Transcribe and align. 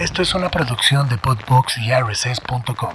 Esto 0.00 0.22
es 0.22 0.34
una 0.34 0.48
producción 0.48 1.10
de 1.10 1.18
Podbox 1.18 1.76
y 1.76 1.92
RSS.com. 1.92 2.94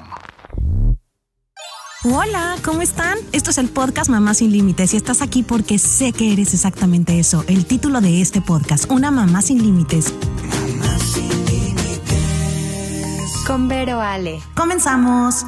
Hola, 2.04 2.56
¿cómo 2.64 2.82
están? 2.82 3.20
Esto 3.32 3.52
es 3.52 3.60
el 3.60 3.70
podcast 3.70 4.10
Mamá 4.10 4.34
sin 4.34 4.52
Límites 4.52 4.96
y 4.96 4.98
estás 4.98 5.22
aquí 5.22 5.44
porque 5.44 5.78
sé 5.78 6.14
que 6.14 6.34
eres 6.34 6.56
exactamente 6.56 7.20
eso, 7.20 7.46
el 7.48 7.68
título 7.68 8.02
de 8.02 8.22
este 8.22 8.42
podcast, 8.42 8.90
Una 8.90 9.12
Mamá 9.12 9.44
sin 9.44 9.62
Límites. 9.62 10.16
Mamá 10.16 10.98
sin 10.98 11.46
Límites. 11.46 13.44
Con 13.46 13.68
Vero 13.68 14.02
Ale. 14.02 14.42
Comenzamos. 14.56 15.46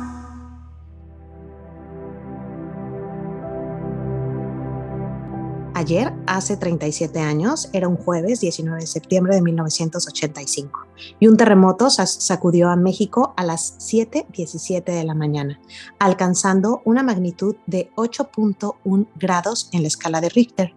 Ayer, 5.88 6.14
hace 6.26 6.58
37 6.58 7.18
años, 7.22 7.70
era 7.72 7.88
un 7.88 7.96
jueves 7.96 8.42
19 8.42 8.82
de 8.82 8.88
septiembre 8.88 9.36
de 9.36 9.42
1985, 9.42 10.86
y 11.18 11.28
un 11.28 11.38
terremoto 11.38 11.89
sacudió 11.89 12.70
a 12.70 12.75
México 12.75 13.34
a 13.38 13.46
las 13.46 13.78
7.17 13.80 14.84
de 14.84 15.06
la 15.06 15.14
mañana, 15.14 15.61
alcanzando 15.97 16.82
una 16.84 17.04
magnitud 17.04 17.56
de 17.68 17.89
8.1 17.96 19.08
grados 19.16 19.70
en 19.71 19.84
la 19.84 19.88
escala 19.88 20.20
de 20.20 20.28
Richter. 20.28 20.75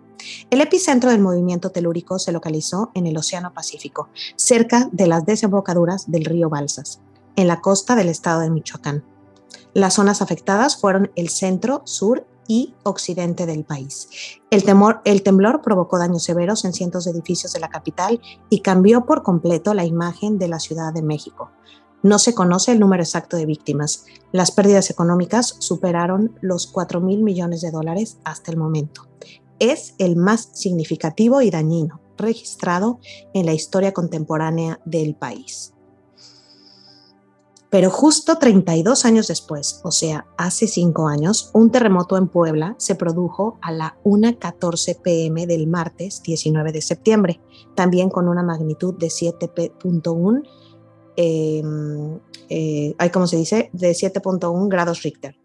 El 0.49 0.61
epicentro 0.61 1.11
del 1.11 1.21
movimiento 1.21 1.71
telúrico 1.71 2.21
se 2.21 2.31
localizó 2.31 2.93
en 2.95 3.09
el 3.09 3.17
Océano 3.17 3.53
Pacífico, 3.53 4.11
cerca 4.37 4.89
de 4.93 5.09
las 5.09 5.27
desembocaduras 5.27 6.09
del 6.09 6.25
río 6.25 6.49
Balsas, 6.49 7.01
en 7.35 7.49
la 7.49 7.61
costa 7.61 7.97
del 7.97 8.11
estado 8.11 8.43
de 8.43 8.51
Michoacán. 8.51 9.03
Las 9.75 9.95
zonas 9.95 10.23
afectadas 10.23 10.77
fueron 10.77 11.11
el 11.17 11.31
centro, 11.31 11.83
sur 11.85 12.27
y 12.51 12.75
occidente 12.83 13.47
del 13.47 13.63
país. 13.63 14.09
El, 14.51 14.65
temor, 14.65 15.03
el 15.05 15.23
temblor 15.23 15.63
provocó 15.63 16.01
daños 16.01 16.25
severos 16.25 16.65
en 16.65 16.73
cientos 16.73 17.05
de 17.05 17.13
edificios 17.13 17.53
de 17.53 17.61
la 17.61 17.69
capital 17.69 18.21
y 18.49 18.61
cambió 18.61 19.07
por 19.07 19.23
completo 19.23 19.73
la 19.73 19.85
imagen 19.85 20.37
de 20.37 20.49
la 20.49 20.59
Ciudad 20.59 20.93
de 20.93 21.01
México. 21.01 21.53
No 22.03 22.19
se 22.19 22.35
conoce 22.35 22.73
el 22.73 22.81
número 22.81 23.05
exacto 23.05 23.37
de 23.37 23.47
víctimas. 23.47 24.05
Las 24.33 24.51
pérdidas 24.51 24.91
económicas 24.91 25.55
superaron 25.61 26.37
los 26.41 26.67
4 26.67 27.01
mil 27.01 27.23
millones 27.23 27.61
de 27.61 27.71
dólares 27.71 28.19
hasta 28.25 28.51
el 28.51 28.57
momento. 28.57 29.07
Es 29.61 29.95
el 29.99 30.17
más 30.17 30.49
significativo 30.53 31.43
y 31.43 31.51
dañino 31.51 32.01
registrado 32.17 32.99
en 33.33 33.47
la 33.47 33.53
historia 33.53 33.93
contemporánea 33.93 34.81
del 34.85 35.15
país. 35.15 35.73
Pero 37.71 37.89
justo 37.89 38.37
32 38.37 39.05
años 39.05 39.29
después, 39.29 39.81
o 39.85 39.93
sea, 39.93 40.27
hace 40.37 40.67
cinco 40.67 41.07
años, 41.07 41.51
un 41.55 41.71
terremoto 41.71 42.17
en 42.17 42.27
Puebla 42.27 42.75
se 42.79 42.97
produjo 42.97 43.59
a 43.63 43.71
la 43.71 43.97
1.14 44.03 45.01
pm 45.01 45.47
del 45.47 45.69
martes 45.69 46.21
19 46.23 46.73
de 46.73 46.83
septiembre, 46.83 47.41
también 47.77 48.11
con 48.11 48.27
una 48.27 48.43
magnitud 48.43 48.95
de 48.95 49.07
7.1, 49.07 50.43
eh, 51.17 51.63
eh, 52.49 53.11
¿cómo 53.13 53.29
se 53.29 53.37
dice? 53.37 53.71
De 53.73 53.93
7.1 53.93 54.69
grados 54.69 55.03
Richter. 55.03 55.39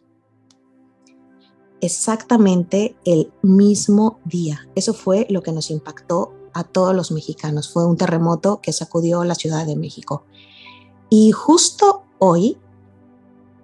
Exactamente 1.80 2.96
el 3.06 3.32
mismo 3.44 4.20
día. 4.26 4.68
Eso 4.74 4.96
fue 4.96 5.28
lo 5.30 5.44
que 5.44 5.52
nos 5.52 5.70
impactó 5.70 6.34
a 6.54 6.64
todos 6.64 6.96
los 6.96 7.12
mexicanos. 7.12 7.72
Fue 7.72 7.86
un 7.86 7.98
terremoto 7.98 8.62
que 8.62 8.74
sacudió 8.74 9.24
la 9.26 9.36
Ciudad 9.36 9.68
de 9.68 9.76
México. 9.76 10.24
Y 11.12 11.32
justo 11.32 12.05
hoy, 12.20 12.58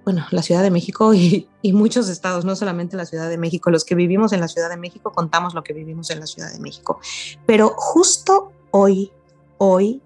bueno, 0.04 0.26
la 0.32 0.42
Ciudad 0.42 0.64
de 0.64 0.72
México 0.72 1.14
y, 1.14 1.48
muchos 1.74 2.10
estados, 2.10 2.46
no 2.46 2.56
solamente 2.56 2.98
la 2.98 3.06
Ciudad 3.06 3.30
de 3.30 3.38
México, 3.38 3.70
los 3.72 3.86
que 3.86 3.96
vivimos 3.96 4.34
en 4.34 4.40
la 4.40 4.48
Ciudad 4.48 4.70
de 4.70 4.78
México 4.78 5.12
contamos 5.12 5.54
lo 5.54 5.64
que 5.64 5.74
vivimos 5.74 6.10
en 6.10 6.20
la 6.20 6.28
Ciudad 6.28 6.52
de 6.52 6.60
México. 6.60 7.00
Pero 7.46 7.74
justo 7.76 8.52
hoy, 8.72 9.12
hoy, 9.58 10.02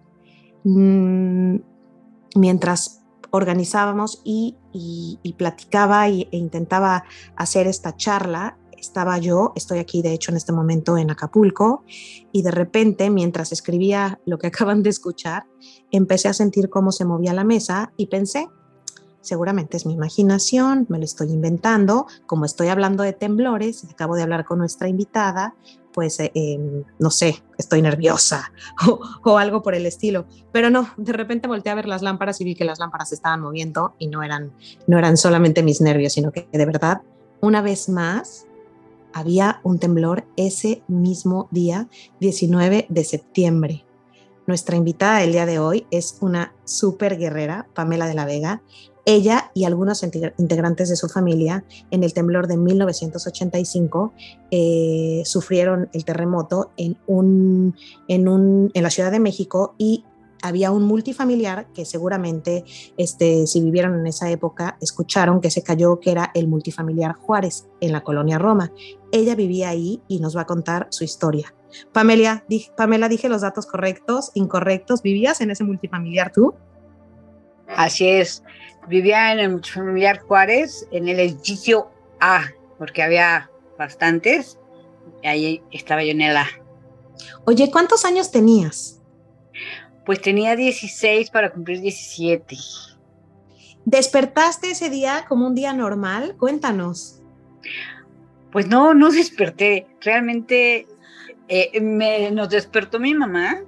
mm, 0.64 1.56
mientras 2.36 3.02
organizábamos 3.32 4.22
y, 4.24 4.58
platicaba 5.38 6.08
e 6.08 6.28
intentaba 6.32 7.04
hacer 7.36 7.68
esta 7.68 7.96
charla, 7.96 8.58
estaba 8.86 9.18
yo, 9.18 9.54
estoy 9.56 9.80
aquí 9.80 10.02
de 10.02 10.14
hecho 10.14 10.32
en 10.32 10.38
este 10.38 10.52
momento 10.52 10.98
en 10.98 11.12
Acapulco, 11.12 11.84
y 12.32 12.42
de 12.42 12.52
repente, 12.52 13.10
mientras 13.10 13.52
escribía 13.52 14.20
lo 14.26 14.38
que 14.38 14.48
acaban 14.54 14.84
de 14.84 14.90
escuchar, 14.90 15.46
empecé 15.92 16.28
a 16.28 16.34
sentir 16.34 16.70
cómo 16.70 16.92
se 16.92 17.06
movía 17.06 17.34
la 17.34 17.44
mesa 17.44 17.94
y 17.98 18.08
pensé, 18.08 18.48
seguramente 19.26 19.76
es 19.76 19.86
mi 19.86 19.94
imaginación, 19.94 20.86
me 20.88 21.00
lo 21.00 21.04
estoy 21.04 21.32
inventando, 21.32 22.06
como 22.28 22.46
estoy 22.46 22.68
hablando 22.68 23.04
de 23.04 23.14
temblores, 23.14 23.84
acabo 23.90 24.16
de 24.16 24.24
hablar 24.24 24.46
con 24.46 24.60
nuestra 24.60 24.88
invitada, 24.88 25.56
pues 25.94 26.20
eh, 26.20 26.32
em, 26.36 26.84
no 27.00 27.10
sé, 27.10 27.42
estoy 27.58 27.82
nerviosa 27.82 28.52
o, 28.88 29.00
o, 29.24 29.38
algo 29.38 29.64
por 29.64 29.76
el 29.76 29.86
estilo. 29.86 30.26
Pero 30.52 30.70
no, 30.70 30.90
de 30.98 31.14
repente 31.14 31.48
volteé 31.48 31.72
a 31.72 31.76
ver 31.76 31.88
las 31.88 32.02
lámparas 32.02 32.40
y 32.42 32.44
vi 32.44 32.56
que 32.56 32.66
las 32.66 32.80
lámparas 32.80 33.10
se 33.10 33.16
estaban 33.16 33.42
moviendo 33.42 33.96
y 33.98 34.08
no 34.08 34.22
eran, 34.22 34.52
no 34.88 35.00
eran 35.00 35.18
solamente 35.18 35.64
mis 35.64 35.82
nervios, 35.82 36.14
sino 36.14 36.32
que 36.32 36.48
de 36.52 36.66
verdad, 36.66 37.02
una 37.42 37.62
vez 37.62 37.90
más, 37.90 38.46
había 39.16 39.62
un 39.64 39.80
temblor 39.80 40.26
ese 40.36 40.84
mismo 40.90 41.48
día, 41.50 41.88
19 42.20 42.86
de 42.90 43.04
septiembre. 43.06 43.86
Nuestra 44.46 44.76
invitada 44.76 45.20
del 45.20 45.32
día 45.32 45.46
de 45.46 45.58
hoy 45.58 45.88
es 45.90 46.18
una 46.20 46.54
súper 46.66 47.18
guerrera, 47.18 47.66
Pamela 47.74 48.08
de 48.08 48.14
la 48.14 48.26
Vega. 48.26 48.62
Ella 49.06 49.52
y 49.54 49.64
algunos 49.64 50.04
integrantes 50.04 50.90
de 50.90 50.98
su 50.98 51.08
familia 51.08 51.64
en 51.92 52.04
el 52.04 52.14
temblor 52.14 52.48
de 52.48 52.58
1985 52.58 54.14
eh, 54.52 55.22
sufrieron 55.24 55.90
el 55.94 56.04
terremoto 56.04 56.72
en, 56.76 56.98
un, 57.08 57.74
en, 58.10 58.28
un, 58.28 58.70
en 58.74 58.84
la 58.84 58.90
Ciudad 58.90 59.14
de 59.14 59.22
México 59.22 59.76
y 59.78 60.04
había 60.48 60.72
un 60.72 60.84
multifamiliar 60.84 61.68
que 61.74 61.86
seguramente, 61.86 62.64
este, 62.98 63.48
si 63.48 63.62
vivieron 63.62 64.00
en 64.00 64.08
esa 64.08 64.30
época, 64.30 64.78
escucharon 64.82 65.42
que 65.42 65.52
se 65.52 65.64
cayó, 65.64 66.00
que 66.00 66.12
era 66.12 66.32
el 66.34 66.48
multifamiliar 66.48 67.14
Juárez 67.14 67.68
en 67.82 67.92
la 67.92 68.02
colonia 68.02 68.38
Roma. 68.38 68.72
Ella 69.12 69.36
vivía 69.36 69.70
ahí 69.70 70.02
y 70.08 70.20
nos 70.20 70.36
va 70.36 70.42
a 70.42 70.46
contar 70.46 70.88
su 70.90 71.04
historia. 71.04 71.54
Pamela, 71.92 72.46
Pamela, 72.78 73.10
dije 73.10 73.30
los 73.30 73.42
datos 73.42 73.66
correctos, 73.66 74.32
incorrectos. 74.34 75.02
¿Vivías 75.02 75.42
en 75.42 75.52
ese 75.52 75.64
multifamiliar 75.64 76.32
tú? 76.32 76.54
Así 77.68 78.08
es. 78.08 78.44
Vivía 78.88 79.34
en 79.34 79.40
el 79.40 79.52
multifamiliar 79.52 80.20
Juárez, 80.20 80.88
en 80.92 81.08
el 81.08 81.20
edificio 81.20 81.90
A, 82.20 82.46
porque 82.78 83.04
había 83.04 83.50
bastantes. 83.78 84.58
Y 85.24 85.28
ahí 85.28 85.64
estaba 85.72 86.04
yo 86.04 86.12
en 86.12 86.22
el 86.22 86.38
A. 86.38 86.48
Oye, 87.46 87.72
¿cuántos 87.72 88.06
años 88.06 88.32
tenías? 88.32 88.95
Pues 90.06 90.22
tenía 90.22 90.56
16 90.56 91.30
para 91.32 91.52
cumplir 91.52 91.82
17. 91.82 92.56
¿Despertaste 93.86 94.72
ese 94.72 94.90
día 94.90 95.26
como 95.28 95.48
un 95.48 95.56
día 95.56 95.74
normal? 95.74 96.36
Cuéntanos. 96.38 97.22
Pues 98.52 98.68
no, 98.68 98.94
no 98.94 99.12
desperté. 99.12 99.88
Realmente 100.02 100.88
eh, 101.48 101.82
me, 101.82 102.32
nos 102.32 102.50
despertó 102.50 103.00
mi 103.00 103.14
mamá. 103.14 103.62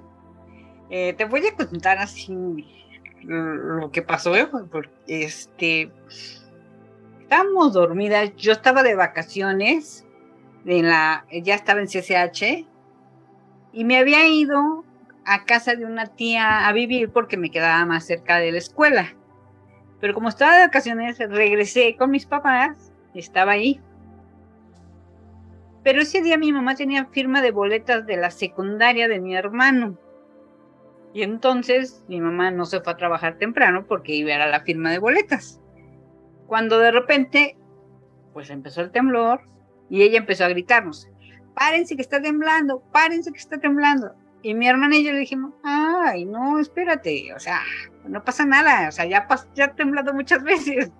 Eh, 0.90 1.12
te 1.12 1.24
voy 1.24 1.46
a 1.46 1.54
contar 1.54 1.98
así 1.98 2.66
lo 3.22 3.90
que 3.90 4.02
pasó, 4.02 4.34
¿eh? 4.36 4.46
porque 4.46 4.90
este, 5.06 5.92
estábamos 7.20 7.74
dormidas. 7.74 8.34
Yo 8.36 8.52
estaba 8.52 8.82
de 8.82 8.94
vacaciones, 8.94 10.06
en 10.64 10.88
la, 10.88 11.26
ya 11.30 11.54
estaba 11.54 11.80
en 11.80 11.86
CCH 11.86 12.66
y 13.72 13.84
me 13.84 13.96
había 13.96 14.26
ido 14.26 14.84
a 15.28 15.44
casa 15.44 15.74
de 15.74 15.84
una 15.84 16.06
tía 16.06 16.66
a 16.66 16.72
vivir 16.72 17.10
porque 17.10 17.36
me 17.36 17.50
quedaba 17.50 17.84
más 17.84 18.06
cerca 18.06 18.38
de 18.38 18.50
la 18.50 18.58
escuela. 18.58 19.14
Pero 20.00 20.14
como 20.14 20.28
estaba 20.28 20.56
de 20.56 20.66
vacaciones, 20.66 21.18
regresé 21.18 21.96
con 21.96 22.10
mis 22.10 22.24
papás, 22.24 22.92
estaba 23.14 23.52
ahí. 23.52 23.80
Pero 25.84 26.00
ese 26.00 26.22
día 26.22 26.38
mi 26.38 26.52
mamá 26.52 26.74
tenía 26.74 27.06
firma 27.06 27.42
de 27.42 27.50
boletas 27.50 28.06
de 28.06 28.16
la 28.16 28.30
secundaria 28.30 29.06
de 29.06 29.20
mi 29.20 29.36
hermano. 29.36 29.98
Y 31.12 31.22
entonces 31.22 32.02
mi 32.08 32.20
mamá 32.20 32.50
no 32.50 32.64
se 32.64 32.80
fue 32.80 32.92
a 32.92 32.96
trabajar 32.96 33.38
temprano 33.38 33.86
porque 33.86 34.14
iba 34.14 34.34
a 34.34 34.46
la 34.46 34.60
firma 34.60 34.90
de 34.90 34.98
boletas. 34.98 35.60
Cuando 36.46 36.78
de 36.78 36.90
repente, 36.90 37.56
pues 38.32 38.48
empezó 38.50 38.80
el 38.80 38.92
temblor 38.92 39.42
y 39.90 40.02
ella 40.02 40.18
empezó 40.18 40.44
a 40.44 40.48
gritarnos, 40.48 41.08
párense 41.54 41.96
que 41.96 42.02
está 42.02 42.22
temblando, 42.22 42.82
párense 42.92 43.32
que 43.32 43.38
está 43.38 43.58
temblando. 43.58 44.14
Y 44.42 44.54
mi 44.54 44.68
hermana 44.68 44.96
y 44.96 45.04
yo 45.04 45.12
le 45.12 45.18
dijimos, 45.18 45.52
ay, 45.64 46.24
no, 46.24 46.58
espérate, 46.58 47.34
o 47.34 47.40
sea, 47.40 47.60
no 48.04 48.22
pasa 48.22 48.44
nada, 48.44 48.88
o 48.88 48.92
sea, 48.92 49.04
ya, 49.04 49.26
ya 49.54 49.64
ha 49.66 49.74
temblado 49.74 50.14
muchas 50.14 50.42
veces. 50.44 50.92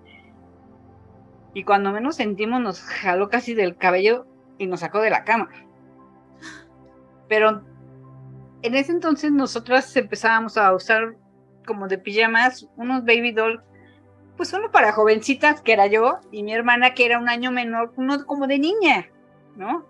Y 1.53 1.63
cuando 1.63 1.91
menos 1.91 2.15
sentimos, 2.17 2.61
nos 2.61 2.81
jaló 2.81 3.29
casi 3.29 3.53
del 3.53 3.77
cabello 3.77 4.27
y 4.57 4.67
nos 4.67 4.81
sacó 4.81 5.01
de 5.01 5.09
la 5.09 5.23
cama. 5.23 5.49
Pero 7.27 7.63
en 8.61 8.75
ese 8.75 8.91
entonces 8.91 9.31
nosotras 9.31 9.95
empezábamos 9.95 10.57
a 10.57 10.73
usar 10.73 11.15
como 11.65 11.87
de 11.87 11.97
pijamas 11.97 12.67
unos 12.75 13.05
baby 13.05 13.31
doll, 13.31 13.63
pues 14.35 14.51
uno 14.53 14.71
para 14.71 14.91
jovencitas, 14.91 15.61
que 15.61 15.73
era 15.73 15.87
yo, 15.87 16.19
y 16.31 16.43
mi 16.43 16.53
hermana, 16.53 16.93
que 16.93 17.05
era 17.05 17.19
un 17.19 17.29
año 17.29 17.51
menor, 17.51 17.93
uno 17.95 18.25
como 18.25 18.47
de 18.47 18.59
niña, 18.59 19.07
¿no? 19.55 19.85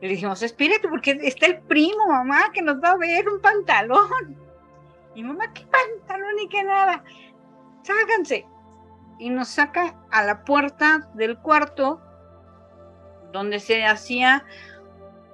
Le 0.00 0.08
dijimos, 0.08 0.42
espérate, 0.42 0.88
porque 0.88 1.18
está 1.22 1.46
el 1.46 1.60
primo, 1.62 2.06
mamá, 2.08 2.52
que 2.52 2.62
nos 2.62 2.82
va 2.82 2.90
a 2.90 2.96
ver 2.96 3.28
un 3.28 3.40
pantalón. 3.40 4.36
Y 5.14 5.22
mamá, 5.22 5.52
qué 5.52 5.64
pantalón 5.64 6.38
y 6.40 6.48
qué 6.48 6.62
nada. 6.62 7.02
Ságanse. 7.82 8.46
Y 9.18 9.30
nos 9.30 9.48
saca 9.48 9.94
a 10.10 10.22
la 10.24 10.44
puerta 10.44 11.08
del 11.14 11.38
cuarto 11.38 12.00
donde 13.32 13.60
se 13.60 13.84
hacía 13.84 14.44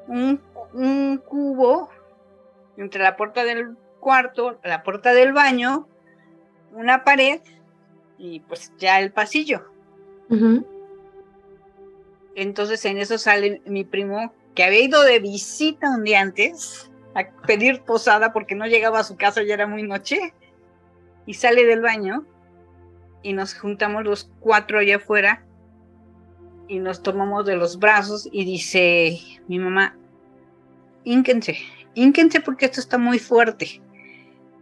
un, 0.07 0.41
un 0.73 1.19
cubo 1.19 1.91
entre 2.77 3.03
la 3.03 3.17
puerta 3.17 3.45
del 3.45 3.77
cuarto, 4.01 4.59
la 4.65 4.83
puerta 4.83 5.13
del 5.13 5.33
baño, 5.33 5.89
una 6.73 7.05
pared 7.05 7.41
y 8.19 8.41
pues 8.41 8.73
ya 8.79 9.01
el 9.01 9.13
pasillo. 9.13 9.65
Entonces 12.35 12.85
en 12.85 12.99
eso 12.99 13.19
sale 13.19 13.61
mi 13.67 13.85
primo 13.85 14.33
que 14.55 14.65
había 14.65 14.81
ido 14.81 15.03
de 15.03 15.19
visita 15.19 15.91
un 15.91 16.05
día 16.05 16.21
antes 16.21 16.91
a 17.15 17.25
pedir 17.47 17.83
posada 17.83 18.33
porque 18.33 18.55
no 18.55 18.67
llegaba 18.67 19.01
a 19.01 19.05
su 19.05 19.17
casa, 19.17 19.43
ya 19.43 19.55
era 19.55 19.67
muy 19.67 19.83
noche, 19.83 20.33
y 21.27 21.35
sale 21.35 21.65
del 21.65 21.81
baño 21.81 22.27
y 23.23 23.33
nos 23.33 23.55
juntamos 23.55 24.05
los 24.05 24.31
cuatro 24.41 24.79
allá 24.79 24.97
afuera 24.97 25.45
y 26.69 26.79
nos 26.79 27.03
tomamos 27.03 27.47
de 27.47 27.57
los 27.57 27.79
brazos 27.79 28.29
y 28.31 28.45
dice 28.45 29.19
mi 29.47 29.59
mamá, 29.59 29.97
ínquense, 31.05 31.59
ínquense 31.95 32.41
porque 32.41 32.67
esto 32.67 32.81
está 32.81 32.99
muy 32.99 33.19
fuerte. 33.19 33.81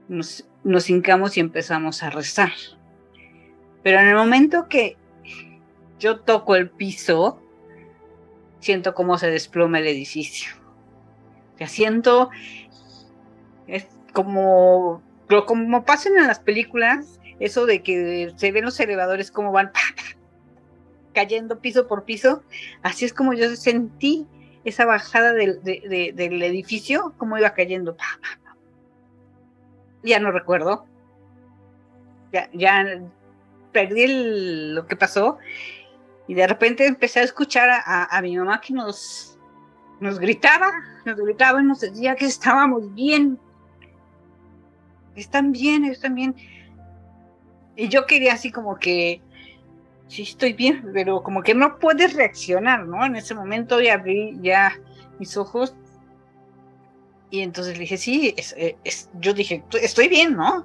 Nos, 0.09 0.47
nos 0.65 0.91
hincamos 0.91 1.37
y 1.37 1.41
empezamos 1.41 2.03
a 2.03 2.11
rezar. 2.11 2.53
Pero 3.83 4.01
en 4.01 4.09
el 4.09 4.17
momento 4.17 4.69
que 4.69 4.97
yo 5.99 6.21
toco 6.21 6.57
el 6.57 6.69
piso, 6.69 7.41
siento 8.61 8.95
cómo 8.95 9.19
se 9.19 9.31
desploma 9.31 9.79
el 9.79 9.87
edificio. 9.87 10.53
O 11.61 11.67
siento 11.67 12.31
es 13.67 13.87
como, 14.13 15.03
como 15.47 15.85
pasan 15.85 16.17
en 16.17 16.27
las 16.27 16.41
películas, 16.41 17.21
eso 17.39 17.67
de 17.67 17.83
que 17.83 18.33
se 18.37 18.53
ven 18.53 18.65
los 18.65 18.81
elevadores 18.81 19.31
como 19.31 19.53
van 19.53 19.71
cayendo 21.13 21.61
piso 21.61 21.87
por 21.87 22.05
piso, 22.05 22.43
así 22.83 23.05
es 23.05 23.13
como 23.13 23.33
yo 23.35 23.55
sentí 23.57 24.27
esa 24.65 24.85
bajada 24.85 25.33
del, 25.33 25.63
del 25.63 26.43
edificio, 26.43 27.15
como 27.17 27.39
iba 27.39 27.55
cayendo. 27.55 27.97
Ya 30.03 30.19
no 30.19 30.33
recuerdo. 30.33 30.87
Ya, 32.33 32.49
ya 32.53 33.03
perdí 33.73 34.07
lo 34.73 34.87
que 34.87 34.97
pasó 34.97 35.39
y 36.31 36.35
de 36.35 36.47
repente 36.47 36.87
empecé 36.87 37.19
a 37.19 37.25
escuchar 37.25 37.69
a, 37.85 38.23
mi 38.23 38.39
mamá 38.39 38.61
que 38.61 38.73
nos, 38.73 39.37
nos 39.99 40.21
gritaba, 40.21 40.71
nos 41.05 41.17
gritaba 41.17 41.61
y 41.61 41.65
nos 41.65 41.81
decía 41.81 42.15
que 42.15 42.27
estábamos 42.27 42.95
bien. 42.95 43.37
Están 45.17 45.51
bien, 45.51 45.85
están 45.87 46.15
bien. 46.15 46.37
Y 47.75 47.89
yo 47.89 48.07
quería 48.07 48.35
así 48.35 48.53
como 48.53 48.79
que, 48.79 49.21
sí 50.07 50.23
estoy 50.23 50.53
bien, 50.53 50.93
pero 50.95 51.21
como 51.25 51.43
que 51.43 51.53
no 51.53 51.81
puedes 51.81 52.15
reaccionar, 52.15 52.87
¿no? 52.87 53.05
En 53.05 53.17
ese 53.17 53.35
momento 53.35 53.81
ya 53.81 53.95
abrí 53.95 54.39
ya 54.41 54.79
mis 55.19 55.37
ojos 55.37 55.75
y 57.29 57.41
entonces 57.41 57.75
le 57.75 57.81
dije, 57.81 57.97
sí, 57.97 58.37
es, 58.37 59.11
yo 59.15 59.35
dije, 59.35 59.65
estoy 59.83 60.07
bien, 60.07 60.37
¿no? 60.37 60.65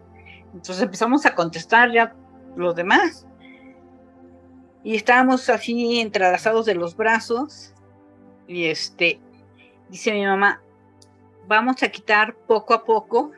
Entonces 0.53 0.83
empezamos 0.83 1.25
a 1.25 1.33
contestar 1.33 1.91
ya 1.91 2.13
los 2.55 2.75
demás. 2.75 3.25
Y 4.85 4.95
estábamos 4.95 5.49
así 5.49 5.99
entrelazados 5.99 6.67
de 6.67 6.75
los 6.75 6.95
brazos. 6.95 7.73
Y 8.47 8.65
este, 8.65 9.19
dice 9.89 10.13
mi 10.13 10.23
mamá, 10.23 10.61
vamos 11.47 11.81
a 11.81 11.89
quitar 11.89 12.35
poco 12.35 12.75
a 12.75 12.85
poco 12.85 13.31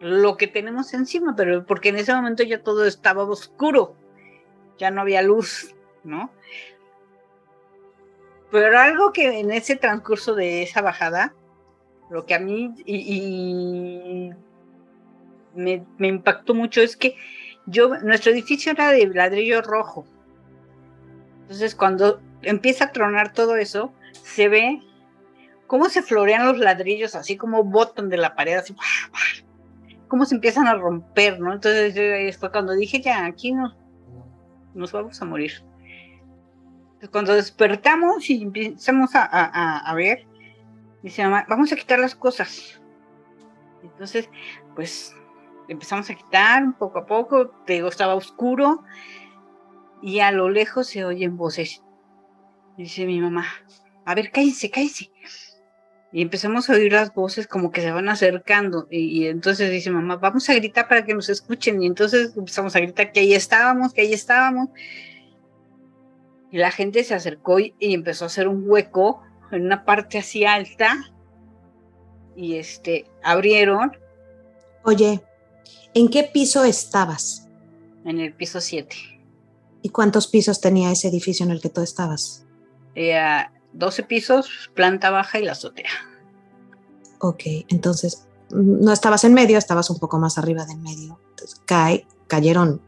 lo 0.00 0.36
que 0.36 0.48
tenemos 0.48 0.92
encima, 0.92 1.36
pero 1.36 1.64
porque 1.64 1.90
en 1.90 1.96
ese 1.98 2.12
momento 2.12 2.42
ya 2.42 2.64
todo 2.64 2.84
estaba 2.84 3.22
oscuro, 3.22 3.94
ya 4.76 4.90
no 4.90 5.02
había 5.02 5.22
luz, 5.22 5.72
¿no? 6.02 6.32
Pero 8.50 8.76
algo 8.76 9.12
que 9.12 9.38
en 9.38 9.52
ese 9.52 9.76
transcurso 9.76 10.34
de 10.34 10.64
esa 10.64 10.82
bajada, 10.82 11.32
lo 12.10 12.26
que 12.26 12.34
a 12.34 12.40
mí 12.40 12.74
y, 12.84 14.30
me, 15.54 15.86
me, 15.96 16.08
impactó 16.08 16.54
mucho 16.54 16.82
es 16.82 16.96
que 16.96 17.16
yo, 17.66 17.98
nuestro 17.98 18.32
edificio 18.32 18.72
era 18.72 18.90
de 18.90 19.06
ladrillo 19.06 19.62
rojo. 19.62 20.04
Entonces, 21.46 21.76
cuando 21.76 22.20
empieza 22.42 22.86
a 22.86 22.92
tronar 22.92 23.32
todo 23.32 23.56
eso, 23.56 23.92
se 24.10 24.48
ve 24.48 24.82
cómo 25.68 25.88
se 25.88 26.02
florean 26.02 26.44
los 26.44 26.58
ladrillos, 26.58 27.14
así 27.14 27.36
como 27.36 27.62
botan 27.62 28.08
de 28.08 28.16
la 28.16 28.34
pared, 28.34 28.56
así, 28.56 28.74
cómo 30.08 30.24
se 30.24 30.34
empiezan 30.34 30.66
a 30.66 30.74
romper, 30.74 31.38
¿no? 31.38 31.52
Entonces, 31.52 32.36
fue 32.36 32.50
cuando 32.50 32.72
dije, 32.72 33.00
ya, 33.00 33.24
aquí 33.26 33.52
nos, 33.52 33.76
nos 34.74 34.90
vamos 34.90 35.22
a 35.22 35.24
morir. 35.24 35.52
Entonces, 36.84 37.10
cuando 37.10 37.34
despertamos 37.34 38.28
y 38.28 38.42
empezamos 38.42 39.14
a, 39.14 39.24
a, 39.24 39.78
a 39.78 39.94
ver, 39.94 40.26
dice 41.04 41.22
mamá, 41.22 41.46
vamos 41.48 41.70
a 41.70 41.76
quitar 41.76 42.00
las 42.00 42.16
cosas. 42.16 42.80
Entonces, 43.84 44.28
pues 44.74 45.14
empezamos 45.68 46.10
a 46.10 46.14
quitar 46.16 46.76
poco 46.76 46.98
a 46.98 47.06
poco, 47.06 47.50
te 47.66 47.86
estaba 47.86 48.16
oscuro 48.16 48.82
y 50.02 50.20
a 50.20 50.30
lo 50.30 50.48
lejos 50.50 50.88
se 50.88 51.04
oyen 51.04 51.36
voces. 51.36 51.82
Dice 52.76 53.06
mi 53.06 53.20
mamá, 53.20 53.46
a 54.04 54.14
ver, 54.14 54.30
cállense, 54.30 54.70
cállense. 54.70 55.10
Y 56.12 56.22
empezamos 56.22 56.70
a 56.70 56.74
oír 56.74 56.92
las 56.92 57.12
voces 57.12 57.46
como 57.46 57.70
que 57.70 57.80
se 57.80 57.90
van 57.90 58.08
acercando. 58.08 58.86
Y, 58.90 59.26
entonces 59.26 59.70
dice 59.70 59.90
mamá, 59.90 60.16
vamos 60.16 60.48
a 60.48 60.54
gritar 60.54 60.88
para 60.88 61.04
que 61.04 61.14
nos 61.14 61.28
escuchen. 61.28 61.82
Y 61.82 61.86
entonces 61.86 62.36
empezamos 62.36 62.74
a 62.76 62.80
gritar 62.80 63.12
que 63.12 63.20
ahí 63.20 63.34
estábamos, 63.34 63.92
que 63.92 64.02
ahí 64.02 64.12
estábamos. 64.12 64.68
Y 66.50 66.58
la 66.58 66.70
gente 66.70 67.02
se 67.04 67.14
acercó 67.14 67.58
y, 67.58 67.74
y 67.78 67.92
empezó 67.92 68.24
a 68.24 68.28
hacer 68.28 68.48
un 68.48 68.68
hueco 68.68 69.22
en 69.50 69.66
una 69.66 69.84
parte 69.84 70.18
así 70.18 70.44
alta. 70.44 70.96
Y 72.36 72.56
este, 72.56 73.06
abrieron. 73.22 73.96
Oye, 74.84 75.20
¿En 75.96 76.10
qué 76.10 76.24
piso 76.24 76.62
estabas? 76.64 77.48
En 78.04 78.20
el 78.20 78.34
piso 78.34 78.60
7. 78.60 78.94
¿Y 79.86 79.90
cuántos 79.90 80.26
pisos 80.26 80.60
tenía 80.60 80.90
ese 80.90 81.06
edificio 81.06 81.46
en 81.46 81.52
el 81.52 81.60
que 81.60 81.68
tú 81.68 81.80
estabas? 81.80 82.44
12 83.72 84.02
pisos, 84.02 84.68
planta 84.74 85.10
baja 85.10 85.38
y 85.38 85.44
la 85.44 85.52
azotea. 85.52 85.92
Ok, 87.20 87.42
entonces 87.68 88.26
no 88.50 88.92
estabas 88.92 89.22
en 89.22 89.32
medio, 89.32 89.56
estabas 89.56 89.88
un 89.88 90.00
poco 90.00 90.18
más 90.18 90.38
arriba 90.38 90.64
del 90.64 90.78
medio. 90.78 91.20
Entonces 91.30 91.62
cae, 91.66 92.04
cayeron 92.26 92.82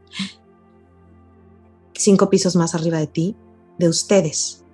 cinco 1.94 2.30
pisos 2.30 2.56
más 2.56 2.74
arriba 2.74 2.98
de 2.98 3.06
ti, 3.06 3.36
de 3.78 3.88
ustedes. 3.88 4.64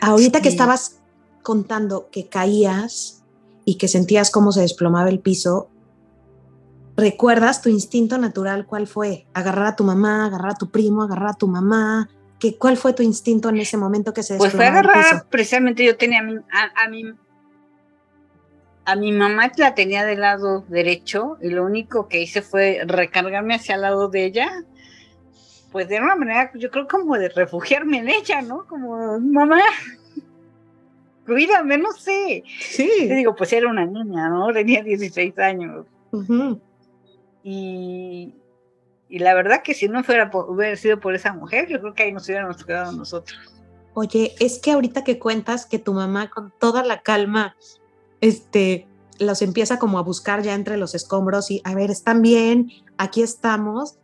Ahorita 0.00 0.40
que 0.40 0.50
estabas 0.50 1.00
contando 1.42 2.10
que 2.12 2.28
caías 2.28 3.24
y 3.64 3.74
que 3.74 3.88
sentías 3.88 4.30
cómo 4.30 4.52
se 4.52 4.60
desplomaba 4.60 5.08
el 5.08 5.18
piso, 5.18 5.68
¿Recuerdas 6.96 7.60
tu 7.60 7.68
instinto 7.68 8.18
natural 8.18 8.66
cuál 8.66 8.86
fue? 8.86 9.26
Agarrar 9.34 9.66
a 9.66 9.76
tu 9.76 9.84
mamá, 9.84 10.26
agarrar 10.26 10.52
a 10.52 10.54
tu 10.54 10.70
primo, 10.70 11.02
agarrar 11.02 11.30
a 11.30 11.34
tu 11.34 11.48
mamá. 11.48 12.08
¿Qué, 12.38 12.56
¿Cuál 12.56 12.76
fue 12.76 12.92
tu 12.92 13.02
instinto 13.02 13.48
en 13.48 13.58
ese 13.58 13.76
momento 13.76 14.12
que 14.12 14.22
se 14.22 14.36
Pues 14.36 14.52
fue 14.52 14.66
agarrar, 14.66 15.26
precisamente 15.28 15.84
yo 15.84 15.96
tenía 15.96 16.20
a 16.20 16.22
mi, 16.22 16.36
a, 16.36 16.88
mi, 16.88 17.04
a 18.84 18.96
mi 18.96 19.12
mamá 19.12 19.50
la 19.56 19.74
tenía 19.74 20.04
del 20.04 20.20
lado 20.20 20.64
derecho 20.68 21.36
y 21.42 21.48
lo 21.48 21.64
único 21.64 22.06
que 22.06 22.20
hice 22.22 22.42
fue 22.42 22.82
recargarme 22.86 23.54
hacia 23.54 23.74
el 23.74 23.80
lado 23.80 24.08
de 24.08 24.26
ella. 24.26 24.64
Pues 25.72 25.88
de 25.88 26.00
una 26.00 26.14
manera, 26.14 26.52
yo 26.54 26.70
creo 26.70 26.86
como 26.86 27.16
de 27.18 27.28
refugiarme 27.28 27.98
en 27.98 28.08
ella, 28.08 28.40
¿no? 28.40 28.64
Como, 28.68 29.18
mamá, 29.18 29.60
cuídame, 31.26 31.78
no 31.78 31.90
sé. 31.90 32.44
Sí. 32.60 32.88
Te 33.08 33.14
digo, 33.16 33.34
pues 33.34 33.52
era 33.52 33.68
una 33.68 33.84
niña, 33.84 34.28
¿no? 34.28 34.52
Tenía 34.52 34.84
16 34.84 35.36
años. 35.38 35.86
Y, 37.44 38.34
la 39.10 39.34
verdad 39.34 39.62
que 39.62 39.74
si 39.74 39.86
no 39.86 40.02
fuera 40.02 40.30
por, 40.30 40.50
hubiera 40.50 40.74
sido 40.76 40.98
por 40.98 41.14
esa 41.14 41.32
mujer, 41.34 41.68
yo 41.68 41.78
creo 41.78 41.94
que 41.94 42.02
ahí 42.04 42.12
nos 42.12 42.24
hubiéramos 42.24 42.64
quedado 42.64 42.90
nosotros. 42.92 43.38
Oye, 43.92 44.34
es 44.40 44.58
que 44.58 44.72
ahorita 44.72 45.04
que 45.04 45.20
cuentas 45.20 45.66
que 45.66 45.78
tu 45.78 45.92
mamá 45.92 46.30
con 46.30 46.52
toda 46.58 46.82
la 46.82 47.02
calma, 47.02 47.54
este, 48.20 48.88
los 49.20 49.42
empieza 49.42 49.78
como 49.78 49.98
a 49.98 50.02
buscar 50.02 50.42
ya 50.42 50.54
entre 50.54 50.78
los 50.78 50.96
escombros 50.96 51.50
y 51.50 51.60
a 51.64 51.74
ver, 51.74 51.90
están 51.90 52.22
bien, 52.22 52.72
aquí 52.96 53.22
estamos. 53.22 53.98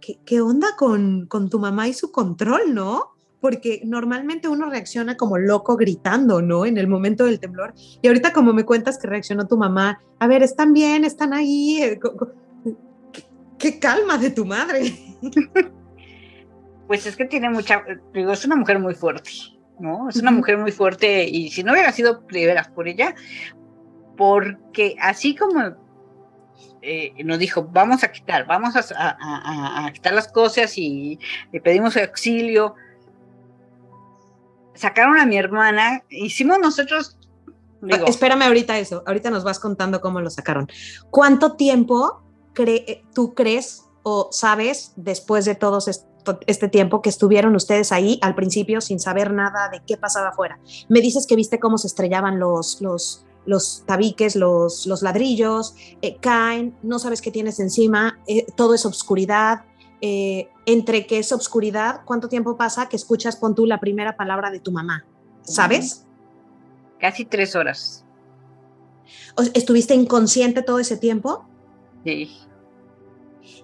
¿Qué, 0.00 0.18
qué, 0.24 0.40
onda 0.40 0.74
con, 0.76 1.26
con 1.26 1.48
tu 1.50 1.60
mamá 1.60 1.86
y 1.86 1.92
su 1.92 2.10
control, 2.10 2.74
no? 2.74 3.13
Porque 3.44 3.82
normalmente 3.84 4.48
uno 4.48 4.70
reacciona 4.70 5.18
como 5.18 5.36
loco 5.36 5.76
gritando, 5.76 6.40
¿no? 6.40 6.64
En 6.64 6.78
el 6.78 6.88
momento 6.88 7.26
del 7.26 7.38
temblor. 7.38 7.74
Y 8.00 8.08
ahorita 8.08 8.32
como 8.32 8.54
me 8.54 8.64
cuentas 8.64 8.96
que 8.96 9.06
reaccionó 9.06 9.46
tu 9.46 9.58
mamá, 9.58 10.00
a 10.18 10.26
ver, 10.26 10.42
están 10.42 10.72
bien, 10.72 11.04
están 11.04 11.34
ahí. 11.34 11.82
Eh, 11.82 12.00
qué, 13.58 13.78
calma 13.78 14.16
de 14.16 14.30
tu 14.30 14.46
madre. 14.46 14.94
Pues 16.86 17.04
es 17.06 17.16
que 17.16 17.26
tiene 17.26 17.50
mucha, 17.50 17.82
digo, 18.14 18.32
es 18.32 18.44
una 18.46 18.56
mujer 18.56 18.78
muy 18.78 18.94
fuerte, 18.94 19.30
¿no? 19.78 20.08
Es 20.08 20.16
una 20.16 20.30
mujer 20.30 20.56
muy 20.56 20.70
fuerte 20.70 21.24
y 21.24 21.50
si 21.50 21.62
no 21.62 21.72
hubiera 21.72 21.92
sido 21.92 22.22
de 22.30 22.46
veras 22.46 22.68
por 22.68 22.88
ella, 22.88 23.14
porque 24.18 24.94
así 25.00 25.34
como 25.34 25.76
eh, 26.82 27.14
nos 27.24 27.38
dijo, 27.38 27.66
vamos 27.72 28.04
a 28.04 28.12
quitar, 28.12 28.46
vamos 28.46 28.74
a, 28.76 29.90
quitar 29.94 30.12
las 30.12 30.28
cosas 30.28 30.76
y 30.76 31.18
le 31.52 31.60
pedimos 31.62 31.96
auxilio. 31.96 32.74
Sacaron 34.74 35.18
a 35.18 35.26
mi 35.26 35.36
hermana, 35.36 36.02
hicimos 36.10 36.58
nosotros... 36.58 37.16
Espérame 38.06 38.42
ahorita 38.42 38.78
eso, 38.78 39.02
ahorita 39.06 39.30
nos 39.30 39.44
vas 39.44 39.60
contando 39.60 40.00
cómo 40.00 40.20
lo 40.20 40.30
sacaron. 40.30 40.68
¿Cuánto 41.10 41.52
tiempo 41.52 42.22
tú 43.14 43.34
crees 43.34 43.84
o 44.02 44.28
sabes 44.32 44.92
después 44.96 45.44
de 45.44 45.54
todo 45.54 45.78
este 46.46 46.68
tiempo 46.68 47.02
que 47.02 47.10
estuvieron 47.10 47.54
ustedes 47.54 47.92
ahí 47.92 48.18
al 48.22 48.34
principio 48.34 48.80
sin 48.80 49.00
saber 49.00 49.34
nada 49.34 49.68
de 49.68 49.82
qué 49.86 49.98
pasaba 49.98 50.30
afuera? 50.30 50.58
Me 50.88 51.02
dices 51.02 51.26
que 51.26 51.36
viste 51.36 51.60
cómo 51.60 51.76
se 51.76 51.88
estrellaban 51.88 52.38
los, 52.38 52.80
los, 52.80 53.26
los 53.44 53.84
tabiques, 53.86 54.34
los, 54.34 54.86
los 54.86 55.02
ladrillos, 55.02 55.74
eh, 56.00 56.16
caen, 56.20 56.74
no 56.82 56.98
sabes 56.98 57.20
qué 57.20 57.30
tienes 57.30 57.60
encima, 57.60 58.18
eh, 58.26 58.46
todo 58.56 58.72
es 58.72 58.86
obscuridad. 58.86 59.64
Eh, 60.06 60.50
entre 60.66 61.06
que 61.06 61.18
es 61.18 61.32
obscuridad, 61.32 62.02
¿cuánto 62.04 62.28
tiempo 62.28 62.58
pasa 62.58 62.90
que 62.90 62.96
escuchas, 62.96 63.36
pon 63.36 63.54
tú 63.54 63.64
la 63.64 63.80
primera 63.80 64.18
palabra 64.18 64.50
de 64.50 64.60
tu 64.60 64.70
mamá? 64.70 65.06
¿Sabes? 65.40 66.04
Casi 67.00 67.24
tres 67.24 67.56
horas. 67.56 68.04
¿Estuviste 69.54 69.94
inconsciente 69.94 70.60
todo 70.60 70.78
ese 70.78 70.98
tiempo? 70.98 71.46
Sí. 72.04 72.36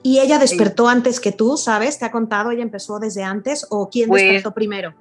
¿Y 0.02 0.20
ella 0.20 0.38
despertó 0.38 0.88
antes 0.88 1.20
que 1.20 1.30
tú, 1.30 1.58
sabes? 1.58 1.98
¿Te 1.98 2.06
ha 2.06 2.10
contado? 2.10 2.52
¿Ella 2.52 2.62
empezó 2.62 2.98
desde 2.98 3.22
antes 3.22 3.66
o 3.68 3.90
quién 3.90 4.08
pues 4.08 4.22
despertó 4.22 4.54
primero? 4.54 4.94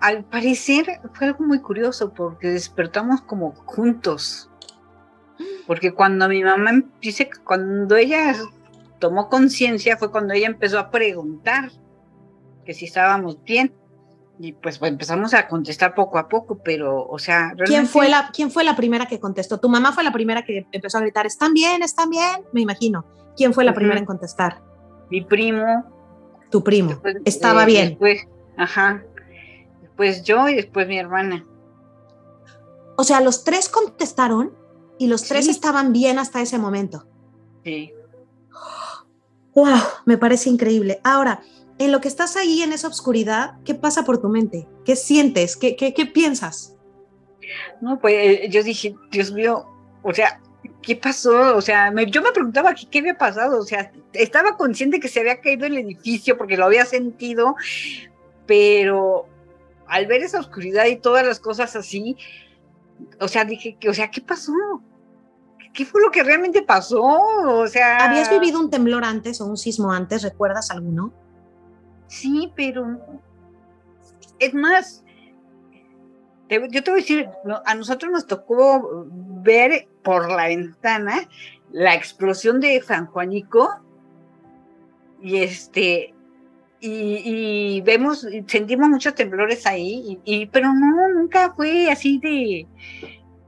al 0.00 0.24
parecer 0.24 1.00
fue 1.12 1.28
algo 1.28 1.44
muy 1.44 1.60
curioso 1.60 2.12
porque 2.12 2.48
despertamos 2.48 3.20
como 3.20 3.52
juntos. 3.66 4.50
Porque 5.68 5.92
cuando 5.92 6.28
mi 6.28 6.42
mamá 6.42 6.82
dice 7.00 7.28
que 7.28 7.38
cuando 7.38 7.96
ella 7.96 8.34
tomó 9.06 9.28
conciencia 9.28 9.96
fue 9.96 10.10
cuando 10.10 10.34
ella 10.34 10.46
empezó 10.46 10.78
a 10.78 10.90
preguntar 10.90 11.70
que 12.64 12.74
si 12.74 12.86
estábamos 12.86 13.42
bien. 13.44 13.74
Y 14.38 14.52
pues, 14.52 14.78
pues, 14.78 14.90
empezamos 14.90 15.32
a 15.32 15.46
contestar 15.46 15.94
poco 15.94 16.18
a 16.18 16.28
poco, 16.28 16.58
pero, 16.64 17.06
o 17.06 17.18
sea, 17.20 17.52
¿Quién 17.66 17.86
fue, 17.86 18.08
la, 18.08 18.30
¿Quién 18.34 18.50
fue 18.50 18.64
la 18.64 18.74
primera 18.74 19.06
que 19.06 19.20
contestó? 19.20 19.60
¿Tu 19.60 19.68
mamá 19.68 19.92
fue 19.92 20.02
la 20.02 20.12
primera 20.12 20.42
que 20.42 20.66
empezó 20.72 20.98
a 20.98 21.02
gritar, 21.02 21.24
están 21.24 21.54
bien, 21.54 21.84
están 21.84 22.10
bien? 22.10 22.42
Me 22.52 22.60
imagino. 22.60 23.04
¿Quién 23.36 23.54
fue 23.54 23.62
la 23.62 23.74
primera 23.74 23.98
en 24.00 24.06
contestar? 24.06 24.60
Mi 25.08 25.22
primo. 25.22 25.84
Tu 26.50 26.64
primo. 26.64 27.00
Estaba 27.24 27.62
eh, 27.62 27.66
bien. 27.66 27.88
Después, 27.90 28.26
ajá 28.56 29.04
pues 29.96 30.22
yo 30.24 30.48
y 30.48 30.54
después 30.54 30.88
mi 30.88 30.98
hermana. 30.98 31.46
O 32.96 33.04
sea, 33.04 33.20
los 33.20 33.44
tres 33.44 33.68
contestaron 33.68 34.52
y 34.98 35.08
los 35.08 35.24
tres 35.24 35.48
estaban 35.48 35.92
bien 35.92 36.18
hasta 36.18 36.40
ese 36.40 36.58
momento. 36.58 37.06
Sí. 37.64 37.92
Wow, 39.54 39.78
me 40.04 40.18
parece 40.18 40.50
increíble. 40.50 41.00
Ahora, 41.04 41.42
en 41.78 41.92
lo 41.92 42.00
que 42.00 42.08
estás 42.08 42.36
ahí 42.36 42.62
en 42.62 42.72
esa 42.72 42.88
oscuridad, 42.88 43.54
¿qué 43.64 43.74
pasa 43.74 44.04
por 44.04 44.20
tu 44.20 44.28
mente? 44.28 44.66
¿Qué 44.84 44.96
sientes? 44.96 45.56
¿Qué, 45.56 45.76
qué, 45.76 45.94
qué 45.94 46.06
piensas? 46.06 46.76
No, 47.80 47.98
pues 47.98 48.14
eh, 48.14 48.48
yo 48.50 48.62
dije, 48.62 48.94
Dios 49.10 49.32
mío, 49.32 49.66
o 50.02 50.12
sea, 50.12 50.40
¿qué 50.82 50.96
pasó? 50.96 51.56
O 51.56 51.60
sea, 51.60 51.92
yo 52.06 52.22
me 52.22 52.32
preguntaba 52.32 52.74
qué, 52.74 52.86
qué 52.88 52.98
había 53.00 53.16
pasado. 53.16 53.58
O 53.58 53.64
sea, 53.64 53.92
estaba 54.12 54.56
consciente 54.56 55.00
que 55.00 55.08
se 55.08 55.20
había 55.20 55.40
caído 55.40 55.66
el 55.66 55.78
edificio 55.78 56.36
porque 56.36 56.56
lo 56.56 56.64
había 56.64 56.84
sentido, 56.84 57.56
pero 58.46 59.26
al 59.86 60.06
ver 60.06 60.22
esa 60.22 60.40
oscuridad 60.40 60.86
y 60.86 60.96
todas 60.96 61.26
las 61.26 61.40
cosas 61.40 61.76
así, 61.76 62.16
o 63.20 63.28
sea, 63.28 63.44
dije, 63.44 63.76
o 63.88 63.94
sea, 63.94 64.10
¿qué 64.10 64.20
pasó? 64.20 64.52
¿Qué 65.74 65.84
fue 65.84 66.00
lo 66.00 66.10
que 66.10 66.22
realmente 66.22 66.62
pasó? 66.62 67.02
O 67.02 67.66
sea... 67.66 67.98
¿Habías 68.08 68.30
vivido 68.30 68.60
un 68.60 68.70
temblor 68.70 69.04
antes 69.04 69.40
o 69.40 69.46
un 69.46 69.56
sismo 69.56 69.92
antes? 69.92 70.22
¿Recuerdas 70.22 70.70
alguno? 70.70 71.12
Sí, 72.06 72.52
pero 72.54 72.98
es 74.38 74.54
más, 74.54 75.04
yo 76.48 76.82
te 76.82 76.90
voy 76.90 77.00
a 77.00 77.02
decir, 77.02 77.28
a 77.64 77.74
nosotros 77.74 78.12
nos 78.12 78.26
tocó 78.26 79.06
ver 79.08 79.88
por 80.02 80.30
la 80.30 80.46
ventana 80.46 81.28
la 81.72 81.94
explosión 81.94 82.60
de 82.60 82.80
San 82.82 83.06
Juanico 83.06 83.80
y 85.20 85.38
este 85.38 86.14
y, 86.86 87.80
vemos, 87.80 88.26
sentimos 88.46 88.90
muchos 88.90 89.14
temblores 89.14 89.64
ahí, 89.66 90.20
y, 90.22 90.44
pero 90.44 90.70
no, 90.74 91.08
nunca 91.14 91.54
fue 91.54 91.90
así 91.90 92.18
de 92.18 92.66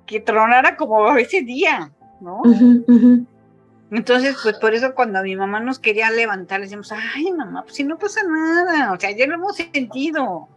que 0.06 0.21
tronara 0.21 0.75
como 0.75 1.14
ese 1.18 1.42
día, 1.42 1.92
¿no? 2.20 2.42
Entonces, 3.90 4.37
pues 4.42 4.56
por 4.58 4.75
eso 4.75 4.94
cuando 4.94 5.23
mi 5.23 5.37
mamá 5.37 5.61
nos 5.61 5.78
quería 5.78 6.11
levantar, 6.11 6.58
le 6.61 6.66
decíamos, 6.66 6.90
ay 6.92 7.30
mamá, 7.32 7.62
pues 7.62 7.76
si 7.76 7.85
no 7.85 7.99
pasa 7.99 8.20
nada, 8.25 8.92
o 8.92 8.99
sea, 8.99 9.11
ya 9.12 9.26
lo 9.26 9.35
hemos 9.35 9.56
sentido. 9.56 10.49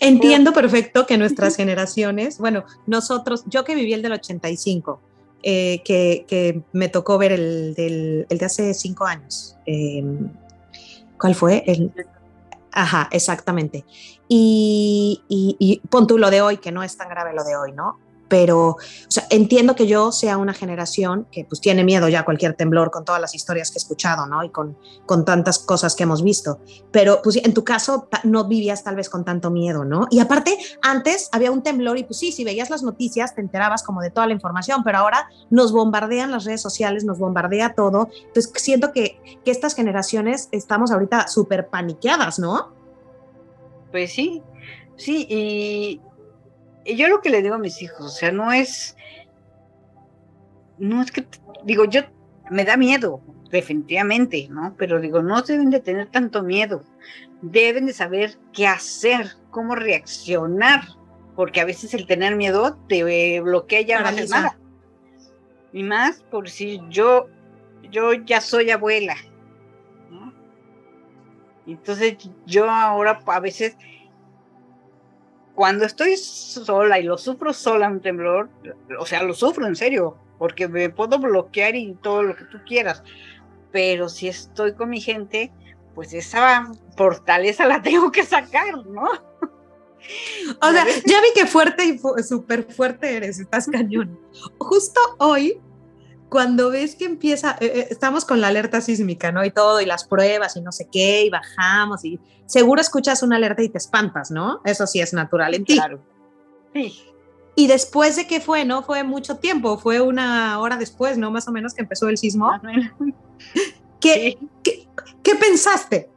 Entiendo 0.00 0.52
perfecto 0.52 1.06
que 1.06 1.16
nuestras 1.16 1.56
generaciones, 1.56 2.38
bueno, 2.38 2.64
nosotros, 2.86 3.44
yo 3.46 3.64
que 3.64 3.76
viví 3.76 3.92
el 3.92 4.02
del 4.02 4.12
85, 4.12 5.00
eh, 5.42 5.80
que, 5.84 6.24
que, 6.26 6.62
me 6.72 6.88
tocó 6.88 7.18
ver 7.18 7.32
el, 7.32 7.74
del, 7.74 8.26
el 8.28 8.38
de 8.38 8.44
hace 8.44 8.74
cinco 8.74 9.06
años, 9.06 9.56
eh, 9.66 10.02
¿Cuál 11.20 11.34
fue? 11.34 11.62
El, 11.66 11.92
ajá, 12.72 13.08
exactamente. 13.12 13.84
Y, 14.26 15.22
y, 15.28 15.56
y 15.58 15.86
pon 15.88 16.06
tú 16.06 16.16
lo 16.16 16.30
de 16.30 16.40
hoy, 16.40 16.56
que 16.56 16.72
no 16.72 16.82
es 16.82 16.96
tan 16.96 17.10
grave 17.10 17.34
lo 17.34 17.44
de 17.44 17.56
hoy, 17.56 17.72
¿no? 17.72 17.98
Pero 18.30 18.68
o 18.70 18.76
sea, 19.08 19.26
entiendo 19.28 19.74
que 19.74 19.88
yo 19.88 20.12
sea 20.12 20.38
una 20.38 20.54
generación 20.54 21.26
que 21.32 21.44
pues 21.44 21.60
tiene 21.60 21.82
miedo 21.84 22.08
ya 22.08 22.20
a 22.20 22.24
cualquier 22.24 22.54
temblor 22.54 22.90
con 22.92 23.04
todas 23.04 23.20
las 23.20 23.34
historias 23.34 23.70
que 23.70 23.76
he 23.76 23.82
escuchado, 23.82 24.26
¿no? 24.26 24.42
Y 24.44 24.50
con, 24.50 24.78
con 25.04 25.24
tantas 25.24 25.58
cosas 25.58 25.96
que 25.96 26.04
hemos 26.04 26.22
visto, 26.22 26.60
pero 26.92 27.20
pues 27.22 27.36
en 27.36 27.52
tu 27.52 27.64
caso 27.64 28.08
no 28.22 28.46
vivías 28.46 28.84
tal 28.84 28.94
vez 28.94 29.10
con 29.10 29.24
tanto 29.24 29.50
miedo, 29.50 29.84
¿no? 29.84 30.06
Y 30.10 30.20
aparte, 30.20 30.56
antes 30.80 31.28
había 31.32 31.50
un 31.50 31.62
temblor 31.62 31.98
y 31.98 32.04
pues 32.04 32.18
sí, 32.18 32.30
si 32.30 32.44
veías 32.44 32.70
las 32.70 32.84
noticias 32.84 33.34
te 33.34 33.40
enterabas 33.40 33.82
como 33.82 34.00
de 34.00 34.10
toda 34.10 34.28
la 34.28 34.32
información, 34.32 34.82
pero 34.84 34.98
ahora 34.98 35.28
nos 35.50 35.72
bombardean 35.72 36.30
las 36.30 36.44
redes 36.44 36.62
sociales, 36.62 37.04
nos 37.04 37.18
bombardea 37.18 37.74
todo, 37.74 38.08
entonces 38.26 38.52
siento 38.56 38.92
que, 38.92 39.20
que 39.44 39.50
estas 39.50 39.74
generaciones 39.74 40.48
estamos 40.52 40.92
ahorita 40.92 41.26
súper 41.26 41.68
paniqueadas, 41.68 42.38
¿no? 42.38 42.72
Pues 43.90 44.12
sí, 44.12 44.42
sí, 44.96 45.26
y, 45.28 46.00
y 46.84 46.96
yo 46.96 47.08
lo 47.08 47.20
que 47.20 47.30
le 47.30 47.42
digo 47.42 47.54
a 47.54 47.58
mis 47.58 47.82
hijos, 47.82 48.06
o 48.06 48.08
sea, 48.08 48.32
no 48.32 48.52
es, 48.52 48.96
no 50.78 51.02
es 51.02 51.10
que, 51.10 51.26
digo, 51.64 51.84
yo, 51.84 52.02
me 52.50 52.64
da 52.64 52.76
miedo, 52.76 53.20
definitivamente, 53.50 54.48
¿no? 54.50 54.74
Pero 54.78 55.00
digo, 55.00 55.22
no 55.22 55.42
deben 55.42 55.70
de 55.70 55.80
tener 55.80 56.08
tanto 56.08 56.42
miedo, 56.42 56.82
deben 57.42 57.86
de 57.86 57.92
saber 57.92 58.38
qué 58.52 58.66
hacer, 58.66 59.32
cómo 59.50 59.74
reaccionar, 59.74 60.82
porque 61.36 61.60
a 61.60 61.64
veces 61.64 61.94
el 61.94 62.06
tener 62.06 62.36
miedo 62.36 62.78
te 62.88 63.40
bloquea 63.40 63.82
ya 63.82 64.00
nada. 64.00 64.56
Y 65.72 65.82
más 65.82 66.22
por 66.30 66.48
si 66.48 66.80
yo, 66.88 67.28
yo 67.90 68.12
ya 68.12 68.40
soy 68.40 68.70
abuela, 68.70 69.16
¿no? 70.10 70.32
Entonces 71.66 72.16
yo 72.46 72.68
ahora 72.68 73.22
a 73.26 73.40
veces 73.40 73.76
cuando 75.60 75.84
estoy 75.84 76.16
sola 76.16 76.98
y 77.00 77.02
lo 77.02 77.18
sufro 77.18 77.52
sola 77.52 77.90
un 77.90 78.00
temblor, 78.00 78.48
o 78.98 79.04
sea, 79.04 79.22
lo 79.22 79.34
sufro 79.34 79.66
en 79.66 79.76
serio, 79.76 80.16
porque 80.38 80.66
me 80.68 80.88
puedo 80.88 81.18
bloquear 81.18 81.76
y 81.76 81.92
todo 82.00 82.22
lo 82.22 82.34
que 82.34 82.44
tú 82.44 82.56
quieras. 82.66 83.02
Pero 83.70 84.08
si 84.08 84.28
estoy 84.28 84.72
con 84.72 84.88
mi 84.88 85.02
gente, 85.02 85.52
pues 85.94 86.14
esa 86.14 86.72
fortaleza 86.96 87.66
la 87.66 87.82
tengo 87.82 88.10
que 88.10 88.24
sacar, 88.24 88.86
¿no? 88.86 89.02
O 90.62 90.70
sea, 90.72 90.86
ya 91.04 91.20
vi 91.20 91.28
que 91.34 91.44
fuerte 91.44 91.84
y 91.84 92.22
súper 92.22 92.64
fuerte 92.72 93.18
eres, 93.18 93.38
estás 93.38 93.66
cañón. 93.66 94.18
Justo 94.56 94.98
hoy 95.18 95.60
cuando 96.30 96.70
ves 96.70 96.94
que 96.94 97.04
empieza, 97.04 97.56
eh, 97.60 97.72
eh, 97.74 97.86
estamos 97.90 98.24
con 98.24 98.40
la 98.40 98.48
alerta 98.48 98.80
sísmica, 98.80 99.32
¿no? 99.32 99.44
Y 99.44 99.50
todo, 99.50 99.80
y 99.80 99.86
las 99.86 100.04
pruebas, 100.04 100.56
y 100.56 100.60
no 100.60 100.72
sé 100.72 100.88
qué, 100.90 101.24
y 101.24 101.30
bajamos, 101.30 102.04
y 102.04 102.18
seguro 102.46 102.80
escuchas 102.80 103.22
una 103.22 103.36
alerta 103.36 103.62
y 103.62 103.68
te 103.68 103.78
espantas, 103.78 104.30
¿no? 104.30 104.60
Eso 104.64 104.86
sí 104.86 105.00
es 105.00 105.12
natural 105.12 105.54
en 105.54 105.64
ti. 105.64 105.74
Claro. 105.74 106.00
Sí. 106.72 107.02
Y 107.56 107.66
después 107.66 108.16
de 108.16 108.26
qué 108.26 108.40
fue, 108.40 108.64
¿no? 108.64 108.82
Fue 108.82 109.02
mucho 109.02 109.36
tiempo, 109.36 109.76
fue 109.76 110.00
una 110.00 110.58
hora 110.60 110.76
después, 110.76 111.18
¿no? 111.18 111.30
Más 111.30 111.48
o 111.48 111.52
menos 111.52 111.74
que 111.74 111.82
empezó 111.82 112.08
el 112.08 112.16
sismo. 112.16 112.50
¿Qué, 114.00 114.38
¿qué, 114.62 114.88
¿Qué 115.22 115.34
pensaste? 115.34 116.08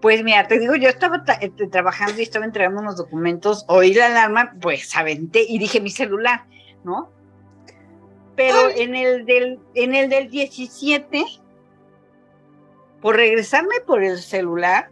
Pues 0.00 0.22
mira, 0.22 0.46
te 0.46 0.60
digo, 0.60 0.76
yo 0.76 0.88
estaba 0.88 1.24
este, 1.40 1.66
trabajando 1.66 2.20
y 2.20 2.22
estaba 2.22 2.44
entregando 2.44 2.80
unos 2.80 2.96
documentos, 2.96 3.64
oí 3.66 3.92
la 3.94 4.06
alarma, 4.06 4.54
pues 4.60 4.96
aventé 4.96 5.44
y 5.48 5.58
dije 5.58 5.80
mi 5.80 5.90
celular, 5.90 6.44
¿no? 6.84 7.10
Pero 8.38 8.70
en 8.70 8.94
el 8.94 9.26
del 9.26 9.58
en 9.74 9.96
el 9.96 10.08
del 10.08 10.30
17 10.30 11.24
por 13.02 13.16
regresarme 13.16 13.80
por 13.84 14.04
el 14.04 14.18
celular 14.18 14.90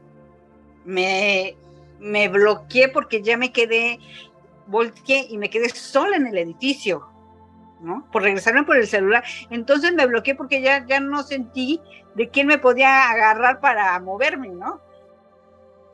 me 0.85 1.57
me 2.01 2.27
bloqueé 2.29 2.89
porque 2.89 3.23
ya 3.23 3.37
me 3.37 3.53
quedé 3.53 4.01
volteé 4.67 5.29
y 5.31 5.39
me 5.39 5.49
quedé 5.49 5.69
sola 5.69 6.17
en 6.17 6.27
el 6.27 6.37
edificio 6.39 7.09
¿no? 7.81 8.09
Por 8.11 8.23
regresarme 8.23 8.65
por 8.65 8.79
el 8.79 8.87
celular. 8.87 9.23
Entonces 9.51 9.93
me 9.93 10.07
bloqueé 10.07 10.35
porque 10.35 10.63
ya, 10.63 10.85
ya 10.87 10.99
no 10.99 11.23
sentí 11.23 11.81
de 12.15 12.31
quién 12.31 12.47
me 12.47 12.57
podía 12.57 13.11
agarrar 13.11 13.61
para 13.61 14.01
moverme, 14.01 14.49
¿no? 14.49 14.81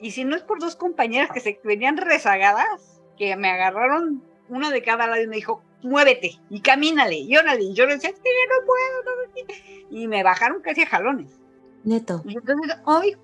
Y 0.00 0.12
si 0.12 0.24
no 0.24 0.36
es 0.36 0.42
por 0.42 0.60
dos 0.60 0.76
compañeras 0.76 1.30
que 1.32 1.40
se 1.40 1.60
venían 1.64 1.96
rezagadas, 1.96 3.02
que 3.18 3.34
me 3.36 3.50
agarraron 3.50 4.22
uno 4.48 4.70
de 4.70 4.80
cada 4.80 5.08
lado 5.08 5.20
y 5.20 5.26
me 5.26 5.36
dijo, 5.36 5.64
muévete 5.82 6.38
y 6.50 6.60
camínale 6.60 7.16
y 7.16 7.36
órale. 7.36 7.64
Y 7.64 7.74
yo 7.74 7.86
le 7.86 7.94
decía, 7.94 8.10
es 8.10 8.16
que 8.16 8.30
no 8.48 8.66
puedo, 8.66 9.02
no 9.04 9.98
Y 9.98 10.08
me 10.08 10.22
bajaron 10.22 10.60
casi 10.62 10.82
a 10.82 10.86
jalones. 10.86 11.38
Neto. 11.84 12.22
Y 12.24 12.36
entonces 12.36 12.76
hoy 12.84 13.16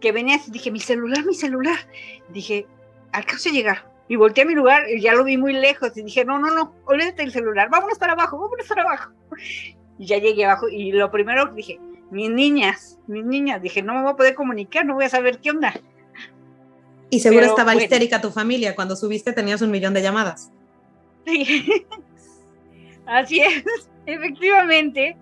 que 0.00 0.12
venía, 0.12 0.38
dije, 0.48 0.70
mi 0.70 0.80
celular, 0.80 1.24
mi 1.24 1.34
celular. 1.34 1.78
Dije, 2.30 2.66
alcanzo 3.12 3.48
a 3.48 3.52
llegar. 3.52 3.90
Y 4.08 4.16
volteé 4.16 4.44
a 4.44 4.46
mi 4.46 4.54
lugar 4.54 4.88
y 4.88 5.00
ya 5.00 5.14
lo 5.14 5.24
vi 5.24 5.36
muy 5.36 5.52
lejos. 5.52 5.96
Y 5.96 6.02
dije, 6.02 6.24
no, 6.24 6.38
no, 6.38 6.54
no, 6.54 6.74
olvídate 6.86 7.22
el 7.22 7.32
celular, 7.32 7.68
vámonos 7.70 7.98
para 7.98 8.12
abajo, 8.12 8.38
vámonos 8.38 8.66
para 8.66 8.82
abajo. 8.82 9.12
Y 9.98 10.06
ya 10.06 10.18
llegué 10.18 10.44
abajo 10.44 10.68
y 10.68 10.92
lo 10.92 11.10
primero 11.10 11.46
dije, 11.46 11.78
mis 12.10 12.30
niñas, 12.30 12.98
mis 13.06 13.24
niñas, 13.24 13.60
dije, 13.60 13.82
no 13.82 13.94
me 13.94 14.02
voy 14.02 14.12
a 14.12 14.16
poder 14.16 14.34
comunicar, 14.34 14.86
no 14.86 14.94
voy 14.94 15.04
a 15.04 15.10
saber 15.10 15.40
qué 15.40 15.50
onda. 15.50 15.74
Y 17.10 17.20
seguro 17.20 17.46
estaba 17.46 17.74
histérica 17.74 18.20
tu 18.20 18.30
familia. 18.30 18.74
Cuando 18.74 18.96
subiste 18.96 19.32
tenías 19.32 19.62
un 19.62 19.70
millón 19.70 19.94
de 19.94 20.02
llamadas. 20.02 20.50
Sí, 21.28 21.84
así 23.06 23.40
es, 23.40 23.64
efectivamente, 24.06 25.16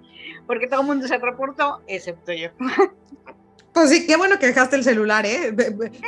porque 0.46 0.68
todo 0.68 0.82
el 0.82 0.86
mundo 0.86 1.08
se 1.08 1.18
reportó, 1.18 1.82
excepto 1.88 2.32
yo. 2.32 2.50
Pues 3.72 3.90
sí, 3.90 4.06
qué 4.06 4.16
bueno 4.16 4.38
que 4.38 4.46
dejaste 4.46 4.76
el 4.76 4.84
celular, 4.84 5.26
¿eh? 5.26 5.54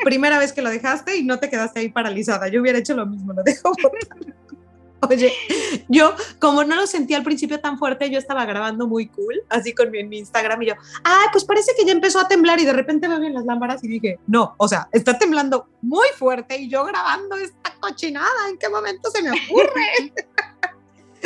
Primera 0.04 0.38
vez 0.38 0.52
que 0.52 0.62
lo 0.62 0.70
dejaste 0.70 1.16
y 1.16 1.24
no 1.24 1.38
te 1.38 1.50
quedaste 1.50 1.80
ahí 1.80 1.90
paralizada. 1.90 2.48
Yo 2.48 2.62
hubiera 2.62 2.78
hecho 2.78 2.94
lo 2.94 3.04
mismo, 3.04 3.32
lo 3.32 3.42
dejo 3.42 3.72
Oye, 5.08 5.32
yo 5.88 6.14
como 6.40 6.64
no 6.64 6.74
lo 6.74 6.86
sentí 6.86 7.14
al 7.14 7.22
principio 7.22 7.60
tan 7.60 7.78
fuerte, 7.78 8.10
yo 8.10 8.18
estaba 8.18 8.44
grabando 8.44 8.86
muy 8.86 9.08
cool, 9.08 9.42
así 9.48 9.72
con 9.72 9.90
mi, 9.90 10.00
en 10.00 10.08
mi 10.08 10.18
Instagram 10.18 10.62
y 10.62 10.66
yo, 10.66 10.74
ah, 11.04 11.26
pues 11.32 11.44
parece 11.44 11.72
que 11.76 11.84
ya 11.84 11.92
empezó 11.92 12.18
a 12.18 12.26
temblar 12.26 12.58
y 12.58 12.64
de 12.64 12.72
repente 12.72 13.08
me 13.08 13.20
vi 13.20 13.30
las 13.30 13.44
lámparas 13.44 13.82
y 13.84 13.88
dije, 13.88 14.18
no, 14.26 14.54
o 14.56 14.66
sea, 14.66 14.88
está 14.92 15.16
temblando 15.16 15.68
muy 15.82 16.08
fuerte 16.16 16.58
y 16.58 16.68
yo 16.68 16.84
grabando 16.84 17.36
esta 17.36 17.74
cochinada, 17.78 18.48
¿en 18.48 18.58
qué 18.58 18.68
momento 18.68 19.10
se 19.10 19.22
me 19.22 19.30
ocurre? 19.30 20.12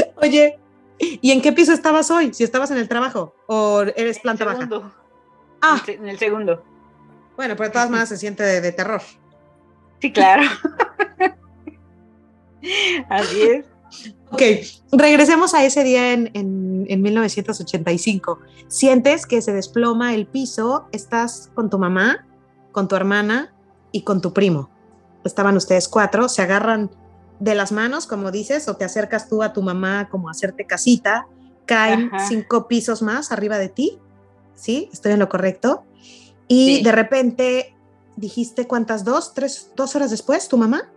Oye, 0.16 0.58
¿y 0.98 1.30
en 1.30 1.40
qué 1.40 1.52
piso 1.52 1.72
estabas 1.72 2.10
hoy? 2.10 2.34
Si 2.34 2.44
estabas 2.44 2.70
en 2.70 2.78
el 2.78 2.88
trabajo 2.88 3.34
o 3.46 3.82
eres 3.96 4.18
planta 4.18 4.44
baja. 4.44 4.68
Ah, 5.62 5.82
en 5.86 6.08
el 6.08 6.18
segundo. 6.18 6.62
Bueno, 7.36 7.56
pero 7.56 7.68
de 7.68 7.72
todas 7.72 7.88
maneras 7.88 8.08
se 8.08 8.18
siente 8.18 8.42
de 8.42 8.72
terror. 8.72 9.00
Sí, 10.00 10.12
claro. 10.12 10.42
Así 13.08 13.42
es. 13.42 13.66
Ok, 14.30 14.42
regresemos 14.92 15.52
a 15.52 15.64
ese 15.64 15.84
día 15.84 16.12
en, 16.12 16.30
en, 16.34 17.02
1985. 17.02 18.38
Sientes 18.68 19.26
que 19.26 19.42
se 19.42 19.52
desploma 19.52 20.14
el 20.14 20.26
piso, 20.26 20.86
estás 20.92 21.50
con 21.54 21.68
tu 21.68 21.78
mamá, 21.78 22.26
con 22.72 22.88
tu 22.88 22.96
hermana 22.96 23.52
y 23.92 24.02
con 24.02 24.22
tu 24.22 24.32
primo. 24.32 24.70
Estaban 25.24 25.56
ustedes 25.56 25.88
cuatro, 25.88 26.28
se 26.30 26.40
agarran 26.40 26.90
de 27.40 27.54
las 27.54 27.72
manos, 27.72 28.06
como 28.06 28.30
dices, 28.30 28.68
o 28.68 28.76
te 28.76 28.84
acercas 28.84 29.28
tú 29.28 29.42
a 29.42 29.52
tu 29.52 29.62
mamá 29.62 30.08
como 30.08 30.28
a 30.28 30.30
hacerte 30.30 30.66
casita, 30.66 31.26
caen 31.66 32.10
cinco 32.28 32.68
pisos 32.68 33.02
más 33.02 33.32
arriba 33.32 33.58
de 33.58 33.68
ti, 33.68 33.98
¿sí? 34.54 34.88
Estoy 34.92 35.12
en 35.12 35.18
lo 35.18 35.28
correcto. 35.28 35.84
Y 36.48 36.82
de 36.82 36.92
repente 36.92 37.74
dijiste 38.16 38.66
cuántas, 38.66 39.04
dos, 39.04 39.34
tres, 39.34 39.70
dos 39.76 39.94
horas 39.94 40.10
después, 40.10 40.48
tu 40.48 40.56
mamá 40.56 40.90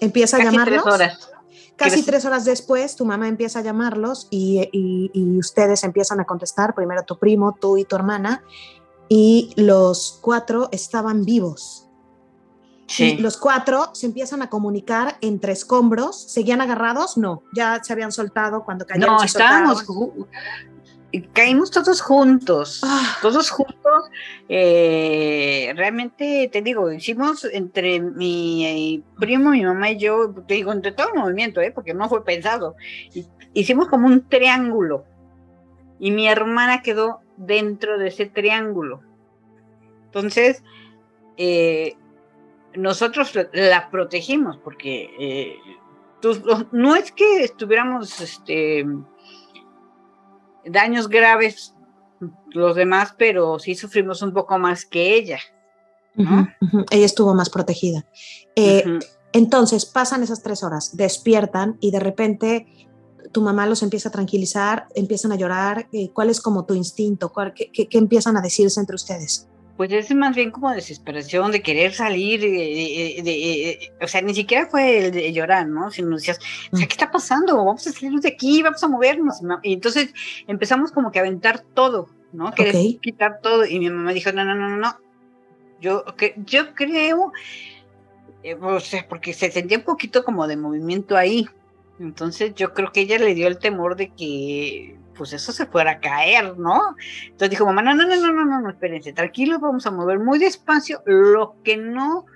empieza 0.00 0.36
a 0.36 0.44
llamarlos. 0.44 0.82
Tres 0.82 0.94
horas. 0.94 1.30
Casi 1.76 2.02
tres 2.04 2.24
horas 2.24 2.44
después, 2.44 2.94
tu 2.94 3.04
mamá 3.04 3.26
empieza 3.26 3.58
a 3.58 3.62
llamarlos 3.62 4.28
y, 4.30 4.68
y, 4.72 5.38
ustedes 5.38 5.82
empiezan 5.82 6.20
a 6.20 6.24
contestar, 6.24 6.72
primero 6.72 7.02
tu 7.02 7.18
primo, 7.18 7.56
tú 7.60 7.78
y 7.78 7.84
tu 7.84 7.96
hermana, 7.96 8.44
y 9.08 9.52
los 9.56 10.18
cuatro 10.22 10.68
estaban 10.70 11.24
vivos. 11.24 11.88
Sí. 12.86 13.16
Y 13.18 13.18
los 13.18 13.36
cuatro 13.38 13.90
se 13.92 14.06
empiezan 14.06 14.42
a 14.42 14.50
comunicar 14.50 15.16
entre 15.20 15.52
escombros. 15.52 16.20
¿Seguían 16.22 16.60
agarrados? 16.60 17.16
No, 17.16 17.42
ya 17.52 17.82
se 17.82 17.92
habían 17.92 18.12
soltado 18.12 18.64
cuando 18.64 18.86
cayeron. 18.86 19.16
No, 19.16 19.22
estábamos, 19.22 19.84
caímos 21.22 21.70
todos 21.70 22.00
juntos, 22.00 22.80
ah. 22.84 23.18
todos 23.22 23.50
juntos. 23.50 24.10
Eh, 24.48 25.72
realmente, 25.76 26.48
te 26.52 26.62
digo, 26.62 26.92
hicimos 26.92 27.44
entre 27.44 28.00
mi 28.00 29.02
primo, 29.18 29.50
mi 29.50 29.64
mamá 29.64 29.90
y 29.90 29.98
yo, 29.98 30.34
te 30.46 30.54
digo, 30.54 30.72
entre 30.72 30.92
todo 30.92 31.08
el 31.08 31.20
movimiento, 31.20 31.60
¿eh? 31.60 31.70
porque 31.72 31.94
no 31.94 32.08
fue 32.08 32.24
pensado. 32.24 32.74
Hicimos 33.52 33.88
como 33.88 34.06
un 34.06 34.28
triángulo 34.28 35.04
y 35.98 36.10
mi 36.10 36.28
hermana 36.28 36.82
quedó 36.82 37.20
dentro 37.36 37.98
de 37.98 38.08
ese 38.08 38.26
triángulo. 38.26 39.00
Entonces, 40.06 40.62
eh, 41.36 41.96
nosotros 42.74 43.32
la 43.52 43.90
protegimos 43.90 44.58
porque 44.58 45.10
eh, 45.18 45.56
no 46.72 46.96
es 46.96 47.12
que 47.12 47.44
estuviéramos 47.44 48.20
este, 48.20 48.86
daños 50.66 51.08
graves 51.08 51.74
los 52.50 52.76
demás, 52.76 53.14
pero 53.18 53.58
sí 53.58 53.74
sufrimos 53.74 54.22
un 54.22 54.32
poco 54.32 54.58
más 54.58 54.84
que 54.84 55.16
ella. 55.16 55.38
Ella 56.90 57.06
estuvo 57.06 57.34
más 57.34 57.50
protegida. 57.50 58.04
Eh, 58.54 58.84
entonces 59.32 59.84
pasan 59.84 60.22
esas 60.22 60.42
tres 60.42 60.62
horas, 60.62 60.96
despiertan 60.96 61.76
y 61.80 61.90
de 61.90 62.00
repente 62.00 62.88
tu 63.32 63.42
mamá 63.42 63.66
los 63.66 63.82
empieza 63.82 64.08
a 64.08 64.12
tranquilizar, 64.12 64.86
empiezan 64.94 65.32
a 65.32 65.36
llorar. 65.36 65.88
Eh, 65.92 66.10
¿Cuál 66.12 66.30
es 66.30 66.40
como 66.40 66.64
tu 66.64 66.74
instinto? 66.74 67.32
qué, 67.54 67.70
qué, 67.72 67.98
empiezan 67.98 68.36
a 68.36 68.40
decirse 68.40 68.78
entre 68.78 68.94
ustedes? 68.94 69.48
Pues 69.76 69.90
es 69.90 70.14
más 70.14 70.36
bien 70.36 70.52
como 70.52 70.70
desesperación 70.70 71.50
de 71.50 71.60
querer 71.60 71.92
salir, 71.92 72.40
de, 72.40 73.90
o 74.00 74.06
sea, 74.06 74.22
ni 74.22 74.32
siquiera 74.32 74.66
fue 74.66 75.06
el 75.06 75.10
de 75.10 75.32
llorar, 75.32 75.66
¿no? 75.66 75.90
Sino 75.90 76.16
decías, 76.16 76.38
o 76.72 76.76
sea, 76.76 76.84
mm. 76.84 76.88
¿qué 76.88 76.94
está 76.94 77.10
pasando? 77.10 77.56
Vamos 77.56 77.84
a 77.86 77.92
salir 77.92 78.20
de 78.20 78.28
aquí, 78.28 78.62
vamos 78.62 78.82
a 78.84 78.88
movernos. 78.88 79.40
Y 79.64 79.72
entonces 79.72 80.14
empezamos 80.46 80.92
como 80.92 81.10
que 81.10 81.18
a 81.18 81.22
aventar 81.22 81.64
todo, 81.74 82.08
¿no? 82.32 82.52
Querer 82.52 83.00
quitar 83.00 83.40
todo. 83.42 83.66
Y 83.66 83.80
mi 83.80 83.90
mamá 83.90 84.12
dijo, 84.12 84.30
no, 84.30 84.44
no, 84.44 84.54
no, 84.54 84.68
no, 84.68 84.76
no. 84.76 84.96
Yo, 85.80 86.04
que, 86.16 86.34
yo 86.46 86.72
creo, 86.74 87.32
eh, 88.44 88.54
o 88.54 88.78
sea, 88.78 89.08
porque 89.08 89.32
se 89.32 89.50
sentía 89.50 89.78
un 89.78 89.84
poquito 89.84 90.24
como 90.24 90.46
de 90.46 90.56
movimiento 90.56 91.16
ahí. 91.16 91.48
Entonces 91.98 92.54
yo 92.54 92.74
creo 92.74 92.92
que 92.92 93.00
ella 93.00 93.18
le 93.18 93.34
dio 93.34 93.48
el 93.48 93.58
temor 93.58 93.96
de 93.96 94.10
que 94.10 94.96
pues 95.16 95.32
eso 95.32 95.52
se 95.52 95.66
fuera 95.66 95.92
a 95.92 96.00
caer, 96.00 96.58
¿no? 96.58 96.96
Entonces 97.24 97.50
dijo 97.50 97.66
mamá, 97.66 97.82
no, 97.82 97.94
no, 97.94 98.06
no, 98.06 98.16
no, 98.16 98.32
no, 98.32 98.44
no, 98.44 98.60
no, 98.60 98.70
espérense, 98.70 99.12
tranquilos, 99.12 99.60
vamos 99.60 99.86
a 99.86 99.90
mover 99.90 100.18
muy 100.18 100.38
despacio, 100.38 101.02
lo 101.06 101.56
que 101.62 101.76
no, 101.76 102.26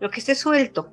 lo 0.00 0.10
que 0.10 0.20
esté 0.20 0.34
suelto, 0.34 0.92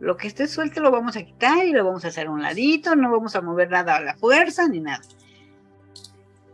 lo 0.00 0.16
que 0.16 0.28
esté 0.28 0.46
suelto 0.46 0.80
lo 0.80 0.90
vamos 0.90 1.16
a 1.16 1.22
quitar 1.22 1.66
y 1.66 1.72
lo 1.72 1.84
vamos 1.84 2.04
a 2.04 2.08
hacer 2.08 2.26
a 2.26 2.30
un 2.30 2.42
ladito, 2.42 2.96
no 2.96 3.10
vamos 3.10 3.34
a 3.36 3.40
mover 3.40 3.70
nada 3.70 3.96
a 3.96 4.00
la 4.00 4.14
fuerza 4.14 4.68
ni 4.68 4.80
nada. 4.80 5.02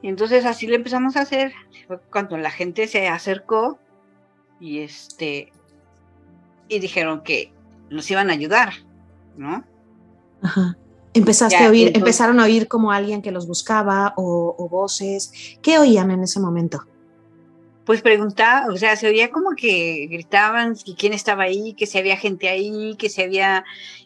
Y 0.03 0.09
entonces 0.09 0.45
así 0.45 0.67
lo 0.67 0.75
empezamos 0.75 1.17
a 1.17 1.23
hacer, 1.23 1.53
cuando 2.11 2.37
la 2.37 2.51
gente 2.51 2.87
se 2.89 3.09
acercó 3.09 3.79
y 4.61 4.81
este, 4.81 5.53
y 6.69 6.79
dijeron 6.79 7.23
que 7.23 7.53
nos 7.91 8.11
iban 8.11 8.31
a 8.31 8.35
ayudar, 8.35 8.73
¿no? 9.37 9.65
Ajá. 10.43 10.77
Empezaste 11.15 11.57
a 11.57 11.71
oír, 11.71 11.93
empezaron 11.95 12.41
a 12.41 12.45
oír 12.45 12.67
como 12.67 12.91
alguien 12.91 13.23
que 13.23 13.31
los 13.31 13.47
buscaba 13.47 14.13
o, 14.17 14.69
voces. 14.69 15.33
¿Qué 15.63 15.79
oían 15.79 16.11
en 16.11 16.25
ese 16.25 16.41
momento? 16.41 16.85
Pues 17.87 18.03
preguntaba, 18.03 18.67
o 18.73 18.77
sea, 18.77 18.97
se 18.97 19.07
oía 19.07 19.31
como 19.31 19.51
que 19.57 20.09
gritaban 20.11 20.75
que 20.75 20.95
quién 20.97 21.13
estaba 21.13 21.45
ahí, 21.45 21.75
que 21.75 21.87
si 21.87 21.99
había 21.99 22.17
gente 22.17 22.49
ahí, 22.49 22.97
que 22.97 23.09
si 23.09 23.23
había 23.23 23.65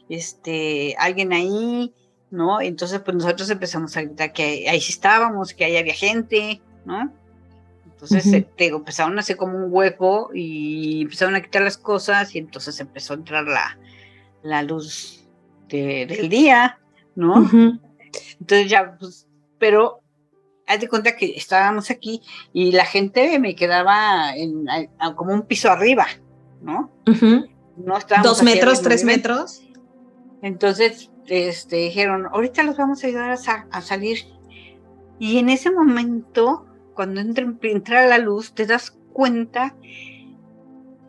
este 0.08 0.96
alguien 0.98 1.32
ahí, 1.32 1.94
¿no? 2.30 2.60
Entonces, 2.60 3.00
pues 3.00 3.16
nosotros 3.16 3.48
empezamos 3.48 3.96
a 3.96 4.02
gritar 4.02 4.32
que 4.32 4.68
ahí 4.68 4.80
sí 4.80 4.92
estábamos, 4.92 5.54
que 5.54 5.64
ahí 5.64 5.76
había 5.76 5.94
gente, 5.94 6.60
¿no? 6.84 7.10
Entonces, 7.86 8.44
empezaron 8.58 9.16
a 9.16 9.20
hacer 9.20 9.36
como 9.36 9.56
un 9.56 9.72
hueco 9.72 10.30
y 10.32 11.02
empezaron 11.02 11.34
a 11.34 11.40
quitar 11.40 11.62
las 11.62 11.78
cosas 11.78 12.34
y 12.34 12.38
entonces 12.38 12.78
empezó 12.78 13.14
a 13.14 13.16
entrar 13.16 13.44
la, 13.44 13.78
la 14.42 14.62
luz 14.62 15.24
del 15.68 16.28
día. 16.28 16.78
¿No? 17.18 17.50
Entonces 18.40 18.70
ya, 18.70 18.96
pues, 18.96 19.26
pero 19.58 20.00
haz 20.68 20.80
de 20.80 20.88
cuenta 20.88 21.16
que 21.16 21.36
estábamos 21.36 21.90
aquí 21.90 22.22
y 22.52 22.70
la 22.70 22.84
gente 22.84 23.38
me 23.40 23.56
quedaba 23.56 24.36
en, 24.36 24.66
como 25.16 25.34
un 25.34 25.42
piso 25.42 25.68
arriba, 25.68 26.06
¿no? 26.62 26.92
no 27.76 27.98
Dos 28.22 28.42
metros, 28.44 28.82
tres 28.82 29.04
metros. 29.04 29.62
Entonces, 30.42 31.10
este, 31.26 31.76
dijeron, 31.76 32.26
ahorita 32.32 32.62
los 32.62 32.76
vamos 32.76 33.02
a 33.02 33.08
ayudar 33.08 33.32
a, 33.32 33.80
salir. 33.80 34.18
Y 35.18 35.38
en 35.38 35.48
ese 35.48 35.72
momento, 35.72 36.66
cuando 36.94 37.20
entra, 37.20 37.52
entra 37.62 38.06
la 38.06 38.18
luz, 38.18 38.54
te 38.54 38.64
das 38.64 38.96
cuenta 39.12 39.74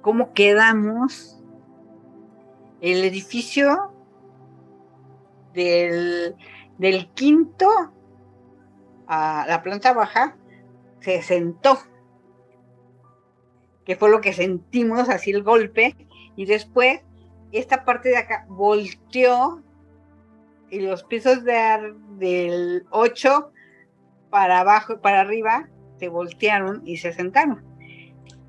cómo 0.02 0.34
quedamos. 0.34 1.36
El 2.82 3.04
edificio 3.04 3.99
del 5.54 6.36
Del 6.78 7.10
quinto 7.14 7.68
a 9.08 9.46
la 9.48 9.62
planta 9.62 9.94
baja 9.94 10.38
se 11.02 11.22
sentó, 11.22 11.80
que 13.86 13.96
fue 13.96 14.10
lo 14.10 14.22
que 14.22 14.34
sentimos 14.34 15.10
así 15.10 15.32
el 15.32 15.44
golpe, 15.44 15.96
y 16.36 16.46
después 16.46 17.02
esta 17.52 17.84
parte 17.84 18.10
de 18.10 18.18
acá 18.18 18.46
volteó 18.48 19.62
y 20.70 20.82
los 20.82 21.04
pisos 21.04 21.44
de, 21.44 21.94
del 22.18 22.86
8 22.92 23.52
para 24.30 24.60
abajo 24.60 24.94
y 24.94 24.98
para 24.98 25.22
arriba 25.22 25.68
se 25.98 26.08
voltearon 26.08 26.84
y 26.86 26.98
se 26.98 27.12
sentaron. 27.12 27.64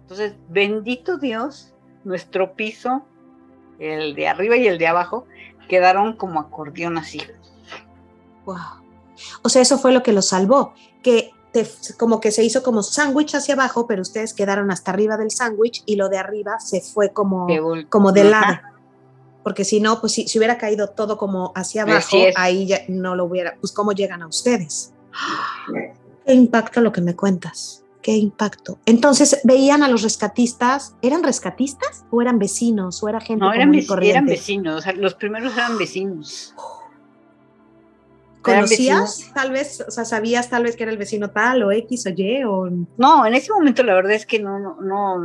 Entonces, 0.03 0.37
bendito 0.49 1.19
Dios, 1.19 1.75
nuestro 2.05 2.55
piso, 2.55 3.07
el 3.79 4.15
de 4.15 4.29
arriba 4.29 4.57
y 4.57 4.67
el 4.67 4.79
de 4.79 4.87
abajo, 4.87 5.27
quedaron 5.69 6.15
como 6.15 6.41
acordeón 6.41 6.99
así. 6.99 7.23
Wow. 8.45 8.57
O 9.43 9.49
sea, 9.49 9.63
eso 9.63 9.79
fue 9.79 9.93
lo 9.93 10.03
que 10.03 10.13
los 10.13 10.29
salvó, 10.29 10.75
que 11.03 11.33
como 11.99 12.21
que 12.21 12.31
se 12.31 12.45
hizo 12.45 12.63
como 12.63 12.83
sándwich 12.83 13.35
hacia 13.35 13.55
abajo, 13.55 13.87
pero 13.87 14.03
ustedes 14.03 14.35
quedaron 14.35 14.71
hasta 14.71 14.93
arriba 14.93 15.17
del 15.17 15.31
sándwich 15.31 15.83
y 15.85 15.97
lo 15.97 16.09
de 16.09 16.19
arriba 16.19 16.61
se 16.61 16.81
fue 16.81 17.13
como, 17.13 17.49
como 17.89 18.13
de 18.13 18.25
lado. 18.25 18.61
Porque 19.43 19.65
si 19.65 19.81
no, 19.81 20.01
pues 20.01 20.13
si, 20.13 20.29
si, 20.29 20.39
hubiera 20.39 20.59
caído 20.59 20.91
todo 20.91 21.17
como 21.17 21.53
hacia 21.55 21.83
abajo, 21.83 22.17
ahí 22.37 22.67
ya 22.67 22.83
no 22.89 23.17
lo 23.17 23.25
hubiera, 23.25 23.57
pues 23.59 23.73
cómo 23.73 23.93
llegan 23.93 24.23
a 24.23 24.27
ustedes. 24.27 24.93
Qué 26.27 26.35
impacto 26.35 26.81
lo 26.81 26.93
que 26.93 27.01
me 27.01 27.17
cuentas, 27.17 27.83
qué 28.03 28.17
impacto. 28.17 28.79
Entonces, 28.87 29.41
veían 29.45 29.83
a 29.83 29.89
los 29.89 30.03
rescatistas, 30.03 30.97
¿eran 31.03 31.23
rescatistas 31.23 32.05
o 32.11 32.23
eran 32.23 32.39
vecinos 32.39 33.03
o 33.03 33.09
era 33.09 33.21
gente 33.21 33.45
No, 33.45 33.53
eran, 33.53 33.75
eran 34.03 34.27
vecinos, 34.27 34.85
los 34.97 35.15
primeros 35.15 35.57
eran 35.57 35.79
vecinos. 35.79 36.55
¿Conocías 38.43 39.31
tal 39.35 39.51
vez, 39.51 39.85
o 39.87 39.91
sea, 39.91 40.05
sabías 40.05 40.49
tal 40.49 40.63
vez 40.63 40.75
que 40.77 40.85
era 40.85 40.93
el 40.93 40.99
vecino 40.99 41.31
tal 41.31 41.63
o 41.63 41.73
X 41.73 42.07
o 42.07 42.11
Y 42.11 42.43
o 42.45 42.71
No, 42.97 43.27
en 43.27 43.35
ese 43.35 43.53
momento 43.53 43.83
la 43.83 43.95
verdad 43.95 44.13
es 44.13 44.25
que 44.25 44.39
no 44.39 44.59
no 44.59 44.81
no 44.81 45.19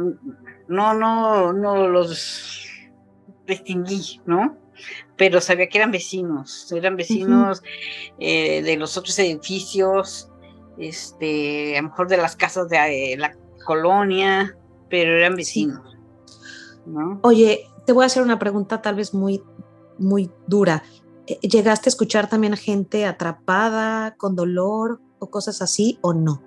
no 0.67 0.93
no, 0.93 1.53
no 1.53 1.87
los 1.87 2.67
distinguí, 3.47 4.19
¿no? 4.25 4.57
Pero 5.15 5.39
sabía 5.39 5.69
que 5.69 5.77
eran 5.77 5.91
vecinos, 5.91 6.69
eran 6.73 6.97
vecinos 6.97 7.63
eh, 8.19 8.61
de 8.61 8.75
los 8.75 8.97
otros 8.97 9.17
edificios, 9.19 10.29
este, 10.77 11.77
a 11.77 11.81
lo 11.81 11.89
mejor 11.89 12.07
de 12.07 12.17
las 12.17 12.35
casas 12.35 12.69
de 12.69 13.13
eh, 13.13 13.17
la 13.17 13.35
colonia, 13.65 14.57
pero 14.89 15.17
eran 15.17 15.35
vecinos. 15.35 15.97
¿no? 16.85 17.19
Oye, 17.23 17.67
te 17.85 17.93
voy 17.93 18.03
a 18.03 18.07
hacer 18.07 18.23
una 18.23 18.39
pregunta 18.39 18.81
tal 18.81 18.95
vez 18.95 19.13
muy, 19.13 19.41
muy 19.97 20.29
dura. 20.47 20.83
Eh, 21.27 21.39
¿Llegaste 21.41 21.89
a 21.89 21.91
escuchar 21.91 22.29
también 22.29 22.53
a 22.53 22.57
gente 22.57 23.05
atrapada, 23.05 24.15
con 24.17 24.35
dolor 24.35 24.99
o 25.19 25.29
cosas 25.29 25.61
así 25.61 25.97
o 26.01 26.13
no? 26.13 26.41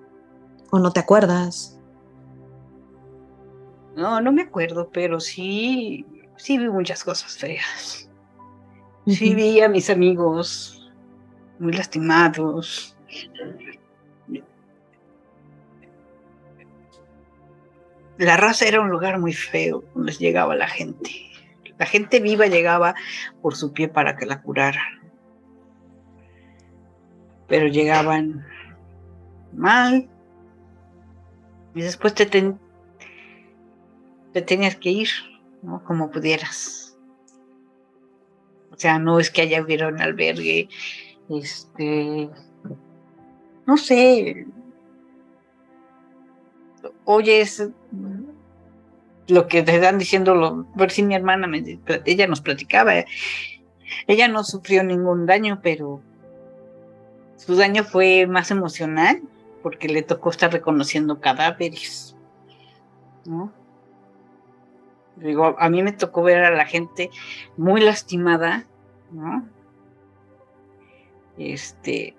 ¿O 0.70 0.78
no 0.78 0.92
te 0.92 1.00
acuerdas? 1.00 1.80
No, 3.96 4.20
no 4.20 4.30
me 4.30 4.42
acuerdo, 4.42 4.90
pero 4.92 5.18
sí, 5.18 6.06
sí 6.36 6.58
vi 6.58 6.68
muchas 6.68 7.02
cosas 7.02 7.36
feas. 7.36 8.08
Sí 9.06 9.34
vi 9.34 9.60
a 9.60 9.68
mis 9.68 9.88
amigos 9.90 10.92
muy 11.58 11.72
lastimados. 11.72 12.96
La 18.18 18.36
raza 18.36 18.66
era 18.66 18.80
un 18.80 18.90
lugar 18.90 19.18
muy 19.18 19.32
feo 19.32 19.84
donde 19.94 20.12
llegaba 20.12 20.56
la 20.56 20.68
gente. 20.68 21.10
La 21.78 21.86
gente 21.86 22.18
viva 22.18 22.46
llegaba 22.46 22.96
por 23.40 23.54
su 23.54 23.72
pie 23.72 23.88
para 23.88 24.16
que 24.16 24.26
la 24.26 24.42
curaran. 24.42 25.12
Pero 27.46 27.68
llegaban 27.68 28.44
mal. 29.52 30.10
Y 31.74 31.80
después 31.80 32.14
te, 32.14 32.26
te 32.26 32.56
tenías 34.42 34.76
que 34.76 34.90
ir, 34.90 35.08
¿no? 35.62 35.84
Como 35.84 36.10
pudieras. 36.10 36.98
O 38.72 38.76
sea, 38.76 38.98
no 38.98 39.20
es 39.20 39.30
que 39.30 39.42
haya 39.42 39.62
hubiera 39.62 39.88
un 39.88 40.00
albergue, 40.00 40.68
este, 41.28 42.30
no 43.66 43.76
sé, 43.76 44.46
oyes 47.04 47.68
lo 49.28 49.46
que 49.46 49.62
te 49.62 49.76
están 49.76 49.98
diciendo, 49.98 50.34
lo, 50.34 50.66
ver 50.74 50.90
si 50.90 51.02
mi 51.02 51.14
hermana, 51.14 51.46
me, 51.46 51.62
ella 52.04 52.26
nos 52.26 52.40
platicaba, 52.40 52.92
ella 54.06 54.28
no 54.28 54.42
sufrió 54.42 54.82
ningún 54.82 55.26
daño, 55.26 55.60
pero 55.62 56.00
su 57.36 57.54
daño 57.56 57.84
fue 57.84 58.26
más 58.26 58.50
emocional, 58.50 59.22
porque 59.62 59.88
le 59.88 60.02
tocó 60.02 60.30
estar 60.30 60.52
reconociendo 60.52 61.20
cadáveres, 61.20 62.16
¿no? 63.24 63.52
A 65.58 65.68
mí 65.68 65.82
me 65.82 65.92
tocó 65.92 66.22
ver 66.22 66.44
a 66.44 66.50
la 66.50 66.64
gente 66.64 67.10
muy 67.56 67.80
lastimada, 67.80 68.66
¿no? 69.10 69.46
Este, 71.36 72.14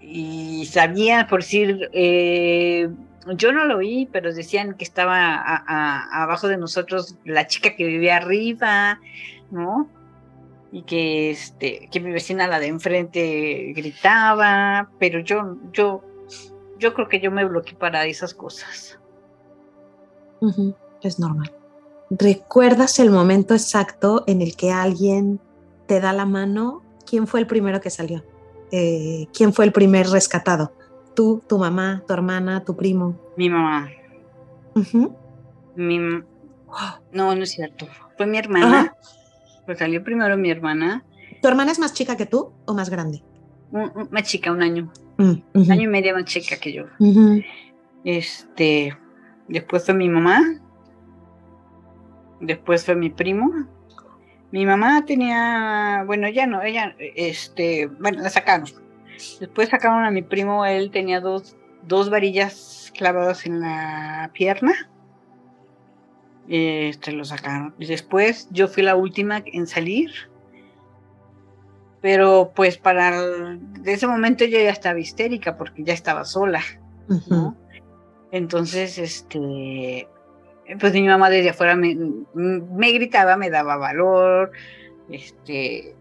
y 0.00 0.66
sabía, 0.66 1.26
por 1.28 1.40
decir, 1.40 1.90
eh, 1.92 2.88
yo 3.32 3.52
no 3.52 3.64
lo 3.64 3.78
oí, 3.78 4.08
pero 4.12 4.32
decían 4.32 4.74
que 4.74 4.84
estaba 4.84 5.36
abajo 5.36 6.48
de 6.48 6.56
nosotros 6.56 7.16
la 7.24 7.46
chica 7.46 7.74
que 7.74 7.84
vivía 7.84 8.16
arriba, 8.16 9.00
¿no? 9.50 9.88
Y 10.72 10.82
que 10.82 11.30
este, 11.30 11.88
que 11.90 12.00
mi 12.00 12.12
vecina 12.12 12.46
la 12.46 12.58
de 12.58 12.66
enfrente 12.66 13.72
gritaba, 13.74 14.90
pero 14.98 15.20
yo, 15.20 15.56
yo, 15.72 16.02
yo 16.78 16.94
creo 16.94 17.08
que 17.08 17.20
yo 17.20 17.30
me 17.30 17.44
bloqueé 17.44 17.74
para 17.74 18.06
esas 18.06 18.34
cosas. 18.34 18.98
Es 21.02 21.18
normal. 21.18 21.52
¿Recuerdas 22.10 22.98
el 22.98 23.10
momento 23.10 23.54
exacto 23.54 24.24
en 24.26 24.42
el 24.42 24.56
que 24.56 24.70
alguien 24.70 25.40
te 25.86 26.00
da 26.00 26.12
la 26.12 26.26
mano? 26.26 26.82
¿Quién 27.04 27.26
fue 27.26 27.40
el 27.40 27.46
primero 27.46 27.80
que 27.80 27.90
salió? 27.90 28.24
Eh, 28.70 29.26
¿Quién 29.32 29.52
fue 29.52 29.64
el 29.64 29.72
primer 29.72 30.08
rescatado? 30.08 30.72
Tú, 31.16 31.42
tu 31.48 31.58
mamá, 31.58 32.04
tu 32.06 32.12
hermana, 32.12 32.62
tu 32.62 32.76
primo. 32.76 33.18
Mi 33.38 33.48
mamá. 33.48 33.88
Mi, 35.74 35.98
no, 35.98 36.22
no 37.10 37.32
es 37.32 37.50
cierto. 37.50 37.88
Fue 38.18 38.26
mi 38.26 38.36
hermana. 38.36 38.94
Pues 39.64 39.78
salió 39.78 40.04
primero 40.04 40.36
mi 40.36 40.50
hermana. 40.50 41.04
¿Tu 41.40 41.48
hermana 41.48 41.72
es 41.72 41.78
más 41.78 41.94
chica 41.94 42.16
que 42.16 42.26
tú 42.26 42.52
o 42.66 42.74
más 42.74 42.90
grande? 42.90 43.22
más 44.10 44.22
chica, 44.24 44.52
un 44.52 44.62
año. 44.62 44.92
Mm, 45.16 45.32
un 45.54 45.72
año 45.72 45.82
y 45.82 45.88
medio 45.88 46.14
más 46.14 46.24
chica 46.24 46.56
que 46.56 46.72
yo. 46.72 46.84
Este, 48.04 48.94
después 49.48 49.86
fue 49.86 49.94
mi 49.94 50.10
mamá. 50.10 50.42
Después 52.40 52.84
fue 52.84 52.94
mi 52.94 53.08
primo. 53.08 53.50
Mi 54.52 54.66
mamá 54.66 55.04
tenía, 55.06 56.04
bueno, 56.06 56.28
ya 56.28 56.46
no, 56.46 56.62
ella, 56.62 56.94
este, 56.98 57.86
bueno, 57.86 58.22
la 58.22 58.28
sacaron 58.30 58.66
Después 59.40 59.68
sacaron 59.70 60.04
a 60.04 60.10
mi 60.10 60.22
primo, 60.22 60.64
él 60.64 60.90
tenía 60.90 61.20
dos, 61.20 61.56
dos 61.82 62.10
varillas 62.10 62.92
clavadas 62.96 63.46
en 63.46 63.60
la 63.60 64.30
pierna. 64.32 64.90
Este 66.48 67.12
lo 67.12 67.24
sacaron. 67.24 67.74
Y 67.78 67.86
después 67.86 68.48
yo 68.50 68.68
fui 68.68 68.82
la 68.82 68.96
última 68.96 69.42
en 69.44 69.66
salir. 69.66 70.10
Pero 72.00 72.52
pues 72.54 72.78
para 72.78 73.20
de 73.20 73.92
ese 73.92 74.06
momento 74.06 74.44
yo 74.44 74.58
ya 74.58 74.70
estaba 74.70 74.98
histérica 74.98 75.56
porque 75.56 75.82
ya 75.82 75.94
estaba 75.94 76.24
sola. 76.24 76.62
Entonces, 78.30 78.98
este, 78.98 80.08
pues 80.78 80.92
mi 80.92 81.02
mamá 81.02 81.30
desde 81.30 81.50
afuera 81.50 81.74
me, 81.74 81.96
me, 82.34 82.92
gritaba, 82.92 83.36
me 83.36 83.50
daba 83.50 83.76
valor, 83.76 84.52
este, 85.08 85.95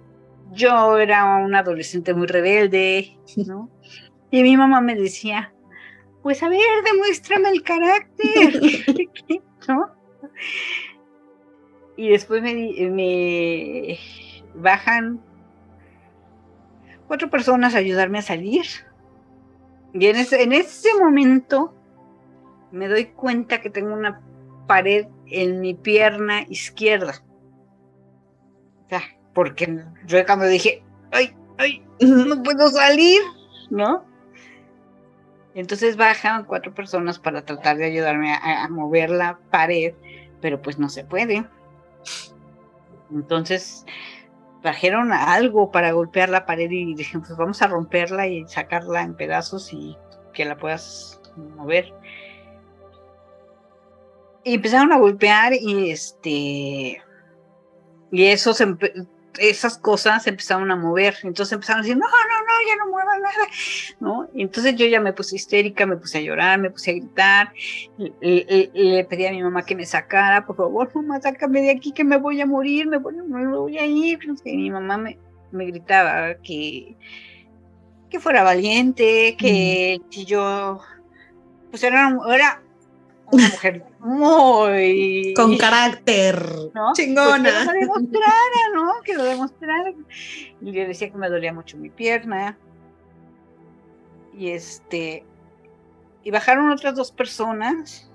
yo 0.52 0.98
era 0.98 1.36
una 1.38 1.60
adolescente 1.60 2.14
muy 2.14 2.28
rebelde, 2.28 3.18
¿no? 3.46 3.70
Y 4.32 4.44
mi 4.44 4.58
mamá 4.58 4.82
me 4.82 4.96
decía, 4.96 5.54
pues 6.22 6.42
a 6.44 6.50
ver, 6.50 6.60
demuéstrame 6.84 7.50
el 7.50 7.64
carácter, 7.64 8.62
¿no? 9.68 9.92
Y 11.98 12.10
después 12.10 12.42
me, 12.42 12.54
me 12.90 13.98
bajan 14.56 15.22
cuatro 17.08 17.30
personas 17.30 17.76
a 17.76 17.80
ayudarme 17.80 18.20
a 18.20 18.24
salir. 18.24 18.66
Y 19.94 20.08
en 20.08 20.18
ese, 20.18 20.44
en 20.44 20.52
ese 20.52 20.90
momento 21.00 21.74
me 22.72 22.88
doy 22.88 23.06
cuenta 23.06 23.62
que 23.62 23.70
tengo 23.70 23.94
una 23.94 24.22
pared 24.68 25.08
en 25.28 25.62
mi 25.62 25.74
pierna 25.74 26.42
izquierda. 26.50 27.24
O 28.86 28.90
sea, 28.90 29.02
porque 29.36 29.84
yo 30.08 30.26
cuando 30.26 30.46
dije, 30.46 30.82
ay, 31.12 31.36
ay, 31.60 31.86
no 32.00 32.42
puedo 32.42 32.70
salir, 32.70 33.22
¿no? 33.70 34.04
Entonces 35.54 35.96
bajan 35.96 36.46
cuatro 36.46 36.74
personas 36.74 37.20
para 37.20 37.46
tratar 37.46 37.78
de 37.78 37.86
ayudarme 37.86 38.34
a, 38.34 38.68
mover 38.70 39.10
la 39.10 39.38
pared, 39.52 39.94
pero 40.42 40.62
pues 40.62 40.80
no 40.80 40.90
se 40.90 41.06
puede. 41.06 41.46
Entonces, 43.12 43.86
trajeron 44.62 45.14
algo 45.14 45.72
para 45.72 45.92
golpear 45.92 46.30
la 46.30 46.46
pared 46.46 46.70
y 46.72 46.96
dijeron, 46.96 47.22
pues 47.22 47.38
vamos 47.38 47.62
a 47.62 47.68
romperla 47.68 48.28
y 48.28 48.46
sacarla 48.48 49.04
en 49.04 49.16
pedazos 49.16 49.72
y 49.72 49.98
que 50.34 50.44
la 50.44 50.58
puedas 50.58 51.22
mover. 51.56 51.94
Y 54.44 54.56
empezaron 54.56 54.92
a 54.92 54.98
golpear 54.98 55.54
y 55.54 55.90
este 55.90 57.02
y 58.12 58.26
eso 58.26 58.54
se, 58.54 58.66
esas 59.40 59.78
cosas 59.78 60.24
se 60.24 60.30
empezaron 60.32 60.72
a 60.72 60.76
mover. 60.76 61.16
Entonces 61.24 61.54
empezaron 61.54 61.80
a 61.80 61.84
decir, 61.84 61.98
no, 61.98 62.08
no, 62.08 62.12
no, 62.12 62.68
ya 62.68 62.76
no 62.78 62.92
mueva 62.92 63.18
nada. 63.20 63.48
¿no? 64.00 64.30
Y 64.34 64.42
entonces 64.44 64.76
yo 64.76 64.86
ya 64.88 65.00
me 65.00 65.14
puse 65.14 65.36
histérica, 65.36 65.86
me 65.86 65.98
puse 65.98 66.20
a 66.20 66.22
llorar, 66.22 66.60
me 66.60 66.70
puse 66.70 66.92
a 66.92 66.94
gritar. 66.94 67.54
Le, 67.98 69.06
pedí 69.10 69.26
a 69.26 69.32
mi 69.32 69.44
mamá 69.44 69.64
que 69.66 69.76
me 69.76 69.86
sacara, 69.86 70.46
por 70.46 70.56
favor, 70.56 70.92
mamá, 70.94 71.22
sácame 71.22 71.62
de 71.62 71.72
aquí, 71.72 71.92
que 71.92 72.04
me 72.04 72.18
voy 72.18 72.42
a 72.42 72.46
morir, 72.46 72.88
me 72.88 72.98
voy, 72.98 73.16
me 73.16 73.48
voy 73.48 73.78
a 73.78 73.86
ir. 73.86 74.20
Y 74.44 74.58
mi 74.58 74.70
mamá 74.70 74.98
me, 74.98 75.18
me 75.52 75.66
gritaba 75.66 76.36
que, 76.36 76.96
que 78.10 78.20
fuera 78.20 78.44
valiente, 78.44 79.36
que, 79.38 80.00
si 80.10 80.26
yo, 80.26 80.80
pues 81.70 81.84
era, 81.84 82.18
era 82.34 82.62
una 83.32 83.50
mujer 83.50 83.84
muy... 84.06 85.34
Con 85.36 85.58
carácter, 85.58 86.38
chingona. 86.94 87.50
que 87.50 87.66
lo 87.66 87.74
demostrara, 87.74 88.62
¿no? 88.76 88.94
Que 89.04 89.14
lo 89.16 89.24
demostrara. 89.24 89.94
Y 90.62 90.72
le 90.72 90.88
decía 90.88 91.10
que 91.10 91.18
me 91.18 91.28
dolía 91.28 91.52
mucho 91.52 91.78
mi 91.78 91.90
pierna. 91.90 92.58
Y 94.38 94.50
este... 94.52 95.26
Y 96.24 96.32
bajaron 96.32 96.70
otras 96.70 96.96
dos 96.96 97.12
personas. 97.12 98.10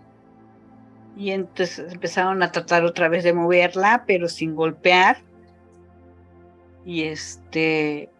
Y 1.16 1.32
entonces 1.32 1.92
empezaron 1.92 2.42
a 2.42 2.52
tratar 2.52 2.84
otra 2.84 3.08
vez 3.08 3.24
de 3.24 3.32
moverla, 3.32 4.04
pero 4.06 4.28
sin 4.28 4.54
golpear. 4.54 5.18
Y 6.84 7.02
este... 7.02 8.10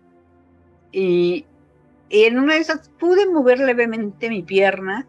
Y, 0.91 1.47
y 2.09 2.25
en 2.25 2.41
una 2.41 2.55
de 2.55 2.61
esas 2.61 2.89
pude 2.99 3.29
mover 3.31 3.61
levemente 3.61 4.29
mi 4.29 4.43
pierna 4.43 5.07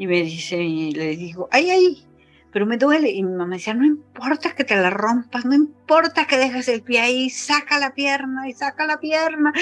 y 0.00 0.06
me 0.06 0.22
dice, 0.22 0.56
y 0.56 0.92
le 0.92 1.14
digo, 1.14 1.46
ay, 1.52 1.68
ay, 1.68 2.06
pero 2.50 2.64
me 2.64 2.78
duele. 2.78 3.10
Y 3.10 3.22
mi 3.22 3.36
mamá 3.36 3.56
decía, 3.56 3.74
no 3.74 3.84
importa 3.84 4.54
que 4.54 4.64
te 4.64 4.74
la 4.74 4.88
rompas, 4.88 5.44
no 5.44 5.54
importa 5.54 6.26
que 6.26 6.38
dejes 6.38 6.68
el 6.68 6.80
pie 6.80 7.00
ahí, 7.00 7.28
saca 7.28 7.78
la 7.78 7.92
pierna 7.92 8.48
y 8.48 8.54
saca 8.54 8.86
la 8.86 8.98
pierna. 8.98 9.52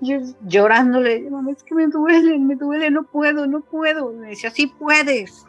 Y 0.00 0.10
yo 0.10 0.20
llorándole, 0.46 1.28
mamá, 1.28 1.50
es 1.50 1.64
que 1.64 1.74
me 1.74 1.88
duele, 1.88 2.38
me 2.38 2.54
duele, 2.54 2.92
no 2.92 3.02
puedo, 3.02 3.48
no 3.48 3.60
puedo. 3.60 4.12
me 4.12 4.28
decía, 4.28 4.52
sí 4.52 4.68
puedes. 4.68 5.44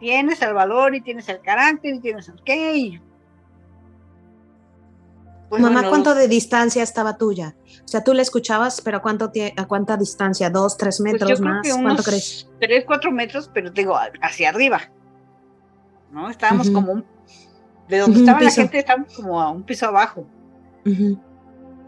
Tienes 0.00 0.40
el 0.40 0.54
valor 0.54 0.94
y 0.94 1.02
tienes 1.02 1.28
el 1.28 1.42
carácter 1.42 1.96
y 1.96 2.00
tienes 2.00 2.26
el 2.30 2.42
qué. 2.44 3.02
Pues 5.48 5.62
Mamá, 5.62 5.88
¿cuánto 5.88 6.14
de 6.14 6.28
distancia 6.28 6.82
estaba 6.82 7.16
tuya? 7.16 7.56
O 7.84 7.88
sea, 7.88 8.04
tú 8.04 8.12
la 8.12 8.20
escuchabas, 8.20 8.82
pero 8.82 8.98
¿a, 8.98 9.02
cuánto 9.02 9.32
a 9.56 9.66
cuánta 9.66 9.96
distancia? 9.96 10.50
¿Dos, 10.50 10.76
tres 10.76 10.98
pues 10.98 11.12
metros 11.12 11.40
más? 11.40 11.66
¿Cuánto 11.82 12.02
crees? 12.02 12.48
Tres, 12.60 12.84
cuatro 12.86 13.10
metros, 13.10 13.50
pero 13.52 13.70
digo, 13.70 13.96
hacia 14.20 14.50
arriba. 14.50 14.90
¿No? 16.10 16.28
Estábamos 16.28 16.70
como 16.70 17.02
De 17.88 17.98
donde 17.98 18.20
estaba 18.20 18.40
la 18.40 18.50
gente, 18.50 18.78
estábamos 18.78 19.14
como 19.14 19.40
a 19.40 19.50
un 19.50 19.62
piso 19.62 19.86
abajo. 19.86 20.26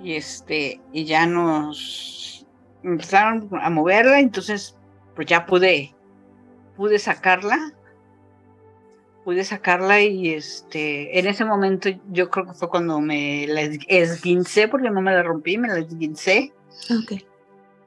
Y 0.03 0.15
este, 0.15 0.81
y 0.93 1.05
ya 1.05 1.27
nos 1.27 2.47
empezaron 2.83 3.51
a 3.61 3.69
moverla, 3.69 4.21
entonces, 4.21 4.77
pues 5.15 5.27
ya 5.27 5.45
pude, 5.45 5.95
pude 6.77 6.99
sacarla 6.99 7.75
pude 9.25 9.45
sacarla 9.45 10.01
y 10.01 10.31
este, 10.31 11.19
en 11.19 11.27
ese 11.27 11.45
momento 11.45 11.91
yo 12.11 12.31
creo 12.31 12.47
que 12.47 12.55
fue 12.55 12.69
cuando 12.69 13.01
me 13.01 13.47
la 13.47 13.63
esguincé, 13.63 14.69
porque 14.69 14.91
no 14.91 15.03
me 15.03 15.13
la 15.13 15.23
rompí, 15.23 15.59
me 15.59 15.69
la 15.69 15.79
esguincé. 15.79 16.53
Okay. 17.03 17.27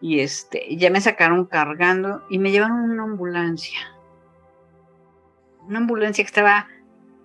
Y 0.01 0.19
este, 0.19 0.75
ya 0.75 0.89
me 0.89 1.01
sacaron 1.01 1.45
cargando 1.45 2.23
y 2.29 2.37
me 2.37 2.51
llevaron 2.51 2.91
una 2.91 3.03
ambulancia. 3.03 3.79
Una 5.67 5.79
ambulancia 5.79 6.23
que 6.23 6.27
estaba 6.27 6.67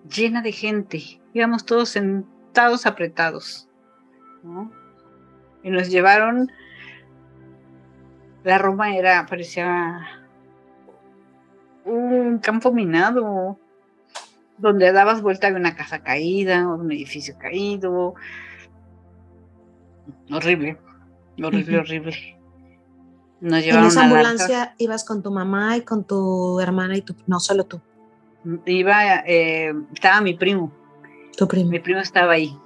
llena 0.09 0.41
de 0.41 0.51
gente. 0.51 1.21
Íbamos 1.33 1.65
todos 1.65 1.89
sentados 1.89 2.85
apretados. 2.85 3.67
Y 5.61 5.69
nos 5.69 5.89
llevaron. 5.89 6.51
La 8.45 8.57
Roma 8.57 8.95
era, 8.95 9.25
parecía 9.25 9.99
un 11.83 12.39
campo 12.39 12.71
minado 12.71 13.59
donde 14.59 14.91
dabas 14.91 15.21
vuelta 15.21 15.49
de 15.49 15.55
una 15.55 15.75
casa 15.75 15.99
caída 15.99 16.67
un 16.67 16.91
edificio 16.91 17.37
caído. 17.37 18.15
Horrible, 20.31 20.77
horrible, 21.41 21.79
horrible. 21.79 22.39
Nos 23.41 23.63
en 23.63 23.85
esa 23.85 24.03
ambulancia 24.03 24.75
ibas 24.77 25.05
con 25.05 25.23
tu 25.23 25.31
mamá 25.31 25.77
y 25.77 25.81
con 25.81 26.03
tu 26.03 26.59
hermana 26.59 26.97
y 26.97 27.01
tu, 27.01 27.15
no 27.25 27.39
solo 27.39 27.65
tú. 27.65 27.81
Iba, 28.65 29.23
eh, 29.25 29.73
estaba 29.93 30.21
mi 30.21 30.33
primo. 30.33 30.73
Tu 31.37 31.47
primo. 31.47 31.69
Mi 31.69 31.79
primo 31.79 31.99
estaba 31.99 32.33
ahí. 32.33 32.57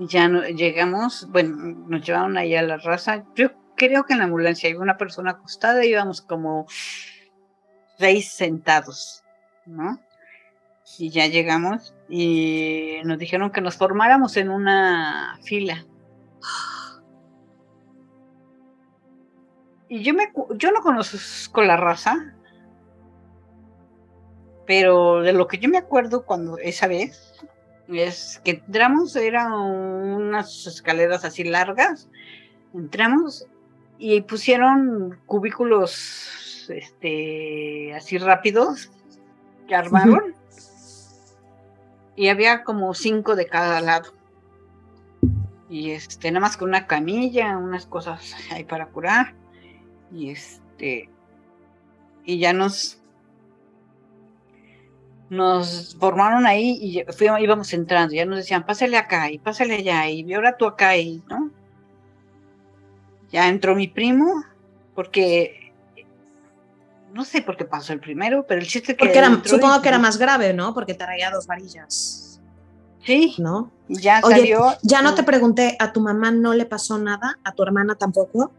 Ya 0.00 0.28
no, 0.28 0.42
llegamos, 0.42 1.28
bueno, 1.30 1.56
nos 1.86 2.04
llevaron 2.04 2.36
ahí 2.36 2.56
a 2.56 2.62
la 2.62 2.78
raza. 2.78 3.24
Yo 3.36 3.52
creo 3.76 4.04
que 4.04 4.14
en 4.14 4.20
la 4.20 4.24
ambulancia 4.24 4.68
había 4.68 4.80
una 4.80 4.98
persona 4.98 5.32
acostada 5.32 5.84
y 5.84 5.90
íbamos 5.90 6.20
como 6.20 6.66
seis 7.98 8.32
sentados, 8.32 9.22
¿no? 9.66 10.00
Y 10.98 11.10
ya 11.10 11.26
llegamos 11.26 11.94
y 12.08 12.98
nos 13.04 13.18
dijeron 13.18 13.50
que 13.50 13.60
nos 13.60 13.76
formáramos 13.76 14.36
en 14.36 14.50
una 14.50 15.38
fila. 15.42 15.86
Y 19.88 20.02
yo, 20.02 20.14
me, 20.14 20.32
yo 20.56 20.72
no 20.72 20.80
conozco 20.80 21.62
la 21.62 21.76
raza, 21.76 22.34
pero 24.66 25.20
de 25.20 25.32
lo 25.32 25.46
que 25.46 25.58
yo 25.58 25.68
me 25.68 25.78
acuerdo 25.78 26.24
cuando 26.24 26.56
esa 26.58 26.86
vez 26.86 27.34
es 27.88 28.40
que 28.44 28.62
entramos, 28.66 29.16
eran 29.16 29.52
unas 29.52 30.66
escaleras 30.66 31.24
así 31.24 31.44
largas, 31.44 32.08
entramos 32.72 33.46
y 33.98 34.22
pusieron 34.22 35.20
cubículos 35.26 36.68
este, 36.70 37.94
así 37.94 38.18
rápidos 38.18 38.90
que 39.68 39.74
armaron 39.74 40.41
y 42.16 42.28
había 42.28 42.64
como 42.64 42.94
cinco 42.94 43.36
de 43.36 43.46
cada 43.46 43.80
lado. 43.80 44.12
Y 45.68 45.92
este, 45.92 46.30
nada 46.30 46.40
más 46.40 46.56
con 46.56 46.68
una 46.68 46.86
camilla, 46.86 47.56
unas 47.56 47.86
cosas 47.86 48.34
ahí 48.50 48.64
para 48.64 48.86
curar. 48.86 49.34
Y 50.12 50.30
este, 50.30 51.08
y 52.24 52.38
ya 52.38 52.52
nos, 52.52 53.00
nos 55.30 55.96
formaron 55.98 56.44
ahí 56.44 56.78
y 56.80 57.12
fuimos, 57.12 57.40
íbamos 57.40 57.72
entrando. 57.72 58.14
Ya 58.14 58.26
nos 58.26 58.38
decían, 58.38 58.66
pásale 58.66 58.98
acá 58.98 59.30
y 59.30 59.38
pásale 59.38 59.76
allá 59.76 60.08
y 60.08 60.30
ahora 60.34 60.56
tú 60.56 60.66
acá 60.66 60.96
y, 60.96 61.22
¿no? 61.28 61.50
Ya 63.30 63.48
entró 63.48 63.74
mi 63.74 63.88
primo, 63.88 64.44
porque 64.94 65.61
no 67.12 67.24
sé 67.24 67.42
por 67.42 67.56
qué 67.56 67.64
pasó 67.64 67.92
el 67.92 68.00
primero, 68.00 68.46
pero 68.46 68.60
el 68.60 68.66
chiste 68.66 68.96
que. 68.96 69.12
supongo 69.44 69.80
que 69.82 69.88
era 69.88 69.98
más 69.98 70.18
grave, 70.18 70.52
¿no? 70.52 70.74
Porque 70.74 70.94
traía 70.94 71.30
dos 71.30 71.46
varillas. 71.46 72.40
Sí. 73.04 73.34
¿No? 73.38 73.70
Ya 73.88 74.20
salió. 74.20 74.74
Ya 74.82 75.02
no 75.02 75.14
te 75.14 75.22
pregunté, 75.22 75.76
¿a 75.78 75.92
tu 75.92 76.00
mamá 76.00 76.30
no 76.30 76.54
le 76.54 76.66
pasó 76.66 76.98
nada? 76.98 77.38
¿A 77.44 77.52
tu 77.52 77.62
hermana 77.62 77.96
tampoco? 77.96 78.52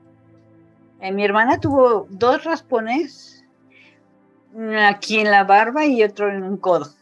Eh, 1.00 1.12
mi 1.12 1.24
hermana 1.24 1.60
tuvo 1.60 2.08
dos 2.10 2.44
raspones, 2.44 3.44
aquí 4.88 5.20
en 5.20 5.32
la 5.32 5.44
barba 5.44 5.86
y 5.86 6.04
otro 6.04 6.30
en 6.30 6.44
un 6.44 6.58
codo. 6.58 6.94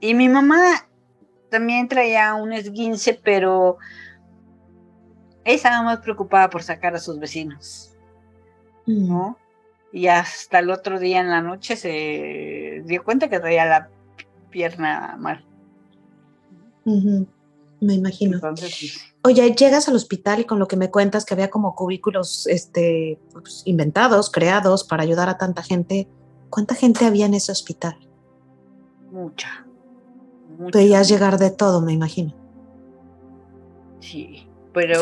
y, 0.00 0.14
mi 0.14 0.28
mamá 0.28 0.86
también 1.50 1.88
traía 1.88 2.34
un 2.34 2.52
esguince, 2.52 3.18
pero 3.22 3.78
estaba 5.44 5.82
más 5.82 5.98
preocupada 6.00 6.50
por 6.50 6.62
sacar 6.62 6.94
a 6.94 6.98
sus 6.98 7.18
vecinos. 7.18 7.97
¿No? 8.88 9.36
Y 9.92 10.06
hasta 10.08 10.58
el 10.58 10.70
otro 10.70 10.98
día 10.98 11.20
en 11.20 11.30
la 11.30 11.40
noche 11.40 11.76
se 11.76 12.82
dio 12.84 13.04
cuenta 13.04 13.28
que 13.28 13.40
traía 13.40 13.64
la 13.64 13.90
pierna 14.50 15.16
mal. 15.18 15.44
Me 17.80 17.94
imagino. 17.94 18.40
Oye, 19.22 19.54
llegas 19.54 19.88
al 19.88 19.94
hospital 19.94 20.40
y 20.40 20.44
con 20.44 20.58
lo 20.58 20.68
que 20.68 20.76
me 20.76 20.90
cuentas 20.90 21.24
que 21.24 21.34
había 21.34 21.50
como 21.50 21.74
cubículos 21.74 22.46
este, 22.46 23.18
pues, 23.32 23.62
inventados, 23.66 24.30
creados 24.30 24.84
para 24.84 25.02
ayudar 25.02 25.28
a 25.28 25.38
tanta 25.38 25.62
gente. 25.62 26.08
¿Cuánta 26.50 26.74
gente 26.74 27.04
había 27.04 27.26
en 27.26 27.34
ese 27.34 27.52
hospital? 27.52 27.98
Mucha. 29.10 29.66
Veías 30.72 31.08
llegar 31.08 31.38
de 31.38 31.50
todo, 31.50 31.80
me 31.80 31.92
imagino. 31.92 32.34
Sí, 34.00 34.48
pero... 34.72 35.00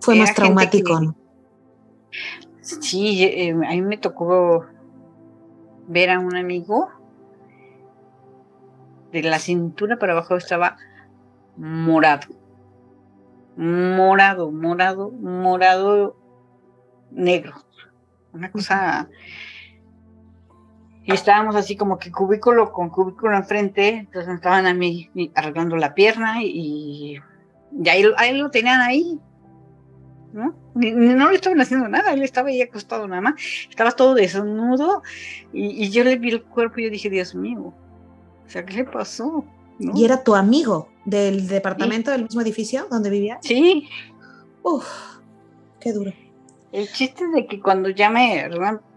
Fue, 0.00 0.14
más 0.14 0.34
traumático, 0.34 1.00
¿no? 1.00 1.16
Sí, 2.60 3.24
eh, 3.24 3.52
a 3.52 3.70
mí 3.70 3.82
me 3.82 3.96
tocó 3.96 4.66
ver 5.86 6.10
a 6.10 6.18
un 6.18 6.36
amigo 6.36 6.90
de 9.12 9.22
la 9.22 9.38
cintura 9.38 9.98
para 9.98 10.12
abajo 10.12 10.36
estaba 10.36 10.76
morado. 11.56 12.28
Morado, 13.56 14.50
morado, 14.52 15.10
morado 15.10 16.16
negro. 17.10 17.54
Una 18.32 18.52
cosa. 18.52 19.08
Y 21.04 21.12
estábamos 21.12 21.56
así 21.56 21.76
como 21.76 21.98
que 21.98 22.12
cubículo 22.12 22.70
con 22.70 22.90
cubículo 22.90 23.34
enfrente, 23.34 23.88
entonces 23.88 24.34
estaban 24.34 24.66
a 24.66 24.74
mí 24.74 25.10
arreglando 25.34 25.76
la 25.76 25.94
pierna 25.94 26.42
y, 26.42 27.18
y 27.72 27.88
ahí, 27.88 28.02
lo 28.34 28.50
tenían 28.50 28.82
ahí, 28.82 29.18
¿no? 30.32 30.54
no 30.74 31.30
le 31.30 31.34
estaban 31.34 31.60
haciendo 31.60 31.88
nada, 31.88 32.12
él 32.12 32.22
estaba 32.22 32.48
ahí 32.48 32.62
acostado 32.62 33.08
nada 33.08 33.20
más, 33.20 33.34
estaba 33.68 33.92
todo 33.92 34.14
desnudo 34.14 35.02
y, 35.52 35.84
y 35.84 35.90
yo 35.90 36.04
le 36.04 36.16
vi 36.16 36.30
el 36.30 36.42
cuerpo 36.42 36.80
y 36.80 36.84
yo 36.84 36.90
dije, 36.90 37.10
Dios 37.10 37.34
mío, 37.34 37.74
o 38.48 38.50
sea, 38.50 38.64
¿qué 38.64 38.74
le 38.74 38.84
pasó? 38.84 39.44
¿Y 39.78 40.04
era 40.04 40.24
tu 40.24 40.34
amigo 40.34 40.88
del 41.04 41.46
departamento 41.46 42.10
del 42.10 42.24
mismo 42.24 42.40
edificio 42.40 42.86
donde 42.90 43.10
vivía? 43.10 43.38
Sí. 43.42 43.88
Uf, 44.62 44.86
qué 45.80 45.92
duro. 45.92 46.12
El 46.72 46.88
chiste 46.90 47.26
de 47.28 47.46
que 47.46 47.60
cuando 47.60 47.88
ya 47.88 48.10
me, 48.10 48.48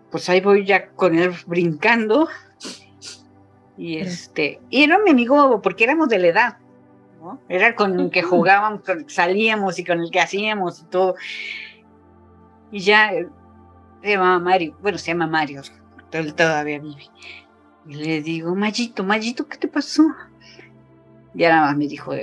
pues 0.09 0.27
ahí 0.29 0.41
voy 0.41 0.65
ya 0.65 0.89
con 0.89 1.17
él 1.17 1.31
brincando. 1.45 2.27
Y 3.77 3.97
este, 3.97 4.59
y 4.69 4.83
era 4.83 4.99
mi 4.99 5.11
amigo 5.11 5.61
porque 5.61 5.83
éramos 5.83 6.09
de 6.09 6.19
la 6.19 6.27
edad, 6.27 6.57
¿no? 7.21 7.39
Era 7.47 7.75
con 7.75 7.99
el 7.99 8.09
que 8.09 8.23
jugábamos, 8.23 8.81
con 8.81 9.09
salíamos 9.09 9.77
y 9.79 9.85
con 9.85 10.01
el 10.01 10.11
que 10.11 10.19
hacíamos 10.19 10.81
y 10.81 10.85
todo. 10.85 11.15
Y 12.71 12.79
ya 12.79 13.11
se 14.01 14.09
llamaba 14.09 14.39
Mario, 14.39 14.77
bueno, 14.81 14.97
se 14.97 15.11
llama 15.11 15.27
Mario, 15.27 15.61
él 16.11 16.33
todavía 16.33 16.79
vive. 16.79 17.03
Y 17.87 17.95
le 17.95 18.21
digo, 18.21 18.55
Mayito, 18.55 19.03
Mayito, 19.03 19.47
¿qué 19.47 19.57
te 19.57 19.67
pasó? 19.67 20.03
Ya 21.33 21.49
nada 21.49 21.67
más 21.67 21.77
me 21.77 21.87
dijo 21.87 22.13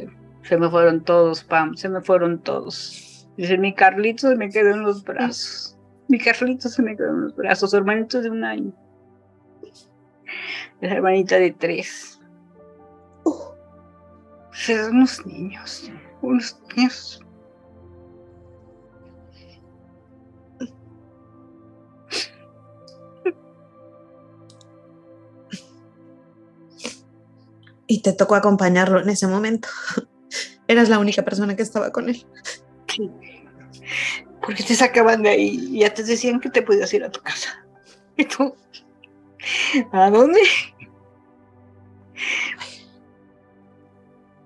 se 0.43 0.57
me 0.57 0.71
fueron 0.71 1.05
todos, 1.05 1.45
Pam, 1.45 1.77
se 1.77 1.89
me 1.89 2.01
fueron 2.01 2.39
todos. 2.39 3.29
Dice, 3.37 3.59
mi 3.59 3.75
Carlito 3.75 4.29
se 4.31 4.37
me 4.37 4.49
quedó 4.49 4.71
en 4.71 4.83
los 4.83 5.05
brazos. 5.05 5.77
Mi 6.09 6.19
Carlito 6.19 6.69
se 6.69 6.83
me 6.83 6.97
quedó 6.97 7.11
en 7.11 7.21
los 7.23 7.37
brazos, 7.37 7.75
hermanito 7.75 8.23
de 8.23 8.31
un 8.31 8.45
año. 8.45 8.73
La 10.81 10.95
hermanita 10.95 11.37
de 11.37 11.53
tres. 11.53 12.18
Unos 14.69 15.25
niños, 15.25 15.91
unos 16.21 16.59
niños. 16.77 17.21
Y 27.87 28.03
te 28.03 28.13
tocó 28.13 28.35
acompañarlo 28.35 29.01
en 29.01 29.09
ese 29.09 29.27
momento. 29.27 29.69
Eras 30.69 30.91
la 30.91 30.99
única 30.99 31.23
persona 31.23 31.57
que 31.57 31.63
estaba 31.63 31.91
con 31.91 32.11
él. 32.11 32.27
Sí. 32.87 33.11
Porque 34.43 34.63
te 34.63 34.75
sacaban 34.75 35.23
de 35.23 35.31
ahí 35.31 35.69
y 35.71 35.81
ya 35.81 35.95
te 35.95 36.03
decían 36.03 36.41
que 36.41 36.51
te 36.51 36.61
podías 36.61 36.93
ir 36.93 37.05
a 37.05 37.11
tu 37.11 37.21
casa. 37.23 37.67
¿Y 38.19 38.27
tú? 38.27 38.55
¿A 39.93 40.11
dónde? 40.11 40.41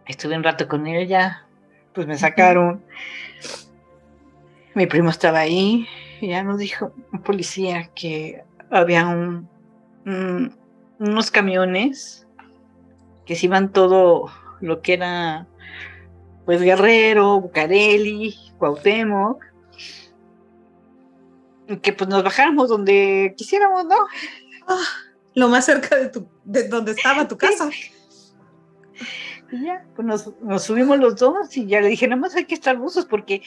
Estuve 0.07 0.37
un 0.37 0.43
rato 0.43 0.69
con 0.69 0.87
ella, 0.87 1.47
pues 1.95 2.07
me 2.07 2.19
sacaron. 2.19 2.83
Mi 4.75 4.87
primo 4.87 5.11
estaba 5.11 5.41
ahí 5.41 5.87
y 6.21 6.29
ya 6.29 6.43
nos 6.43 6.59
dijo 6.59 6.93
un 7.13 7.23
policía 7.23 7.91
que 7.95 8.43
había 8.71 9.07
un, 9.07 9.49
un, 10.07 10.57
unos 10.99 11.31
camiones 11.31 12.27
que 13.27 13.37
se 13.37 13.47
iban 13.47 13.73
todo 13.73 14.31
lo 14.61 14.81
que 14.81 14.95
era 14.95 15.47
pues 16.45 16.61
Guerrero, 16.61 17.41
Bucareli, 17.41 18.37
Cuauhtémoc, 18.59 19.45
que 21.83 21.93
pues 21.93 22.11
nos 22.11 22.25
bajáramos 22.25 22.69
donde 22.69 23.35
quisiéramos, 23.37 23.85
¿no? 23.85 23.97
Ah, 24.67 24.85
lo 25.35 25.49
más 25.49 25.65
cerca 25.65 25.97
de, 25.97 26.09
tu, 26.09 26.29
de 26.45 26.69
donde 26.69 26.93
estaba 26.93 27.29
tu 27.29 27.37
casa. 27.37 27.71
Y 29.53 29.67
ya, 29.67 29.85
pues 29.95 30.07
nos, 30.07 30.33
nos, 30.41 30.63
subimos 30.63 30.99
los 30.99 31.17
dos 31.17 31.55
y 31.57 31.67
ya 31.67 31.81
le 31.81 31.89
dije, 31.89 32.09
nada 32.09 32.21
más 32.21 32.35
hay 32.35 32.47
que 32.47 32.55
estar 32.55 32.77
buzos 32.79 33.05
porque 33.05 33.43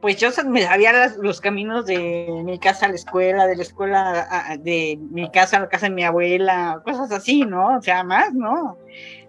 pues 0.00 0.16
yo 0.16 0.30
me 0.46 0.62
sabía 0.62 0.92
las, 0.92 1.18
los 1.18 1.40
caminos 1.40 1.84
de 1.84 2.26
mi 2.44 2.58
casa 2.58 2.86
a 2.86 2.88
la 2.88 2.94
escuela, 2.94 3.46
de 3.46 3.56
la 3.56 3.62
escuela 3.62 4.26
a, 4.30 4.56
de 4.56 4.98
mi 5.10 5.30
casa 5.30 5.58
a 5.58 5.60
la 5.60 5.68
casa 5.68 5.86
de 5.88 5.94
mi 5.94 6.02
abuela, 6.02 6.80
cosas 6.84 7.12
así, 7.12 7.42
¿no? 7.42 7.76
O 7.76 7.82
sea, 7.82 8.02
más, 8.02 8.32
¿no? 8.32 8.78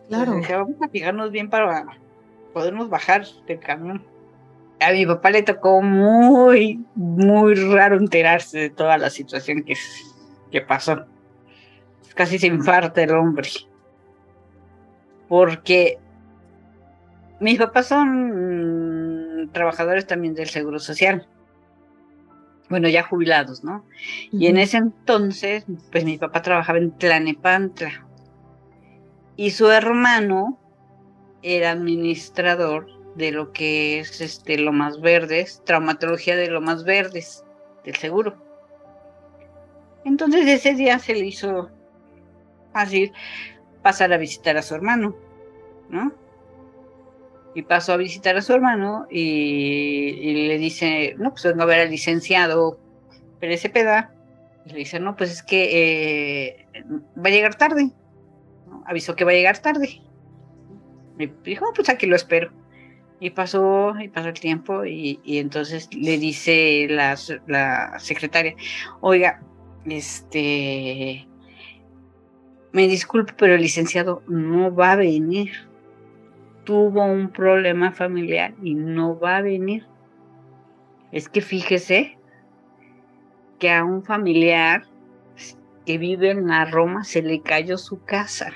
Claro. 0.08 0.36
Dije, 0.36 0.56
vamos 0.56 0.82
a 0.82 0.88
fijarnos 0.88 1.32
bien 1.32 1.50
para 1.50 1.86
podernos 2.54 2.90
bajar 2.90 3.26
del 3.48 3.60
camión. 3.60 4.06
A 4.80 4.94
mi 4.94 5.06
papá 5.06 5.32
le 5.32 5.44
tocó 5.44 5.82
muy, 5.82 6.84
muy 6.96 7.56
raro 7.56 7.98
enterarse 7.98 8.58
de 8.58 8.70
toda 8.70 8.98
la 8.98 9.10
situación 9.10 9.64
que, 9.64 9.76
que 10.50 10.62
pasó. 10.62 11.06
Casi 12.16 12.40
se 12.40 12.48
infarta 12.48 13.04
el 13.04 13.12
hombre. 13.12 13.50
Porque 15.32 15.98
mis 17.40 17.58
papás 17.58 17.88
son 17.88 19.50
trabajadores 19.54 20.06
también 20.06 20.34
del 20.34 20.50
Seguro 20.50 20.78
Social. 20.78 21.26
Bueno, 22.70 22.90
ya 22.90 23.04
jubilados, 23.04 23.64
¿no? 23.64 23.78
Uh 23.78 23.78
-huh. 23.78 24.42
Y 24.42 24.48
en 24.48 24.58
ese 24.58 24.76
entonces, 24.76 25.64
pues 25.90 26.04
mi 26.04 26.18
papá 26.18 26.42
trabajaba 26.42 26.80
en 26.80 26.92
Tlanepantla. 26.98 28.06
Y 29.38 29.52
su 29.52 29.70
hermano 29.72 30.60
era 31.44 31.72
administrador 31.72 32.88
de 33.16 33.32
lo 33.32 33.54
que 33.54 34.02
es 34.02 34.20
este 34.20 34.58
Lomas 34.58 35.00
Verdes, 35.00 35.62
traumatología 35.66 36.36
de 36.36 36.50
Lomas 36.50 36.84
Verdes, 36.84 37.46
del 37.86 37.96
seguro. 37.96 38.36
Entonces 40.04 40.46
ese 40.46 40.74
día 40.74 41.00
se 41.00 41.14
le 41.14 41.28
hizo 41.28 41.70
fácil 42.74 43.14
pasar 43.82 44.14
a 44.14 44.18
visitar 44.18 44.58
a 44.58 44.62
su 44.62 44.76
hermano, 44.76 45.16
¿no? 45.90 46.14
Y 47.54 47.64
pasó 47.64 47.94
a 47.94 47.98
visitar 47.98 48.38
a 48.38 48.42
su 48.42 48.54
hermano 48.54 49.08
y, 49.10 50.48
le 50.48 50.58
dice, 50.58 51.16
no, 51.18 51.32
pues 51.32 51.44
vengo 51.44 51.64
a 51.64 51.66
ver 51.66 51.82
al 51.82 51.90
licenciado 51.90 52.80
Pérez 53.40 53.62
Cepeda. 53.62 54.14
Y 54.66 54.70
le 54.70 54.80
dice, 54.80 55.00
no, 55.00 55.16
pues 55.18 55.32
es 55.32 55.44
que 55.44 56.54
eh, 56.54 56.68
va 57.18 57.28
a 57.28 57.30
llegar 57.30 57.56
tarde. 57.56 57.92
Avisó 58.86 59.16
que 59.16 59.26
va 59.26 59.32
a 59.32 59.36
llegar 59.36 59.58
tarde. 59.58 60.02
Y 61.20 61.28
dijo, 61.44 61.66
pues 61.76 61.90
aquí 61.90 62.06
lo 62.06 62.16
espero. 62.16 62.52
Y 63.20 63.32
pasó, 63.32 63.94
y 64.00 64.08
pasó 64.08 64.30
el 64.30 64.40
tiempo, 64.40 64.84
y, 64.84 65.20
y 65.24 65.38
entonces 65.38 65.94
le 65.94 66.18
dice 66.18 66.88
la, 66.90 67.16
la, 67.46 68.00
secretaria, 68.00 68.56
oiga, 69.00 69.44
este, 69.86 71.28
me 72.72 72.88
disculpe, 72.88 73.34
pero 73.38 73.56
el 73.56 73.62
licenciado 73.62 74.24
no 74.28 74.74
va 74.74 74.94
a 74.94 74.96
venir. 74.96 75.52
Tuvo 76.64 77.04
un 77.04 77.30
problema 77.30 77.92
familiar 77.92 78.54
y 78.62 78.76
no 78.76 79.20
va 79.20 79.38
a 79.38 79.42
venir. 79.42 79.86
Es 81.12 81.28
que 81.28 81.42
fíjese 81.42 82.18
que 83.60 83.72
a 83.72 83.84
un 83.84 84.04
familiar 84.04 84.88
que 85.86 85.98
vive 85.98 86.32
en 86.32 86.48
la 86.48 86.66
Roma 86.66 87.04
se 87.04 87.22
le 87.22 87.42
cayó 87.42 87.78
su 87.78 88.04
casa. 88.04 88.52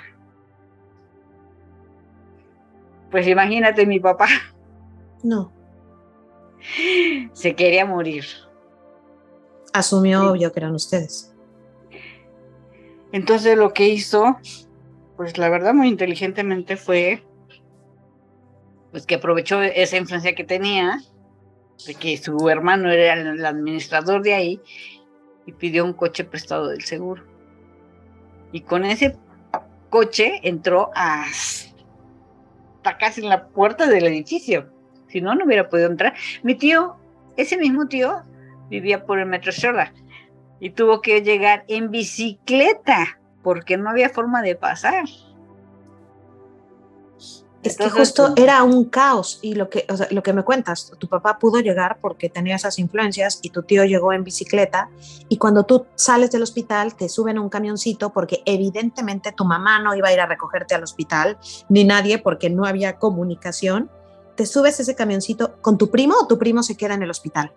Pues 3.11 3.27
imagínate 3.27 3.85
mi 3.85 3.99
papá. 3.99 4.27
No. 5.23 5.51
Se 7.33 7.55
quería 7.55 7.85
morir. 7.85 8.25
Asumió 9.73 10.21
sí. 10.21 10.27
obvio 10.27 10.51
que 10.51 10.59
eran 10.59 10.73
ustedes. 10.73 11.34
Entonces 13.15 13.57
lo 13.57 13.71
que 13.71 13.87
hizo, 13.87 14.37
pues 15.15 15.37
la 15.37 15.47
verdad 15.47 15.73
muy 15.73 15.87
inteligentemente 15.87 16.75
fue, 16.75 17.23
pues 18.91 19.05
que 19.05 19.15
aprovechó 19.15 19.61
esa 19.61 19.95
influencia 19.95 20.35
que 20.35 20.43
tenía, 20.43 20.99
de 21.87 21.95
que 21.95 22.17
su 22.17 22.49
hermano 22.49 22.91
era 22.91 23.13
el 23.13 23.45
administrador 23.45 24.21
de 24.21 24.33
ahí, 24.33 24.61
y 25.45 25.53
pidió 25.53 25.85
un 25.85 25.93
coche 25.93 26.25
prestado 26.25 26.67
del 26.67 26.81
seguro. 26.81 27.23
Y 28.51 28.59
con 28.59 28.83
ese 28.83 29.15
coche 29.89 30.41
entró 30.43 30.91
hasta 30.93 31.71
casi 32.99 33.21
en 33.21 33.29
la 33.29 33.47
puerta 33.47 33.87
del 33.87 34.07
edificio. 34.07 34.69
Si 35.07 35.21
no, 35.21 35.35
no 35.35 35.45
hubiera 35.45 35.69
podido 35.69 35.89
entrar. 35.89 36.15
Mi 36.43 36.55
tío, 36.55 36.97
ese 37.37 37.55
mismo 37.55 37.87
tío, 37.87 38.23
vivía 38.69 39.05
por 39.05 39.19
el 39.19 39.27
Metro 39.27 39.53
Shola 39.53 39.93
y 40.59 40.71
tuvo 40.71 41.01
que 41.01 41.21
llegar 41.21 41.65
en 41.67 41.91
bicicleta 41.91 43.19
porque 43.43 43.77
no 43.77 43.89
había 43.89 44.09
forma 44.09 44.41
de 44.41 44.55
pasar. 44.55 45.05
Es 47.65 47.77
que 47.77 47.89
justo 47.89 48.27
pues, 48.27 48.43
era 48.43 48.63
un 48.63 48.85
caos 48.85 49.39
y 49.41 49.55
lo 49.55 49.69
que, 49.69 49.85
o 49.89 49.97
sea, 49.97 50.07
lo 50.11 50.21
que 50.21 50.33
me 50.33 50.43
cuentas, 50.43 50.91
tu 50.99 51.07
papá 51.07 51.39
pudo 51.39 51.59
llegar 51.59 51.97
porque 51.99 52.29
tenía 52.29 52.55
esas 52.55 52.77
influencias 52.77 53.39
y 53.41 53.49
tu 53.49 53.63
tío 53.63 53.83
llegó 53.85 54.13
en 54.13 54.23
bicicleta 54.23 54.89
y 55.29 55.37
cuando 55.37 55.63
tú 55.63 55.87
sales 55.95 56.29
del 56.31 56.43
hospital 56.43 56.95
te 56.95 57.09
suben 57.09 57.37
a 57.37 57.41
un 57.41 57.49
camioncito 57.49 58.13
porque 58.13 58.43
evidentemente 58.45 59.31
tu 59.31 59.45
mamá 59.45 59.79
no 59.79 59.95
iba 59.95 60.09
a 60.09 60.13
ir 60.13 60.19
a 60.19 60.27
recogerte 60.27 60.75
al 60.75 60.83
hospital 60.83 61.39
ni 61.67 61.83
nadie 61.83 62.19
porque 62.19 62.51
no 62.51 62.65
había 62.65 62.97
comunicación. 62.97 63.89
Te 64.35 64.45
subes 64.45 64.79
ese 64.79 64.95
camioncito 64.95 65.59
con 65.61 65.77
tu 65.79 65.89
primo 65.89 66.15
o 66.21 66.27
tu 66.27 66.37
primo 66.37 66.61
se 66.61 66.77
queda 66.77 66.93
en 66.93 67.01
el 67.01 67.09
hospital. 67.09 67.51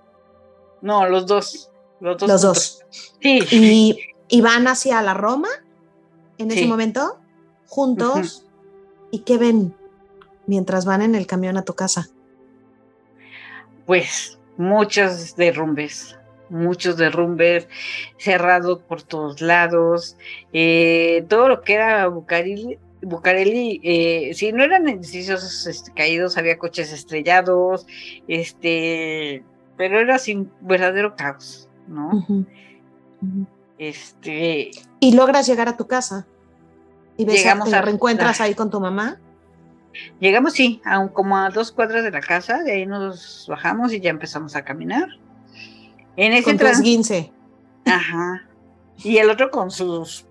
No, 0.80 1.06
los 1.06 1.26
dos. 1.26 1.70
Los 2.00 2.18
dos. 2.18 2.28
Los 2.28 2.42
dos. 2.42 2.84
Sí. 3.20 3.40
Y, 3.50 3.98
y 4.28 4.40
van 4.40 4.68
hacia 4.68 5.02
la 5.02 5.14
Roma 5.14 5.48
en 6.38 6.50
ese 6.50 6.66
momento, 6.66 7.18
juntos. 7.66 8.44
¿Y 9.10 9.20
qué 9.20 9.38
ven 9.38 9.74
mientras 10.46 10.84
van 10.84 11.02
en 11.02 11.14
el 11.14 11.26
camión 11.26 11.56
a 11.56 11.62
tu 11.62 11.74
casa? 11.74 12.08
Pues 13.86 14.38
muchos 14.56 15.34
derrumbes, 15.36 16.18
muchos 16.50 16.96
derrumbes, 16.96 17.68
cerrados 18.18 18.80
por 18.82 19.02
todos 19.02 19.40
lados. 19.40 20.16
eh, 20.52 21.24
todo 21.28 21.48
lo 21.48 21.62
que 21.62 21.74
era 21.74 22.06
Bucareli, 22.08 22.78
Bucareli 23.00 23.80
eh, 23.82 24.34
si 24.34 24.52
no 24.52 24.64
eran 24.64 24.88
edificios 24.88 25.66
este, 25.66 25.92
caídos, 25.92 26.36
había 26.36 26.58
coches 26.58 26.92
estrellados, 26.92 27.86
este, 28.26 29.42
pero 29.76 30.00
era 30.00 30.18
sin 30.18 30.50
verdadero 30.60 31.14
caos, 31.16 31.67
¿no? 31.88 32.24
Este, 33.78 34.70
Y 35.00 35.14
logras 35.14 35.46
llegar 35.46 35.68
a 35.68 35.76
tu 35.76 35.86
casa. 35.86 36.26
Y 37.16 37.24
ves 37.24 37.36
a- 37.36 37.38
Llegamos 37.38 37.70
te 37.70 37.76
a- 37.76 37.82
reencuentras 37.82 38.40
ahí 38.40 38.54
con 38.54 38.70
tu 38.70 38.80
mamá. 38.80 39.18
llegamos, 40.20 40.52
sí, 40.52 40.80
a 40.84 40.98
un- 41.00 41.08
como 41.08 41.36
a 41.36 41.50
dos 41.50 41.72
cuadras 41.72 42.04
de 42.04 42.10
la 42.12 42.20
casa, 42.20 42.62
de 42.62 42.72
ahí 42.72 42.86
nos 42.86 43.46
bajamos 43.48 43.92
y 43.92 44.00
ya 44.00 44.10
empezamos 44.10 44.54
a 44.54 44.64
caminar. 44.64 45.08
En 46.16 46.32
ese 46.32 46.44
Con 46.44 46.52
tu 46.54 46.58
trans- 46.58 46.78
esguince. 46.78 47.32
Ajá. 47.84 48.44
Y 48.98 49.16
el 49.18 49.30
otro 49.30 49.50
con 49.50 49.70
sus 49.70 50.26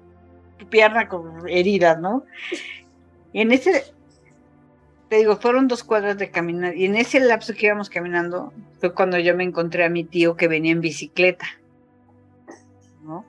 piernas 0.69 1.07
con 1.09 1.47
heridas, 1.49 1.99
¿no? 1.99 2.23
En 3.33 3.51
ese, 3.51 3.83
te 5.09 5.17
digo, 5.17 5.37
fueron 5.37 5.67
dos 5.67 5.83
cuadras 5.83 6.17
de 6.17 6.29
caminar. 6.31 6.75
Y 6.75 6.85
en 6.85 6.95
ese 6.95 7.19
lapso 7.19 7.53
que 7.53 7.67
íbamos 7.67 7.89
caminando 7.89 8.51
fue 8.79 8.93
cuando 8.93 9.17
yo 9.19 9.35
me 9.35 9.43
encontré 9.43 9.85
a 9.85 9.89
mi 9.89 10.03
tío 10.03 10.35
que 10.35 10.47
venía 10.47 10.71
en 10.71 10.81
bicicleta. 10.81 11.45
¿no? 13.03 13.25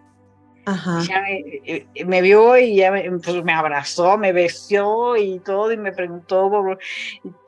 Ajá. 0.67 1.03
Ya 1.09 1.23
me, 1.23 1.39
eh, 1.65 1.87
me 2.05 2.21
vio 2.21 2.59
y 2.59 2.77
ya 2.77 2.91
me, 2.91 3.09
pues, 3.11 3.43
me 3.45 3.53
abrazó, 3.53 4.19
me 4.19 4.33
besó 4.33 5.17
y 5.17 5.39
todo, 5.39 5.73
y 5.73 5.77
me 5.77 5.93
preguntó, 5.93 6.51
por- 6.51 6.79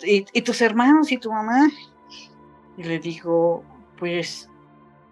¿y, 0.04 0.16
y- 0.18 0.26
y 0.32 0.42
tus 0.42 0.60
hermanos 0.62 1.10
y 1.12 1.18
tu 1.18 1.30
mamá? 1.32 1.68
Y 2.78 2.82
le 2.84 2.98
digo, 2.98 3.62
pues 3.98 4.48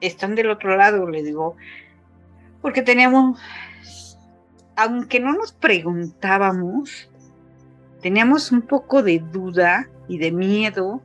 están 0.00 0.34
del 0.36 0.48
otro 0.50 0.76
lado, 0.76 1.08
le 1.10 1.22
digo, 1.22 1.56
porque 2.62 2.82
teníamos, 2.82 3.38
aunque 4.76 5.20
no 5.20 5.32
nos 5.34 5.52
preguntábamos, 5.52 7.10
teníamos 8.00 8.52
un 8.52 8.62
poco 8.62 9.02
de 9.02 9.18
duda 9.18 9.88
y 10.08 10.18
de 10.18 10.32
miedo, 10.32 11.00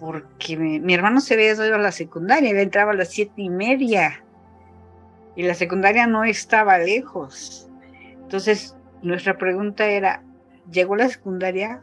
porque 0.00 0.56
mi, 0.56 0.80
mi 0.80 0.94
hermano 0.94 1.20
se 1.20 1.34
había 1.34 1.52
ido 1.52 1.74
a 1.74 1.78
la 1.78 1.92
secundaria, 1.92 2.50
él 2.50 2.58
entraba 2.58 2.92
a 2.92 2.94
las 2.94 3.08
siete 3.08 3.42
y 3.42 3.48
media 3.50 4.22
y 5.36 5.42
la 5.42 5.54
secundaria 5.54 6.06
no 6.06 6.24
estaba 6.24 6.78
lejos. 6.78 7.68
Entonces, 8.22 8.74
nuestra 9.02 9.38
pregunta 9.38 9.86
era, 9.86 10.22
¿llegó 10.70 10.94
a 10.94 10.98
la 10.98 11.08
secundaria? 11.08 11.82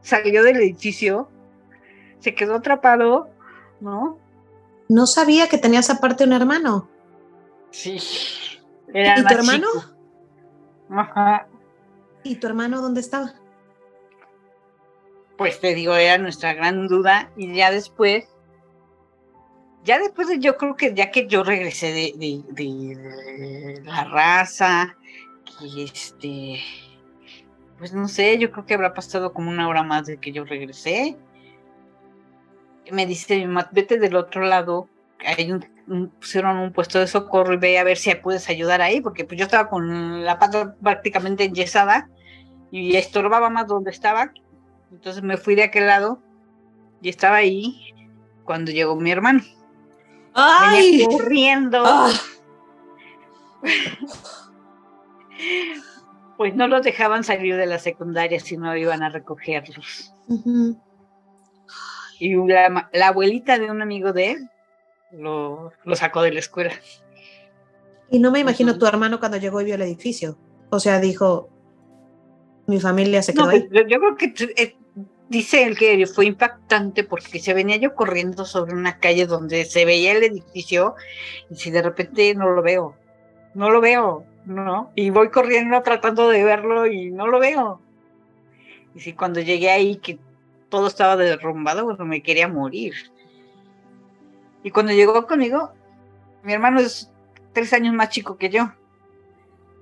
¿Salió 0.00 0.42
del 0.42 0.56
edificio? 0.56 1.28
¿Se 2.20 2.34
quedó 2.34 2.56
atrapado? 2.56 3.28
¿No? 3.80 4.18
No 4.88 5.06
sabía 5.06 5.48
que 5.48 5.58
tenías 5.58 5.90
aparte 5.90 6.24
un 6.24 6.32
hermano. 6.32 6.88
Sí. 7.70 7.98
Era 8.94 9.18
¿Y 9.18 9.24
tu 9.24 9.34
hermano? 9.34 9.66
chico. 9.74 9.84
Ajá. 10.90 11.46
¿Y 12.22 12.36
tu 12.36 12.46
hermano 12.46 12.80
dónde 12.80 13.00
estaba? 13.00 13.34
Pues 15.36 15.60
te 15.60 15.74
digo, 15.74 15.94
era 15.94 16.18
nuestra 16.18 16.52
gran 16.54 16.88
duda. 16.88 17.30
Y 17.36 17.54
ya 17.54 17.70
después, 17.70 18.26
ya 19.84 19.98
después 19.98 20.28
de, 20.28 20.40
yo 20.40 20.56
creo 20.56 20.76
que 20.76 20.94
ya 20.94 21.10
que 21.10 21.26
yo 21.28 21.44
regresé 21.44 21.92
de, 21.92 23.82
la 23.84 24.04
raza, 24.04 24.96
que 25.60 25.84
este, 25.84 26.60
pues 27.78 27.92
no 27.92 28.08
sé, 28.08 28.38
yo 28.38 28.50
creo 28.50 28.66
que 28.66 28.74
habrá 28.74 28.92
pasado 28.94 29.32
como 29.32 29.50
una 29.50 29.68
hora 29.68 29.82
más 29.82 30.06
de 30.06 30.18
que 30.18 30.32
yo 30.32 30.44
regresé. 30.44 31.16
Me 32.90 33.06
dice 33.06 33.36
mi 33.36 33.46
mamá, 33.46 33.68
vete 33.70 33.98
del 33.98 34.16
otro 34.16 34.42
lado, 34.44 34.88
hay 35.24 35.52
un- 35.52 35.77
pusieron 36.20 36.58
un 36.58 36.72
puesto 36.72 36.98
de 36.98 37.06
socorro 37.06 37.54
y 37.54 37.56
ve 37.56 37.78
a 37.78 37.84
ver 37.84 37.96
si 37.96 38.14
puedes 38.14 38.48
ayudar 38.48 38.80
ahí, 38.80 39.00
porque 39.00 39.24
pues 39.24 39.38
yo 39.38 39.44
estaba 39.44 39.68
con 39.68 40.24
la 40.24 40.38
pata 40.38 40.74
prácticamente 40.82 41.44
enyesada 41.44 42.08
y 42.70 42.96
estorbaba 42.96 43.50
más 43.50 43.66
donde 43.66 43.90
estaba. 43.90 44.32
Entonces 44.90 45.22
me 45.22 45.36
fui 45.36 45.54
de 45.54 45.64
aquel 45.64 45.86
lado 45.86 46.22
y 47.00 47.08
estaba 47.08 47.36
ahí 47.36 47.94
cuando 48.44 48.72
llegó 48.72 48.96
mi 48.96 49.10
hermano. 49.10 49.42
Venía 50.70 51.06
corriendo. 51.06 51.82
¡Ah! 51.84 52.12
Pues 56.36 56.54
no 56.54 56.68
los 56.68 56.84
dejaban 56.84 57.24
salir 57.24 57.56
de 57.56 57.66
la 57.66 57.80
secundaria 57.80 58.38
si 58.38 58.56
no 58.56 58.76
iban 58.76 59.02
a 59.02 59.08
recogerlos. 59.08 60.14
Ujú. 60.28 60.80
Y 62.20 62.34
la, 62.46 62.88
la 62.92 63.08
abuelita 63.08 63.58
de 63.58 63.68
un 63.68 63.82
amigo 63.82 64.12
de 64.12 64.30
él 64.30 64.48
lo, 65.12 65.72
lo 65.84 65.96
sacó 65.96 66.22
de 66.22 66.32
la 66.32 66.40
escuela. 66.40 66.72
Y 68.10 68.18
no 68.18 68.30
me 68.30 68.40
imagino 68.40 68.78
tu 68.78 68.86
hermano 68.86 69.18
cuando 69.20 69.36
llegó 69.38 69.60
y 69.60 69.66
vio 69.66 69.74
el 69.74 69.82
edificio. 69.82 70.38
O 70.70 70.80
sea, 70.80 70.98
dijo, 71.00 71.48
mi 72.66 72.80
familia 72.80 73.22
se 73.22 73.34
quedó 73.34 73.44
No, 73.44 73.50
ahí. 73.50 73.60
pues, 73.60 73.82
yo, 73.82 73.88
yo 73.88 73.98
creo 73.98 74.16
que 74.16 74.52
eh, 74.56 74.76
dice 75.28 75.64
él 75.64 75.76
que 75.76 76.06
fue 76.06 76.26
impactante 76.26 77.04
porque 77.04 77.38
se 77.38 77.54
venía 77.54 77.76
yo 77.76 77.94
corriendo 77.94 78.44
sobre 78.44 78.74
una 78.74 78.98
calle 78.98 79.26
donde 79.26 79.64
se 79.64 79.84
veía 79.84 80.12
el 80.12 80.22
edificio 80.22 80.94
y 81.50 81.56
si 81.56 81.70
de 81.70 81.82
repente 81.82 82.34
no 82.34 82.50
lo 82.50 82.62
veo, 82.62 82.94
no 83.54 83.70
lo 83.70 83.80
veo, 83.80 84.24
¿no? 84.46 84.90
Y 84.94 85.10
voy 85.10 85.30
corriendo 85.30 85.80
tratando 85.82 86.28
de 86.28 86.44
verlo 86.44 86.86
y 86.86 87.10
no 87.10 87.26
lo 87.26 87.38
veo. 87.38 87.80
Y 88.94 89.00
si 89.00 89.12
cuando 89.12 89.40
llegué 89.40 89.70
ahí 89.70 89.96
que 89.96 90.18
todo 90.70 90.86
estaba 90.86 91.16
derrumbado, 91.16 91.84
bueno, 91.84 92.04
me 92.04 92.22
quería 92.22 92.48
morir. 92.48 92.94
Y 94.62 94.70
cuando 94.70 94.92
llegó 94.92 95.26
conmigo, 95.26 95.72
mi 96.42 96.52
hermano 96.52 96.80
es 96.80 97.10
tres 97.52 97.72
años 97.72 97.94
más 97.94 98.10
chico 98.10 98.36
que 98.36 98.50
yo. 98.50 98.72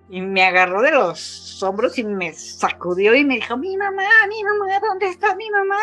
Y 0.09 0.21
me 0.21 0.45
agarró 0.45 0.83
de 0.83 0.93
los 0.93 1.61
hombros 1.63 1.99
y 1.99 2.05
me 2.05 2.33
sacudió 2.33 3.15
y 3.15 3.25
me 3.25 3.37
dijo, 3.37 3.57
mi 3.57 3.77
mamá, 3.77 4.05
mi 4.29 4.45
mamá, 4.45 4.79
¿dónde 4.81 5.09
está 5.09 5.35
mi 5.35 5.51
mamá? 5.51 5.79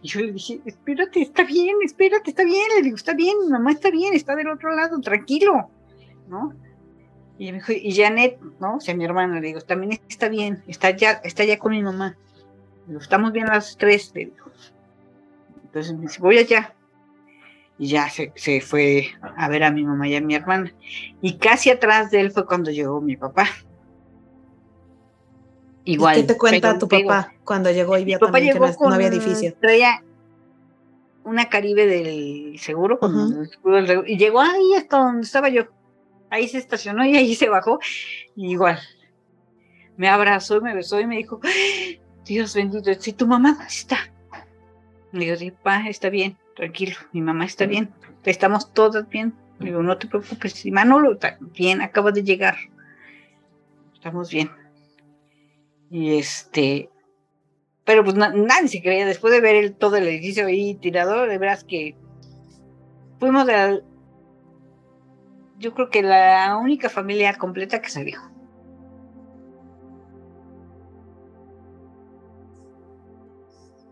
Y 0.00 0.08
yo 0.08 0.20
le 0.20 0.32
dije, 0.32 0.60
espérate, 0.64 1.20
está 1.20 1.44
bien, 1.44 1.76
espérate, 1.84 2.30
está 2.30 2.44
bien. 2.44 2.66
Le 2.76 2.82
digo, 2.82 2.96
está 2.96 3.12
bien, 3.12 3.36
mi 3.42 3.48
mamá 3.48 3.72
está 3.72 3.90
bien, 3.90 4.14
está 4.14 4.34
del 4.36 4.48
otro 4.48 4.74
lado, 4.74 4.98
tranquilo, 5.00 5.70
¿no? 6.28 6.54
Y 7.38 7.52
me 7.52 7.58
dijo, 7.58 7.72
y 7.72 7.94
Janet, 7.94 8.40
¿no? 8.58 8.76
O 8.76 8.80
sea, 8.80 8.94
mi 8.94 9.04
hermana, 9.04 9.38
le 9.38 9.48
digo, 9.48 9.60
también 9.60 10.00
está 10.08 10.28
bien, 10.28 10.64
está 10.66 10.90
ya, 10.90 11.20
está 11.22 11.44
ya 11.44 11.58
con 11.58 11.72
mi 11.72 11.82
mamá. 11.82 12.16
Le 12.86 12.94
digo, 12.94 13.00
estamos 13.00 13.32
bien 13.32 13.46
las 13.46 13.76
tres, 13.76 14.12
le 14.14 14.26
digo. 14.26 14.46
Entonces 15.64 15.94
me 15.94 16.02
dice, 16.02 16.20
voy 16.20 16.38
allá. 16.38 16.74
Y 17.78 17.88
ya 17.88 18.10
se, 18.10 18.32
se 18.34 18.60
fue 18.60 19.08
a 19.36 19.48
ver 19.48 19.62
a 19.62 19.70
mi 19.70 19.84
mamá 19.84 20.08
y 20.08 20.16
a 20.16 20.20
mi 20.20 20.34
hermana. 20.34 20.72
Y 21.20 21.38
casi 21.38 21.70
atrás 21.70 22.10
de 22.10 22.20
él 22.20 22.32
fue 22.32 22.44
cuando 22.46 22.70
llegó 22.70 23.00
mi 23.00 23.16
papá. 23.16 23.48
Igual. 25.84 26.18
¿Y 26.18 26.20
qué 26.22 26.26
te 26.26 26.38
cuenta 26.38 26.68
pero 26.68 26.78
tu 26.78 26.86
digo, 26.86 27.08
papá 27.08 27.32
cuando 27.44 27.70
llegó 27.70 27.96
y 27.96 28.04
vio 28.04 28.18
papá 28.18 28.32
también 28.32 28.54
que 28.54 28.60
llegó 28.60 28.88
no, 28.88 28.94
había 28.94 29.06
edificio? 29.08 29.54
Traía 29.60 30.02
una 31.24 31.48
Caribe 31.48 31.86
del 31.86 32.58
seguro, 32.58 32.98
del 33.00 33.48
seguro, 33.48 34.04
y 34.06 34.18
llegó 34.18 34.40
ahí 34.40 34.74
hasta 34.76 34.98
donde 34.98 35.22
estaba 35.22 35.48
yo. 35.48 35.64
Ahí 36.30 36.48
se 36.48 36.58
estacionó 36.58 37.06
y 37.06 37.16
ahí 37.16 37.34
se 37.34 37.48
bajó. 37.48 37.78
Y 38.34 38.50
igual. 38.50 38.78
Me 39.96 40.08
abrazó 40.08 40.56
y 40.56 40.60
me 40.60 40.74
besó 40.74 41.00
y 41.00 41.06
me 41.06 41.16
dijo, 41.16 41.40
"Ay, 41.42 42.00
Dios 42.28 42.54
bendito, 42.54 42.92
si 43.00 43.12
tu 43.14 43.26
mamá 43.26 43.52
dónde 43.52 43.66
está. 43.66 43.98
Le 45.12 45.24
digo, 45.24 45.36
sí, 45.36 45.50
pa, 45.50 45.88
está 45.88 46.10
bien, 46.10 46.36
tranquilo, 46.58 46.96
mi 47.12 47.20
mamá 47.22 47.44
está 47.44 47.66
bien, 47.66 47.94
estamos 48.24 48.72
todas 48.72 49.08
bien. 49.08 49.32
Digo, 49.60 49.80
no 49.80 49.96
te 49.96 50.08
preocupes, 50.08 50.66
y 50.66 50.72
Manolo 50.72 51.12
está 51.12 51.38
bien, 51.40 51.80
acaba 51.80 52.10
de 52.10 52.24
llegar. 52.24 52.56
Estamos 53.94 54.28
bien. 54.30 54.50
Y 55.88 56.16
este, 56.18 56.90
pero 57.84 58.02
pues 58.02 58.16
na- 58.16 58.32
nadie 58.32 58.66
se 58.66 58.82
creía, 58.82 59.06
después 59.06 59.32
de 59.32 59.40
ver 59.40 59.70
todo 59.74 59.96
el 59.96 60.08
edificio 60.08 60.46
ahí 60.46 60.74
tirado, 60.74 61.26
de 61.26 61.38
veras 61.38 61.62
que 61.62 61.94
fuimos 63.20 63.46
de 63.46 63.82
yo 65.58 65.74
creo 65.74 65.90
que 65.90 66.02
la 66.02 66.56
única 66.56 66.88
familia 66.88 67.34
completa 67.34 67.80
que 67.80 67.88
salió. 67.90 68.20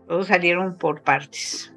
Todos 0.07 0.27
salieron 0.27 0.77
por 0.77 1.01
partes. 1.01 1.73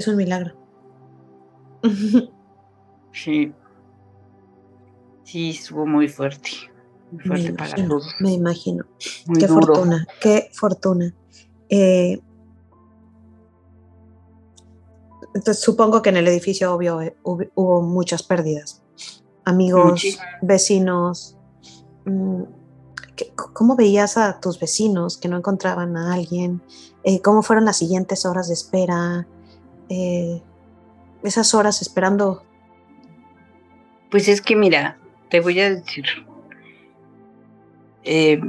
Es 0.00 0.08
un 0.08 0.16
milagro. 0.16 0.54
Sí. 3.12 3.52
Sí, 5.24 5.50
estuvo 5.50 5.84
muy 5.84 6.08
fuerte. 6.08 6.48
Muy 7.10 7.20
fuerte 7.24 7.50
me 7.50 7.54
para 7.58 7.70
imagino, 7.70 7.88
todos. 7.98 8.14
me 8.20 8.32
imagino. 8.32 8.84
Muy 9.26 9.40
qué 9.40 9.46
duro. 9.48 9.66
fortuna, 9.66 10.06
qué 10.22 10.48
fortuna. 10.54 11.12
Eh, 11.68 12.20
entonces 15.34 15.62
supongo 15.62 16.00
que 16.02 16.10
en 16.10 16.18
el 16.18 16.28
edificio, 16.28 16.72
obvio, 16.72 17.00
eh, 17.02 17.16
hubo, 17.24 17.42
hubo 17.56 17.82
muchas 17.82 18.22
pérdidas. 18.22 18.82
Amigos, 19.44 20.02
vecinos. 20.40 21.36
mm, 22.04 22.42
¿qué- 23.16 23.32
¿Cómo 23.52 23.74
veías 23.76 24.16
a 24.16 24.38
tus 24.40 24.58
vecinos 24.60 25.18
que 25.18 25.28
no 25.28 25.36
encontraban 25.36 25.96
a 25.96 26.14
alguien? 26.14 26.62
Eh, 27.02 27.20
¿Cómo 27.20 27.42
fueron 27.42 27.64
las 27.64 27.76
siguientes 27.76 28.24
horas 28.24 28.46
de 28.48 28.54
espera? 28.54 29.26
Eh, 29.90 30.40
esas 31.24 31.52
horas 31.52 31.82
esperando. 31.82 32.44
Pues 34.10 34.28
es 34.28 34.40
que 34.40 34.56
mira, 34.56 34.96
te 35.28 35.40
voy 35.40 35.60
a 35.60 35.70
decir. 35.70 36.04
eh, 38.04 38.40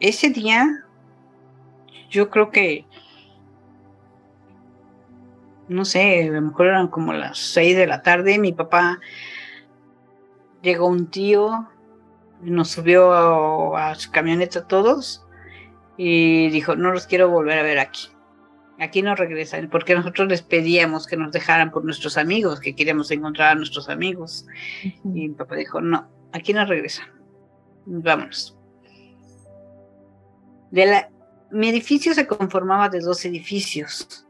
ese 0.00 0.30
día, 0.30 0.84
yo 2.08 2.30
creo 2.30 2.50
que, 2.50 2.86
no 5.68 5.84
sé, 5.84 6.26
a 6.28 6.32
lo 6.32 6.40
mejor 6.40 6.68
eran 6.68 6.88
como 6.88 7.12
las 7.12 7.38
seis 7.38 7.76
de 7.76 7.86
la 7.86 8.02
tarde. 8.02 8.38
Mi 8.38 8.52
papá 8.52 8.98
llegó 10.62 10.86
un 10.86 11.06
tío, 11.08 11.68
nos 12.40 12.70
subió 12.70 13.12
a, 13.12 13.90
a 13.90 13.94
su 13.94 14.10
camioneta 14.10 14.66
todos 14.66 15.26
y 15.98 16.48
dijo: 16.48 16.74
No 16.74 16.92
los 16.92 17.06
quiero 17.06 17.28
volver 17.28 17.58
a 17.58 17.62
ver 17.62 17.78
aquí. 17.78 18.08
Aquí 18.80 19.02
no 19.02 19.14
regresan, 19.14 19.68
porque 19.68 19.94
nosotros 19.94 20.26
les 20.28 20.40
pedíamos 20.40 21.06
que 21.06 21.18
nos 21.18 21.32
dejaran 21.32 21.70
por 21.70 21.84
nuestros 21.84 22.16
amigos, 22.16 22.60
que 22.60 22.74
queríamos 22.74 23.10
encontrar 23.10 23.52
a 23.52 23.54
nuestros 23.54 23.90
amigos. 23.90 24.46
Y 24.82 25.28
mi 25.28 25.28
papá 25.28 25.56
dijo, 25.56 25.82
no, 25.82 26.08
aquí 26.32 26.54
no 26.54 26.64
regresan. 26.64 27.06
Vámonos. 27.84 28.56
De 30.70 30.86
la, 30.86 31.10
mi 31.50 31.68
edificio 31.68 32.14
se 32.14 32.26
conformaba 32.26 32.88
de 32.88 33.00
dos 33.00 33.22
edificios. 33.26 34.26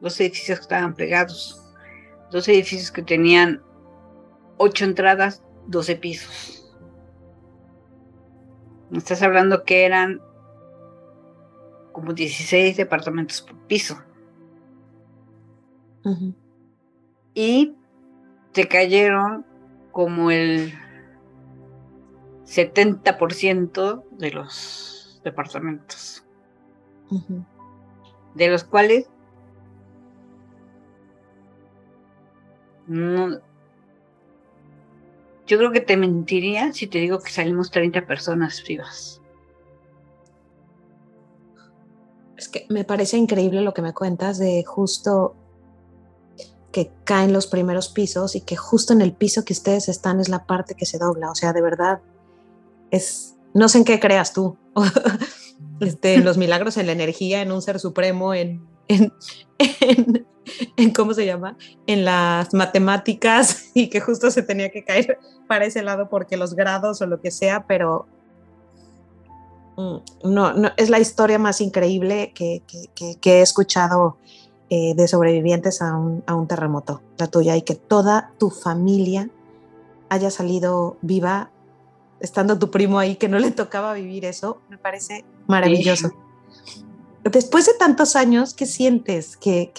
Dos 0.00 0.20
edificios 0.20 0.58
que 0.58 0.62
estaban 0.62 0.94
pegados. 0.94 1.58
Dos 2.30 2.46
edificios 2.48 2.90
que 2.90 3.02
tenían 3.02 3.62
ocho 4.58 4.84
entradas, 4.84 5.42
doce 5.66 5.96
pisos. 5.96 6.76
Me 8.90 8.98
estás 8.98 9.22
hablando 9.22 9.64
que 9.64 9.86
eran 9.86 10.20
como 11.98 12.12
16 12.12 12.76
departamentos 12.76 13.42
por 13.42 13.56
piso. 13.66 14.00
Y 17.34 17.74
te 18.52 18.68
cayeron 18.68 19.44
como 19.90 20.30
el 20.30 20.72
70% 22.44 24.04
de 24.12 24.30
los 24.30 25.20
departamentos, 25.24 26.24
de 28.34 28.48
los 28.48 28.62
cuales 28.62 29.10
no, 32.86 33.40
yo 35.48 35.58
creo 35.58 35.72
que 35.72 35.80
te 35.80 35.96
mentiría 35.96 36.72
si 36.72 36.86
te 36.86 36.98
digo 36.98 37.18
que 37.18 37.30
salimos 37.30 37.72
30 37.72 38.06
personas 38.06 38.62
vivas. 38.66 39.20
Es 42.38 42.48
que 42.48 42.66
me 42.68 42.84
parece 42.84 43.16
increíble 43.16 43.62
lo 43.62 43.74
que 43.74 43.82
me 43.82 43.92
cuentas 43.92 44.38
de 44.38 44.62
justo 44.64 45.34
que 46.70 46.92
caen 47.02 47.32
los 47.32 47.48
primeros 47.48 47.88
pisos 47.88 48.36
y 48.36 48.42
que 48.42 48.54
justo 48.54 48.92
en 48.92 49.00
el 49.00 49.12
piso 49.12 49.44
que 49.44 49.52
ustedes 49.52 49.88
están 49.88 50.20
es 50.20 50.28
la 50.28 50.46
parte 50.46 50.76
que 50.76 50.86
se 50.86 50.98
dobla. 50.98 51.32
O 51.32 51.34
sea, 51.34 51.52
de 51.52 51.62
verdad, 51.62 52.00
es, 52.92 53.36
no 53.54 53.68
sé 53.68 53.78
en 53.78 53.84
qué 53.84 53.98
creas 53.98 54.32
tú, 54.32 54.56
este, 55.80 56.18
los 56.18 56.38
milagros, 56.38 56.76
en 56.76 56.86
la 56.86 56.92
energía, 56.92 57.42
en 57.42 57.50
un 57.50 57.60
ser 57.60 57.80
supremo, 57.80 58.32
en, 58.32 58.64
en, 58.86 59.12
en, 59.58 60.26
en 60.76 60.92
¿cómo 60.92 61.14
se 61.14 61.26
llama? 61.26 61.58
En 61.88 62.04
las 62.04 62.54
matemáticas 62.54 63.64
y 63.74 63.90
que 63.90 64.00
justo 64.00 64.30
se 64.30 64.42
tenía 64.42 64.70
que 64.70 64.84
caer 64.84 65.18
para 65.48 65.64
ese 65.64 65.82
lado 65.82 66.08
porque 66.08 66.36
los 66.36 66.54
grados 66.54 67.02
o 67.02 67.06
lo 67.06 67.20
que 67.20 67.32
sea, 67.32 67.66
pero 67.66 68.06
no, 69.78 70.52
no, 70.54 70.70
es 70.76 70.90
la 70.90 70.98
historia 70.98 71.38
más 71.38 71.60
increíble 71.60 72.32
que, 72.34 72.62
que, 72.66 72.88
que, 72.94 73.16
que 73.20 73.38
he 73.38 73.42
escuchado 73.42 74.16
eh, 74.70 74.94
de 74.96 75.06
sobrevivientes 75.06 75.80
a 75.80 75.96
un, 75.96 76.24
a 76.26 76.34
un, 76.34 76.48
terremoto, 76.48 77.00
la 77.16 77.28
tuya, 77.28 77.56
y 77.56 77.62
que 77.62 77.74
toda 77.74 78.32
tu 78.38 78.50
familia 78.50 79.30
haya 80.08 80.30
salido 80.30 80.96
viva, 81.00 81.50
estando 82.18 82.58
tu 82.58 82.70
primo 82.70 82.98
ahí, 82.98 83.16
que 83.16 83.28
no 83.28 83.38
le 83.38 83.52
tocaba 83.52 83.92
vivir 83.94 84.24
eso, 84.24 84.60
me 84.68 84.78
parece 84.78 85.24
maravilloso. 85.46 86.08
Sí. 86.08 86.84
Después 87.30 87.66
de 87.66 87.74
tantos 87.74 88.16
años, 88.16 88.54
¿qué 88.54 88.66
sientes 88.66 89.36
que, 89.36 89.70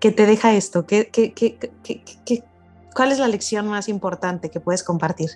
te 0.00 0.26
deja 0.26 0.54
esto? 0.54 0.86
¿Qué, 0.86 1.10
qué, 1.10 1.34
qué, 1.34 2.44
¿Cuál 2.94 3.12
es 3.12 3.18
la 3.18 3.28
lección 3.28 3.68
más 3.68 3.88
importante 3.88 4.50
que 4.50 4.60
puedes 4.60 4.82
compartir? 4.82 5.30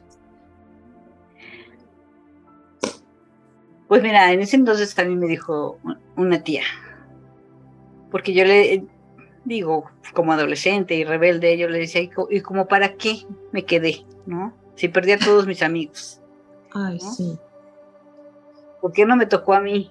Pues 3.89 4.03
mira, 4.03 4.33
en 4.33 4.41
ese 4.41 4.57
entonces 4.57 4.95
también 4.95 5.19
me 5.19 5.27
dijo 5.27 5.79
una 6.15 6.43
tía, 6.43 6.63
porque 8.11 8.35
yo 8.35 8.45
le 8.45 8.85
digo, 9.47 9.91
como 10.13 10.33
adolescente 10.33 10.95
y 10.95 11.05
rebelde, 11.05 11.57
yo 11.57 11.69
le 11.69 11.79
decía, 11.79 12.03
¿y 12.03 12.41
como 12.41 12.69
para 12.69 12.95
qué 12.95 13.25
me 13.51 13.65
quedé? 13.65 14.05
¿No? 14.27 14.53
Si 14.75 14.89
perdí 14.89 15.13
a 15.13 15.19
todos 15.19 15.47
mis 15.47 15.63
amigos. 15.63 16.21
Ay, 16.73 16.99
¿no? 17.03 17.13
sí. 17.13 17.39
¿Por 18.83 18.93
qué 18.93 19.07
no 19.07 19.17
me 19.17 19.27
tocó 19.27 19.55
a 19.55 19.61
mí? 19.61 19.91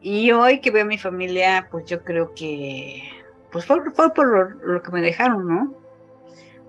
Y 0.00 0.32
hoy 0.32 0.60
que 0.60 0.70
veo 0.70 0.82
a 0.82 0.86
mi 0.86 0.98
familia, 0.98 1.68
pues 1.70 1.84
yo 1.84 2.02
creo 2.02 2.34
que, 2.34 3.02
pues 3.52 3.66
fue, 3.66 3.78
fue 3.92 4.12
por 4.14 4.26
lo, 4.26 4.48
lo 4.74 4.82
que 4.82 4.90
me 4.90 5.02
dejaron, 5.02 5.46
¿no? 5.46 5.74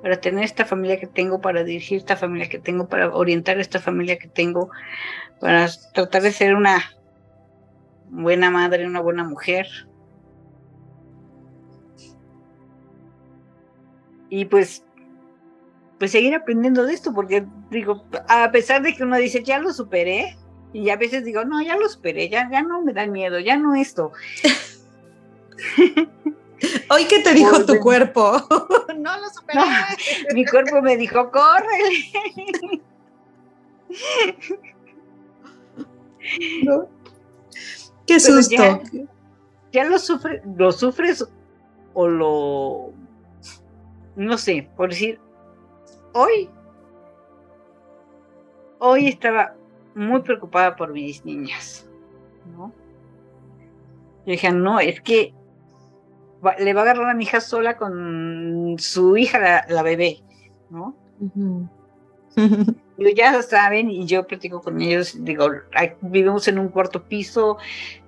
Para 0.01 0.19
tener 0.21 0.43
esta 0.43 0.65
familia 0.65 0.99
que 0.99 1.07
tengo, 1.07 1.41
para 1.41 1.63
dirigir 1.63 1.97
esta 1.97 2.15
familia 2.15 2.49
que 2.49 2.59
tengo, 2.59 2.87
para 2.87 3.13
orientar 3.13 3.59
esta 3.59 3.79
familia 3.79 4.17
que 4.17 4.27
tengo, 4.27 4.69
para 5.39 5.67
tratar 5.93 6.21
de 6.21 6.31
ser 6.31 6.55
una 6.55 6.81
buena 8.09 8.49
madre, 8.49 8.85
una 8.85 9.01
buena 9.01 9.23
mujer. 9.23 9.67
Y 14.29 14.45
pues, 14.45 14.85
pues 15.97 16.11
seguir 16.11 16.35
aprendiendo 16.35 16.85
de 16.85 16.93
esto, 16.93 17.13
porque 17.13 17.45
digo, 17.69 18.05
a 18.27 18.51
pesar 18.51 18.81
de 18.81 18.95
que 18.95 19.03
uno 19.03 19.17
dice, 19.17 19.43
ya 19.43 19.59
lo 19.59 19.73
superé, 19.73 20.37
y 20.71 20.89
a 20.91 20.97
veces 20.97 21.25
digo, 21.25 21.43
no, 21.45 21.61
ya 21.61 21.75
lo 21.75 21.89
superé, 21.89 22.29
ya, 22.29 22.49
ya 22.49 22.61
no 22.61 22.81
me 22.83 22.93
da 22.93 23.07
miedo, 23.07 23.39
ya 23.39 23.57
no 23.57 23.75
esto. 23.75 24.11
Hoy 26.89 27.05
que 27.05 27.19
te 27.19 27.33
dijo 27.33 27.65
tu 27.65 27.79
cuerpo, 27.79 28.33
no 28.97 29.19
lo 29.19 29.29
superé. 29.29 29.59
No, 29.59 29.65
mi 30.33 30.45
cuerpo 30.45 30.81
me 30.81 30.97
dijo, 30.97 31.31
corre. 31.31 31.67
No. 36.63 36.87
Qué 38.05 38.19
susto. 38.19 38.55
Ya, 38.55 38.81
ya, 39.71 39.85
lo 39.85 39.97
sufre, 39.97 40.43
lo 40.57 40.71
sufres 40.71 41.25
o 41.93 42.07
lo, 42.07 42.93
no 44.15 44.37
sé, 44.37 44.69
por 44.75 44.89
decir, 44.89 45.19
hoy, 46.13 46.49
hoy 48.79 49.07
estaba 49.07 49.55
muy 49.95 50.21
preocupada 50.21 50.75
por 50.75 50.91
mis 50.91 51.25
niñas, 51.25 51.89
¿no? 52.55 52.71
Yo 54.25 54.31
dije, 54.33 54.51
no, 54.51 54.79
es 54.79 55.01
que 55.01 55.33
le 56.59 56.73
va 56.73 56.81
a 56.81 56.83
agarrar 56.83 57.09
a 57.09 57.13
mi 57.13 57.23
hija 57.23 57.41
sola 57.41 57.77
con 57.77 58.75
su 58.77 59.17
hija, 59.17 59.39
la, 59.39 59.65
la 59.67 59.83
bebé, 59.83 60.21
¿no? 60.69 60.95
Uh 61.19 61.29
-huh. 61.35 61.69
y 62.97 63.15
ya 63.15 63.41
saben, 63.41 63.89
y 63.89 64.05
yo 64.05 64.27
platico 64.27 64.61
con 64.61 64.81
ellos, 64.81 65.23
digo, 65.23 65.49
vivimos 66.01 66.47
en 66.47 66.59
un 66.59 66.69
cuarto 66.69 67.03
piso 67.03 67.57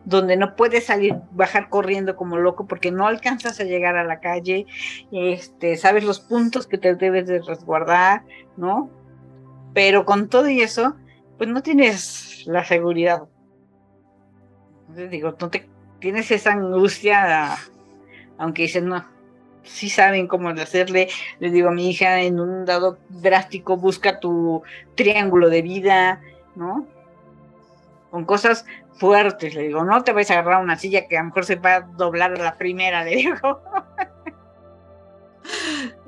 donde 0.06 0.36
no 0.36 0.56
puedes 0.56 0.86
salir, 0.86 1.16
bajar 1.32 1.70
corriendo 1.70 2.16
como 2.16 2.38
loco 2.38 2.66
porque 2.66 2.92
no 2.92 3.08
alcanzas 3.08 3.60
a 3.60 3.64
llegar 3.64 3.96
a 3.96 4.04
la 4.04 4.20
calle, 4.20 4.66
este, 5.12 5.78
sabes 5.78 6.04
los 6.04 6.20
puntos 6.20 6.68
que 6.68 6.78
te 6.78 6.96
debes 6.96 7.28
de 7.28 7.42
resguardar, 7.42 8.24
¿no? 8.58 8.90
Pero 9.74 10.06
con 10.06 10.28
todo 10.28 10.50
y 10.50 10.62
eso, 10.62 10.96
pues 11.38 11.50
no 11.50 11.62
tienes 11.62 12.44
la 12.48 12.64
seguridad. 12.66 13.24
Entonces 14.82 15.10
digo, 15.10 15.36
no 15.40 15.50
te 15.50 15.70
tienes 16.00 16.32
esa 16.32 16.52
angustia 16.52 17.58
aunque 18.42 18.64
dicen 18.64 18.88
no, 18.88 19.06
sí 19.64 19.89
saben 19.89 20.28
cómo 20.28 20.50
hacerle. 20.50 21.10
Les 21.39 21.54
digo 21.54 21.70
a 21.70 21.72
mi 21.72 21.89
hija, 21.89 22.22
en 22.22 22.39
un 22.39 22.66
dado 22.66 22.98
drástico, 23.10 23.78
busca 23.78 24.20
tu 24.20 24.64
triángulo 24.96 25.50
de 25.50 25.62
vida, 25.62 26.22
¿no? 26.56 26.88
Con 28.10 28.26
cosas 28.26 28.66
fuertes, 28.96 29.54
le 29.54 29.62
digo, 29.64 29.84
no 29.84 30.04
te 30.04 30.12
vais 30.12 30.30
a 30.32 30.34
agarrar 30.39 30.62
una 30.62 30.78
silla 30.78 31.08
que 31.08 31.18
a 31.18 31.22
lo 31.22 31.28
mejor 31.28 31.46
se 31.46 31.56
va 31.56 31.76
a 31.76 31.82
doblar 31.82 32.38
la 32.38 32.58
primera, 32.58 33.04
le 33.04 33.16
digo. 33.18 33.62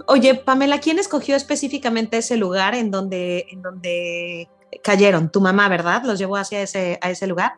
Oye, 0.08 0.36
Pamela, 0.36 0.80
¿quién 0.80 0.98
escogió 0.98 1.36
específicamente 1.36 2.18
ese 2.18 2.36
lugar 2.36 2.74
en 2.74 2.90
donde, 2.90 3.46
en 3.52 3.62
donde 3.62 4.50
cayeron? 4.84 5.32
Tu 5.32 5.40
mamá, 5.40 5.70
¿verdad? 5.70 6.04
¿Los 6.04 6.18
llevó 6.18 6.36
hacia 6.36 6.62
ese, 6.62 6.98
a 7.00 7.12
ese 7.12 7.28
lugar? 7.28 7.54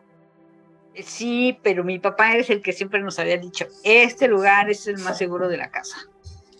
Sí, 1.04 1.58
pero 1.62 1.84
mi 1.84 1.98
papá 1.98 2.36
es 2.36 2.50
el 2.50 2.62
que 2.62 2.72
siempre 2.72 3.00
nos 3.00 3.18
había 3.18 3.36
dicho, 3.36 3.66
este 3.84 4.28
lugar 4.28 4.70
es 4.70 4.86
el 4.86 4.98
más 4.98 5.18
seguro 5.18 5.48
de 5.48 5.56
la 5.56 5.70
casa. 5.70 5.96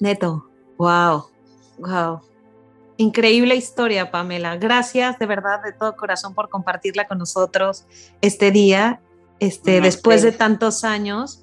Neto, 0.01 0.49
wow, 0.79 1.27
wow. 1.79 2.21
Increíble 2.99 3.55
historia, 3.55 4.11
Pamela. 4.11 4.57
Gracias 4.57 5.19
de 5.19 5.27
verdad 5.27 5.63
de 5.63 5.73
todo 5.73 5.97
corazón 5.97 6.35
por 6.35 6.49
compartirla 6.49 7.07
con 7.07 7.19
nosotros 7.19 7.85
este 8.23 8.51
día, 8.51 9.01
este, 9.39 9.81
después 9.81 10.23
de 10.23 10.33
tantos 10.33 10.85
años. 10.85 11.43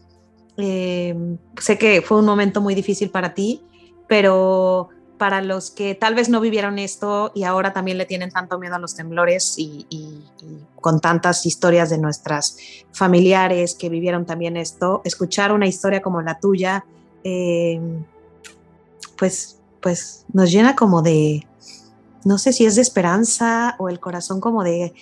Eh, 0.58 1.16
sé 1.60 1.78
que 1.78 2.02
fue 2.02 2.20
un 2.20 2.26
momento 2.26 2.62
muy 2.62 2.74
difícil 2.74 3.10
para 3.10 3.34
ti, 3.34 3.64
pero 4.08 4.90
para 5.24 5.42
los 5.42 5.72
que 5.72 5.96
tal 5.96 6.16
vez 6.16 6.28
no 6.28 6.42
vivieron 6.42 6.78
esto 6.80 7.32
y 7.34 7.46
ahora 7.46 7.72
también 7.72 7.98
le 7.98 8.06
tienen 8.06 8.30
tanto 8.30 8.60
miedo 8.60 8.76
a 8.76 8.78
los 8.78 8.94
temblores 8.94 9.56
y, 9.58 9.88
con 10.82 11.00
tantas 11.00 11.46
historias 11.46 11.90
de 11.90 11.98
nuestras 11.98 12.58
familiares 12.92 13.74
que 13.74 13.88
vivieron 13.88 14.26
también 14.26 14.58
esto, 14.58 15.02
escuchar 15.06 15.54
una 15.54 15.66
historia 15.66 16.02
como 16.02 16.22
la 16.22 16.42
tuya, 16.42 16.84
eh, 17.24 17.80
pues, 19.18 19.62
pues 19.80 20.26
nos 20.34 20.52
llena 20.52 20.76
como 20.76 21.02
de, 21.02 21.48
no 22.26 22.38
sé 22.38 22.52
si 22.52 22.66
es 22.66 22.76
de 22.76 22.82
esperanza 22.82 23.78
o 23.80 23.88
el 23.88 24.02
corazón 24.02 24.42
como 24.42 24.62
de, 24.66 24.94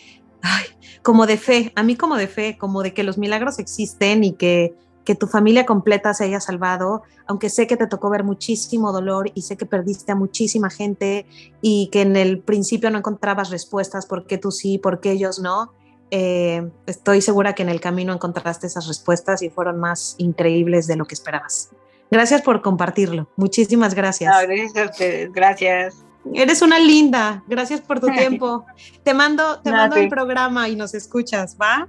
como 1.01 1.25
de 1.25 1.37
fe, 1.37 1.73
a 1.75 1.81
mí 1.81 1.95
como 1.95 2.15
de 2.15 2.27
fe, 2.27 2.59
como 2.59 2.83
de 2.83 2.93
que 2.93 3.01
los 3.01 3.17
milagros 3.17 3.57
existen 3.57 4.23
y 4.23 4.33
que 4.33 4.75
que 5.05 5.15
tu 5.15 5.27
familia 5.27 5.65
completa 5.65 6.13
se 6.13 6.25
haya 6.25 6.39
salvado, 6.39 7.03
aunque 7.25 7.49
sé 7.49 7.67
que 7.67 7.77
te 7.77 7.87
tocó 7.87 8.09
ver 8.09 8.23
muchísimo 8.23 8.91
dolor 8.91 9.31
y 9.33 9.41
sé 9.41 9.57
que 9.57 9.65
perdiste 9.65 10.11
a 10.11 10.15
muchísima 10.15 10.69
gente 10.69 11.25
y 11.61 11.89
que 11.91 12.01
en 12.01 12.15
el 12.15 12.39
principio 12.39 12.91
no 12.91 12.99
encontrabas 12.99 13.49
respuestas, 13.49 14.05
por 14.05 14.27
qué 14.27 14.37
tú 14.37 14.51
sí, 14.51 14.77
por 14.77 14.99
qué 14.99 15.11
ellos 15.11 15.39
no. 15.39 15.73
Eh, 16.11 16.69
estoy 16.87 17.21
segura 17.21 17.53
que 17.55 17.63
en 17.63 17.69
el 17.69 17.79
camino 17.79 18.13
encontraste 18.13 18.67
esas 18.67 18.87
respuestas 18.87 19.41
y 19.41 19.49
fueron 19.49 19.79
más 19.79 20.15
increíbles 20.17 20.87
de 20.87 20.97
lo 20.97 21.05
que 21.05 21.15
esperabas. 21.15 21.69
Gracias 22.11 22.41
por 22.41 22.61
compartirlo. 22.61 23.29
Muchísimas 23.37 23.95
gracias. 23.95 24.33
gracias 24.45 24.75
a 24.75 24.91
ustedes. 24.91 25.31
Gracias. 25.31 26.05
Eres 26.33 26.61
una 26.61 26.77
linda. 26.77 27.43
Gracias 27.47 27.79
por 27.81 27.99
tu 27.99 28.07
tiempo. 28.11 28.65
te 29.03 29.13
mando, 29.13 29.61
te 29.61 29.71
mando 29.71 29.95
el 29.95 30.09
programa 30.09 30.67
y 30.67 30.75
nos 30.75 30.93
escuchas, 30.93 31.57
¿va? 31.59 31.87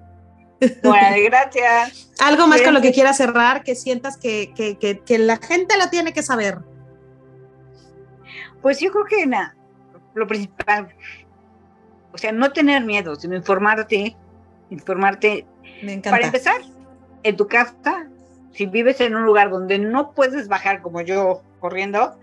Bueno, 0.83 1.17
gracias. 1.25 2.13
Algo 2.21 2.47
más 2.47 2.63
con 2.63 2.75
lo 2.75 2.81
que 2.81 2.93
quieras 2.93 3.17
cerrar, 3.17 3.63
que 3.63 3.75
sientas 3.75 4.17
que, 4.17 4.53
que, 4.55 5.19
la 5.19 5.37
gente 5.37 5.77
lo 5.77 5.89
tiene 5.91 6.13
que 6.13 6.23
saber. 6.23 6.59
Pues 8.61 8.79
yo 8.79 8.93
creo 8.93 9.05
que 9.07 9.27
nada, 9.27 9.57
lo 10.15 10.27
principal, 10.27 10.95
o 12.13 12.19
sea, 12.19 12.31
no 12.31 12.53
tener 12.53 12.85
miedo, 12.85 13.17
sino 13.17 13.35
informarte, 13.35 14.17
informarte. 14.71 15.47
Me 15.83 15.95
encanta. 15.95 16.11
Para 16.11 16.27
empezar, 16.27 16.61
en 17.25 17.37
tu 17.37 17.49
casa, 17.49 18.07
si 18.53 18.67
vives 18.67 19.01
en 19.01 19.17
un 19.17 19.25
lugar 19.25 19.51
donde 19.51 19.79
no 19.79 20.13
puedes 20.13 20.47
bajar 20.47 20.81
como 20.81 21.01
yo 21.01 21.43
corriendo, 21.59 22.19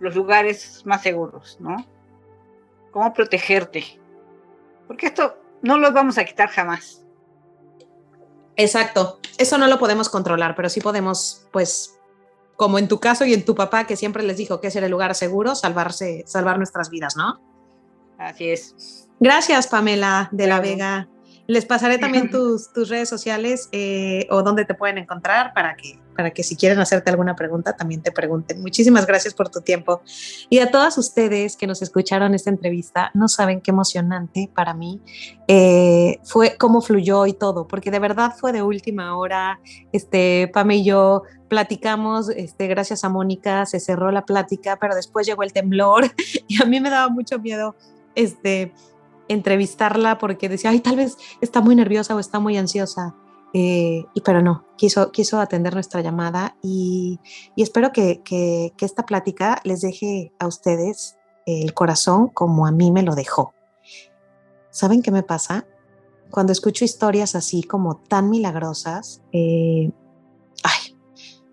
los 0.00 0.14
lugares 0.14 0.82
más 0.84 1.02
seguros, 1.02 1.56
¿no? 1.60 1.76
Cómo 2.90 3.12
protegerte. 3.14 3.84
Porque 4.86 5.06
esto 5.06 5.38
no 5.62 5.78
lo 5.78 5.92
vamos 5.92 6.18
a 6.18 6.24
quitar 6.24 6.50
jamás. 6.50 7.03
Exacto, 8.56 9.18
eso 9.38 9.58
no 9.58 9.66
lo 9.66 9.78
podemos 9.78 10.08
controlar, 10.08 10.54
pero 10.54 10.68
sí 10.68 10.80
podemos, 10.80 11.46
pues, 11.52 11.98
como 12.56 12.78
en 12.78 12.88
tu 12.88 13.00
caso 13.00 13.24
y 13.24 13.34
en 13.34 13.44
tu 13.44 13.54
papá, 13.54 13.86
que 13.86 13.96
siempre 13.96 14.22
les 14.22 14.36
dijo 14.36 14.60
que 14.60 14.68
ese 14.68 14.78
era 14.78 14.86
el 14.86 14.92
lugar 14.92 15.14
seguro, 15.14 15.54
salvarse, 15.54 16.24
salvar 16.26 16.58
nuestras 16.58 16.88
vidas, 16.88 17.16
¿no? 17.16 17.40
Así 18.18 18.50
es. 18.50 19.08
Gracias, 19.18 19.66
Pamela 19.66 20.28
de 20.30 20.46
la 20.46 20.60
Vega. 20.60 21.08
Les 21.46 21.66
pasaré 21.66 21.98
también 21.98 22.30
tus, 22.30 22.72
tus 22.72 22.88
redes 22.88 23.08
sociales 23.08 23.68
eh, 23.72 24.26
o 24.30 24.42
dónde 24.42 24.64
te 24.64 24.74
pueden 24.74 24.96
encontrar 24.96 25.52
para 25.52 25.76
que, 25.76 25.98
para 26.16 26.30
que 26.30 26.42
si 26.42 26.56
quieren 26.56 26.78
hacerte 26.78 27.10
alguna 27.10 27.36
pregunta 27.36 27.76
también 27.76 28.02
te 28.02 28.12
pregunten. 28.12 28.62
Muchísimas 28.62 29.06
gracias 29.06 29.34
por 29.34 29.50
tu 29.50 29.60
tiempo. 29.60 30.00
Y 30.48 30.60
a 30.60 30.70
todas 30.70 30.96
ustedes 30.96 31.56
que 31.56 31.66
nos 31.66 31.82
escucharon 31.82 32.34
esta 32.34 32.48
entrevista, 32.48 33.10
no 33.12 33.28
saben 33.28 33.60
qué 33.60 33.72
emocionante 33.72 34.50
para 34.54 34.72
mí 34.72 35.02
eh, 35.46 36.18
fue 36.24 36.56
cómo 36.56 36.80
fluyó 36.80 37.26
y 37.26 37.34
todo, 37.34 37.68
porque 37.68 37.90
de 37.90 37.98
verdad 37.98 38.32
fue 38.34 38.52
de 38.52 38.62
última 38.62 39.16
hora. 39.18 39.60
Este, 39.92 40.50
Pame 40.52 40.76
y 40.76 40.84
yo 40.84 41.24
platicamos, 41.48 42.30
este, 42.30 42.68
gracias 42.68 43.04
a 43.04 43.10
Mónica 43.10 43.66
se 43.66 43.80
cerró 43.80 44.10
la 44.10 44.24
plática, 44.24 44.78
pero 44.80 44.94
después 44.94 45.26
llegó 45.26 45.42
el 45.42 45.52
temblor 45.52 46.10
y 46.48 46.62
a 46.62 46.64
mí 46.64 46.80
me 46.80 46.88
daba 46.88 47.10
mucho 47.10 47.38
miedo. 47.38 47.76
Este, 48.14 48.72
entrevistarla 49.28 50.18
porque 50.18 50.48
decía, 50.48 50.70
ay, 50.70 50.80
tal 50.80 50.96
vez 50.96 51.16
está 51.40 51.60
muy 51.60 51.74
nerviosa 51.76 52.14
o 52.14 52.18
está 52.18 52.40
muy 52.40 52.56
ansiosa. 52.56 53.14
Eh, 53.56 54.04
y 54.14 54.20
pero 54.22 54.42
no, 54.42 54.66
quiso, 54.76 55.12
quiso 55.12 55.40
atender 55.40 55.74
nuestra 55.74 56.00
llamada 56.00 56.56
y, 56.60 57.20
espero 57.56 57.92
que, 57.92 58.20
que, 58.24 58.72
esta 58.80 59.06
plática 59.06 59.60
les 59.62 59.80
deje 59.80 60.32
a 60.40 60.48
ustedes 60.48 61.16
el 61.46 61.72
corazón 61.72 62.28
como 62.28 62.66
a 62.66 62.72
mí 62.72 62.90
me 62.90 63.02
lo 63.02 63.14
dejó. 63.14 63.54
¿Saben 64.70 65.02
qué 65.02 65.12
me 65.12 65.22
pasa? 65.22 65.66
Cuando 66.30 66.52
escucho 66.52 66.84
historias 66.84 67.36
así 67.36 67.62
como 67.62 67.96
tan 67.96 68.28
milagrosas, 68.28 69.22
eh, 69.30 69.92
ay, 70.64 70.96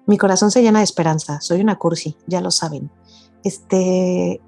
mi 0.08 0.18
corazón 0.18 0.50
se 0.50 0.64
llena 0.64 0.80
de 0.80 0.86
esperanza. 0.86 1.40
Soy 1.40 1.62
una 1.62 1.78
cursi, 1.78 2.18
ya 2.26 2.42
lo 2.42 2.50
saben. 2.50 2.90
Este, 3.44 4.42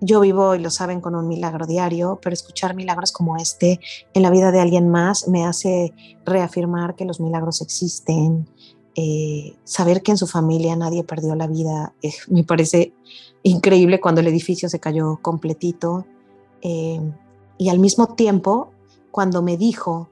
yo 0.00 0.20
vivo, 0.20 0.54
y 0.54 0.58
lo 0.58 0.70
saben, 0.70 1.00
con 1.00 1.14
un 1.14 1.28
milagro 1.28 1.66
diario, 1.66 2.18
pero 2.22 2.34
escuchar 2.34 2.74
milagros 2.74 3.12
como 3.12 3.36
este 3.36 3.80
en 4.12 4.22
la 4.22 4.30
vida 4.30 4.52
de 4.52 4.60
alguien 4.60 4.88
más 4.88 5.28
me 5.28 5.44
hace 5.44 5.94
reafirmar 6.24 6.96
que 6.96 7.04
los 7.04 7.20
milagros 7.20 7.62
existen, 7.62 8.46
eh, 8.94 9.54
saber 9.64 10.02
que 10.02 10.12
en 10.12 10.16
su 10.16 10.26
familia 10.26 10.74
nadie 10.74 11.04
perdió 11.04 11.34
la 11.34 11.46
vida, 11.46 11.94
eh, 12.02 12.12
me 12.28 12.44
parece 12.44 12.92
increíble 13.42 14.00
cuando 14.00 14.20
el 14.20 14.26
edificio 14.26 14.68
se 14.68 14.80
cayó 14.80 15.18
completito. 15.22 16.06
Eh, 16.62 17.00
y 17.58 17.68
al 17.68 17.78
mismo 17.78 18.14
tiempo, 18.14 18.72
cuando 19.10 19.40
me 19.42 19.56
dijo 19.56 20.08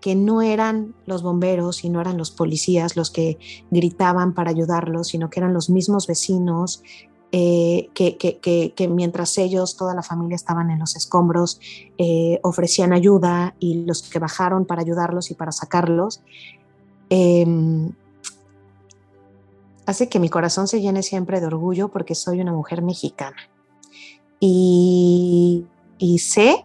que 0.00 0.14
no 0.14 0.42
eran 0.42 0.94
los 1.06 1.22
bomberos 1.22 1.82
y 1.82 1.88
no 1.88 2.00
eran 2.00 2.18
los 2.18 2.30
policías 2.30 2.94
los 2.94 3.10
que 3.10 3.38
gritaban 3.70 4.34
para 4.34 4.50
ayudarlos, 4.50 5.08
sino 5.08 5.30
que 5.30 5.40
eran 5.40 5.54
los 5.54 5.70
mismos 5.70 6.06
vecinos 6.06 6.82
eh, 7.36 7.90
que, 7.94 8.88
mientras 8.88 9.36
ellos, 9.38 9.76
toda 9.76 9.92
la 9.92 10.04
familia 10.04 10.36
estaban 10.36 10.70
en 10.70 10.78
los 10.78 10.94
escombros, 10.94 11.58
eh, 11.98 12.38
ofrecían 12.44 12.92
ayuda 12.92 13.56
y 13.58 13.82
los 13.82 14.04
que 14.04 14.20
bajaron 14.20 14.66
para 14.66 14.82
ayudarlos 14.82 15.32
y 15.32 15.34
para 15.34 15.50
sacarlos, 15.50 16.22
em, 17.10 17.90
hace 19.84 20.08
que 20.08 20.20
mi 20.20 20.28
corazón 20.28 20.68
se 20.68 20.80
llene 20.80 21.02
siempre 21.02 21.40
de 21.40 21.46
orgullo 21.46 21.88
porque 21.88 22.14
soy 22.14 22.40
una 22.40 22.52
mujer 22.52 22.82
mexicana. 22.82 23.36
Y, 24.38 25.66
sé 26.20 26.64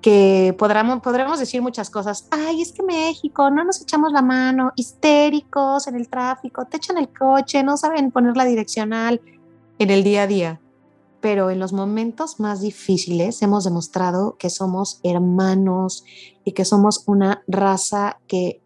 que 0.00 0.52
podremos, 0.58 1.00
podremos 1.00 1.38
decir 1.38 1.62
muchas 1.62 1.90
cosas. 1.90 2.26
Ay, 2.32 2.60
es 2.60 2.72
que 2.72 2.82
México, 2.82 3.50
no 3.50 3.62
nos 3.62 3.80
echamos 3.80 4.10
la 4.10 4.22
mano, 4.22 4.72
histéricos 4.74 5.86
en 5.86 5.94
el 5.94 6.08
tráfico, 6.08 6.64
te 6.64 6.78
echan 6.78 6.98
el 6.98 7.08
coche, 7.10 7.62
no 7.62 7.76
saben 7.76 8.10
poner 8.10 8.36
la 8.36 8.44
direccional 8.44 9.20
en 9.82 9.90
el 9.90 10.04
día 10.04 10.22
a 10.22 10.26
día, 10.26 10.60
pero 11.20 11.50
en 11.50 11.58
los 11.58 11.72
momentos 11.72 12.40
más 12.40 12.60
difíciles 12.60 13.42
hemos 13.42 13.64
demostrado 13.64 14.36
que 14.38 14.50
somos 14.50 15.00
hermanos 15.02 16.04
y 16.44 16.52
que 16.52 16.64
somos 16.64 17.02
una 17.06 17.42
raza 17.46 18.20
que, 18.26 18.60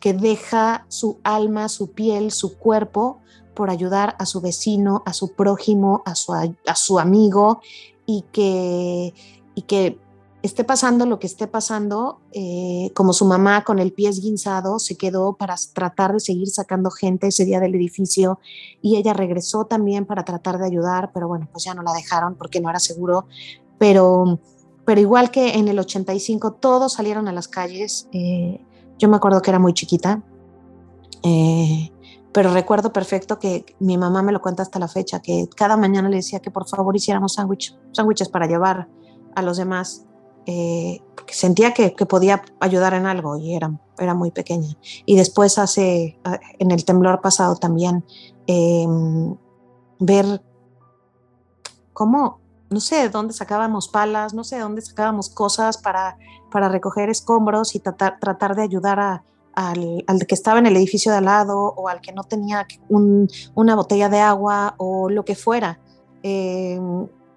que 0.00 0.14
deja 0.14 0.86
su 0.88 1.20
alma, 1.24 1.68
su 1.68 1.92
piel, 1.92 2.30
su 2.30 2.56
cuerpo 2.56 3.20
por 3.54 3.70
ayudar 3.70 4.16
a 4.18 4.26
su 4.26 4.40
vecino, 4.40 5.02
a 5.06 5.12
su 5.12 5.32
prójimo, 5.32 6.02
a 6.04 6.14
su, 6.14 6.32
a 6.34 6.74
su 6.74 6.98
amigo 6.98 7.60
y 8.04 8.24
que, 8.32 9.14
y 9.54 9.62
que 9.62 9.98
esté 10.46 10.64
pasando 10.64 11.06
lo 11.06 11.18
que 11.18 11.26
esté 11.26 11.46
pasando, 11.46 12.20
eh, 12.32 12.90
como 12.94 13.12
su 13.12 13.24
mamá 13.24 13.64
con 13.64 13.78
el 13.78 13.92
pie 13.92 14.08
esguinzado 14.08 14.78
se 14.78 14.96
quedó 14.96 15.34
para 15.34 15.54
tratar 15.72 16.12
de 16.12 16.20
seguir 16.20 16.48
sacando 16.48 16.90
gente 16.90 17.28
ese 17.28 17.44
día 17.44 17.60
del 17.60 17.74
edificio 17.74 18.38
y 18.82 18.96
ella 18.96 19.12
regresó 19.12 19.66
también 19.66 20.06
para 20.06 20.24
tratar 20.24 20.58
de 20.58 20.66
ayudar, 20.66 21.10
pero 21.12 21.28
bueno, 21.28 21.48
pues 21.52 21.64
ya 21.64 21.74
no 21.74 21.82
la 21.82 21.92
dejaron 21.92 22.34
porque 22.34 22.60
no 22.60 22.70
era 22.70 22.78
seguro, 22.78 23.26
pero, 23.78 24.38
pero 24.84 25.00
igual 25.00 25.30
que 25.30 25.54
en 25.54 25.68
el 25.68 25.78
85 25.78 26.52
todos 26.54 26.94
salieron 26.94 27.28
a 27.28 27.32
las 27.32 27.48
calles, 27.48 28.08
eh, 28.12 28.60
yo 28.98 29.08
me 29.08 29.16
acuerdo 29.16 29.42
que 29.42 29.50
era 29.50 29.58
muy 29.58 29.74
chiquita, 29.74 30.22
eh, 31.22 31.90
pero 32.32 32.52
recuerdo 32.52 32.92
perfecto 32.92 33.38
que 33.38 33.64
mi 33.80 33.96
mamá 33.96 34.22
me 34.22 34.32
lo 34.32 34.42
cuenta 34.42 34.62
hasta 34.62 34.78
la 34.78 34.88
fecha, 34.88 35.22
que 35.22 35.48
cada 35.56 35.76
mañana 35.76 36.08
le 36.08 36.16
decía 36.16 36.40
que 36.40 36.50
por 36.50 36.68
favor 36.68 36.94
hiciéramos 36.94 37.34
sándwich, 37.34 37.74
sándwiches 37.92 38.28
para 38.28 38.46
llevar 38.46 38.88
a 39.34 39.42
los 39.42 39.56
demás, 39.58 40.06
eh, 40.46 41.00
sentía 41.28 41.74
que, 41.74 41.90
podía 41.90 42.42
ayudar 42.60 42.94
en 42.94 43.06
algo 43.06 43.36
y 43.36 43.54
era, 43.54 43.72
era 43.98 44.14
muy 44.14 44.30
pequeña. 44.30 44.76
Y 45.04 45.16
después 45.16 45.58
hace, 45.58 46.18
en 46.58 46.70
el 46.70 46.84
temblor 46.84 47.20
pasado 47.20 47.56
también, 47.56 48.04
eh, 48.46 48.86
ver 49.98 50.42
cómo, 51.92 52.40
no 52.70 52.80
sé 52.80 52.96
de 52.96 53.08
dónde 53.08 53.34
sacábamos 53.34 53.88
palas, 53.88 54.34
no 54.34 54.44
sé 54.44 54.56
de 54.56 54.62
dónde 54.62 54.82
sacábamos 54.82 55.30
cosas 55.30 55.78
para, 55.78 56.16
para 56.50 56.68
recoger 56.68 57.10
escombros 57.10 57.74
y 57.74 57.80
tratar, 57.80 58.18
tratar 58.20 58.54
de 58.54 58.62
ayudar 58.62 59.00
a, 59.00 59.24
al, 59.56 60.04
que 60.28 60.34
estaba 60.34 60.58
en 60.58 60.66
el 60.66 60.76
edificio 60.76 61.10
de 61.10 61.18
al 61.18 61.24
lado 61.24 61.58
o 61.58 61.88
al 61.88 62.00
que 62.00 62.12
no 62.12 62.24
tenía 62.24 62.66
un, 62.88 63.28
una 63.54 63.74
botella 63.74 64.08
de 64.08 64.20
agua 64.20 64.74
o 64.76 65.08
lo 65.08 65.24
que 65.24 65.34
fuera. 65.34 65.80
Eh, 66.22 66.78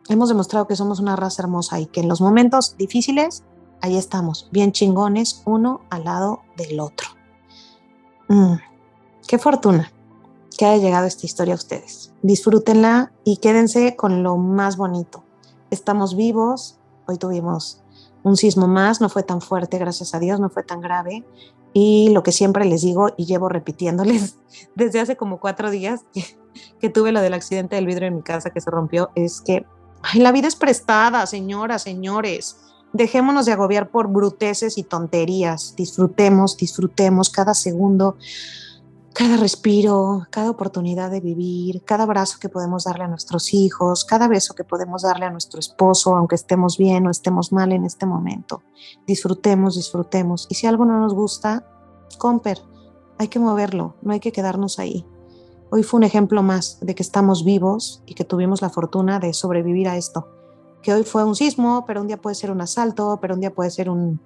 hemos 0.10 0.30
demostrado 0.30 0.68
que 0.68 0.76
somos 0.76 0.99
una 0.99 1.16
raza 1.16 1.43
hermosa 1.43 1.80
y 1.80 1.86
que 1.86 2.01
en 2.01 2.10
los 2.10 2.20
momentos 2.20 2.76
difíciles, 2.78 3.43
ahí 3.82 3.95
estamos, 3.95 4.49
bien 4.51 4.72
chingones, 4.72 5.43
uno 5.45 5.82
al 5.89 6.03
lado 6.03 6.41
del 6.57 6.80
otro. 6.80 7.07
Mm, 8.28 8.55
qué 9.28 9.38
fortuna 9.38 9.91
que 10.57 10.66
haya 10.66 10.84
llegado 10.84 11.05
esta 11.05 11.26
historia 11.26 11.53
a 11.53 11.57
ustedes. 11.57 12.12
Disfrútenla 12.22 13.14
y 13.24 13.38
quédense 13.38 13.95
con 13.95 14.24
lo 14.24 14.36
más 14.38 14.76
bonito. 14.78 15.24
Estamos 15.70 16.16
vivos, 16.16 16.80
hoy 17.07 17.18
tuvimos 17.18 17.82
un 18.24 18.36
sismo 18.36 18.68
más, 18.68 18.99
no 18.99 19.10
fue 19.10 19.24
tan 19.24 19.39
fuerte, 19.39 19.78
gracias 19.78 20.14
a 20.14 20.20
Dios, 20.20 20.39
no 20.39 20.49
fue 20.49 20.64
tan 20.64 20.82
grave. 20.82 21.24
Y 21.72 22.10
lo 22.10 22.24
que 22.24 22.32
siempre 22.32 22.66
les 22.66 22.82
digo 22.82 23.12
y 23.16 23.26
llevo 23.26 23.47
repitiéndoles 23.47 24.38
desde 24.76 24.99
hace 24.99 25.16
como 25.16 25.39
cuatro 25.39 25.70
días 25.70 26.01
que, 26.12 26.26
que 26.80 26.89
tuve 26.89 27.12
lo 27.12 27.22
del 27.22 27.36
accidente 27.36 27.76
del 27.76 27.86
vidrio 27.86 28.07
en 28.07 28.16
mi 28.16 28.24
casa 28.24 28.49
que 28.49 28.60
se 28.60 28.72
rompió 28.72 29.12
es 29.16 29.39
que 29.41 29.66
la 30.16 30.32
vida 30.32 30.47
es 30.47 30.56
prestada, 30.56 31.26
señoras, 31.26 31.84
señores. 31.84 32.58
Dejémonos 32.93 33.45
de 33.45 33.52
agobiar 33.52 33.89
por 33.89 34.08
bruteces 34.08 34.78
y 34.78 34.84
tonterías. 34.84 35.76
Disfrutemos, 35.76 36.58
disfrutemos 36.58 37.30
cada 37.30 37.54
segundo 37.54 38.18
cada 39.20 39.36
respiro, 39.36 40.28
cada 40.30 40.50
oportunidad 40.50 41.12
de 41.12 41.20
vivir, 41.20 41.84
cada 41.84 42.04
abrazo 42.04 42.38
que 42.39 42.47
podemos 42.47 42.86
darle 42.86 43.04
a 43.04 43.08
nuestros 43.10 43.54
hijos, 43.54 44.06
cada 44.06 44.30
beso 44.30 44.54
que 44.54 44.64
podemos 44.64 45.02
darle 45.02 45.26
a 45.26 45.30
nuestro 45.30 45.60
esposo, 45.60 46.16
aunque 46.16 46.36
estemos 46.36 46.78
bien 46.78 47.06
o 47.06 47.10
estemos 47.10 47.52
mal 47.52 47.74
en 47.74 47.84
este 47.84 48.06
momento. 48.06 48.64
Disfrutemos, 49.08 49.76
disfrutemos. 49.76 50.47
Y 50.50 50.56
si 50.56 50.68
algo 50.68 50.86
no 50.86 51.02
nos 51.02 51.14
gusta, 51.14 51.66
comper, 52.18 52.62
hay 53.18 53.28
que 53.28 53.39
moverlo, 53.39 53.97
no 54.02 54.14
hay 54.14 54.22
que 54.22 54.32
quedarnos 54.32 54.80
ahí. 54.80 55.06
Hoy 55.72 55.84
fue 55.84 55.99
un 55.99 56.03
ejemplo 56.03 56.43
más 56.43 56.80
de 56.82 56.95
que 56.95 57.03
estamos 57.03 57.43
vivos 57.45 58.01
y 58.05 58.15
que 58.15 58.24
tuvimos 58.24 58.61
la 58.61 58.70
fortuna 58.70 59.20
de 59.20 59.34
sobrevivir 59.34 59.88
a 59.88 59.97
esto. 59.97 60.28
Que 60.82 60.93
hoy 60.93 61.03
fue 61.03 61.24
un 61.24 61.36
sismo, 61.36 61.86
pero 61.86 62.01
un 62.01 62.07
día 62.07 62.17
puede 62.17 62.36
ser 62.36 62.51
un 62.51 62.61
asalto, 62.61 63.20
pero 63.22 63.36
un 63.36 63.41
día 63.41 63.53
puede 63.53 63.70
ser 63.70 63.89
un, 63.89 64.20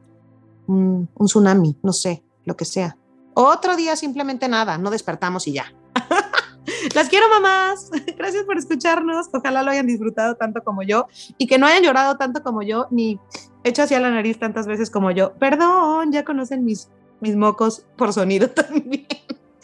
un, 0.67 1.09
un 1.13 1.27
tsunami, 1.27 1.77
no 1.81 1.93
sé, 1.93 2.23
lo 2.45 2.55
que 2.55 2.65
sea 2.65 2.97
otro 3.33 3.75
día 3.75 3.95
simplemente 3.95 4.47
nada, 4.47 4.77
no 4.77 4.89
despertamos 4.91 5.47
y 5.47 5.53
ya. 5.53 5.73
Las 6.95 7.09
quiero 7.09 7.27
mamás. 7.29 7.89
Gracias 8.17 8.43
por 8.43 8.57
escucharnos. 8.57 9.27
Ojalá 9.33 9.63
lo 9.63 9.71
hayan 9.71 9.87
disfrutado 9.87 10.35
tanto 10.35 10.63
como 10.63 10.83
yo 10.83 11.07
y 11.37 11.47
que 11.47 11.57
no 11.57 11.65
hayan 11.65 11.83
llorado 11.83 12.17
tanto 12.17 12.43
como 12.43 12.61
yo 12.61 12.87
ni 12.91 13.19
hecho 13.63 13.83
hacia 13.83 13.99
la 13.99 14.11
nariz 14.11 14.39
tantas 14.39 14.67
veces 14.67 14.89
como 14.89 15.11
yo. 15.11 15.33
Perdón, 15.35 16.11
ya 16.11 16.23
conocen 16.23 16.63
mis, 16.63 16.89
mis 17.21 17.35
mocos 17.35 17.85
por 17.97 18.13
sonido 18.13 18.49
también. 18.51 19.07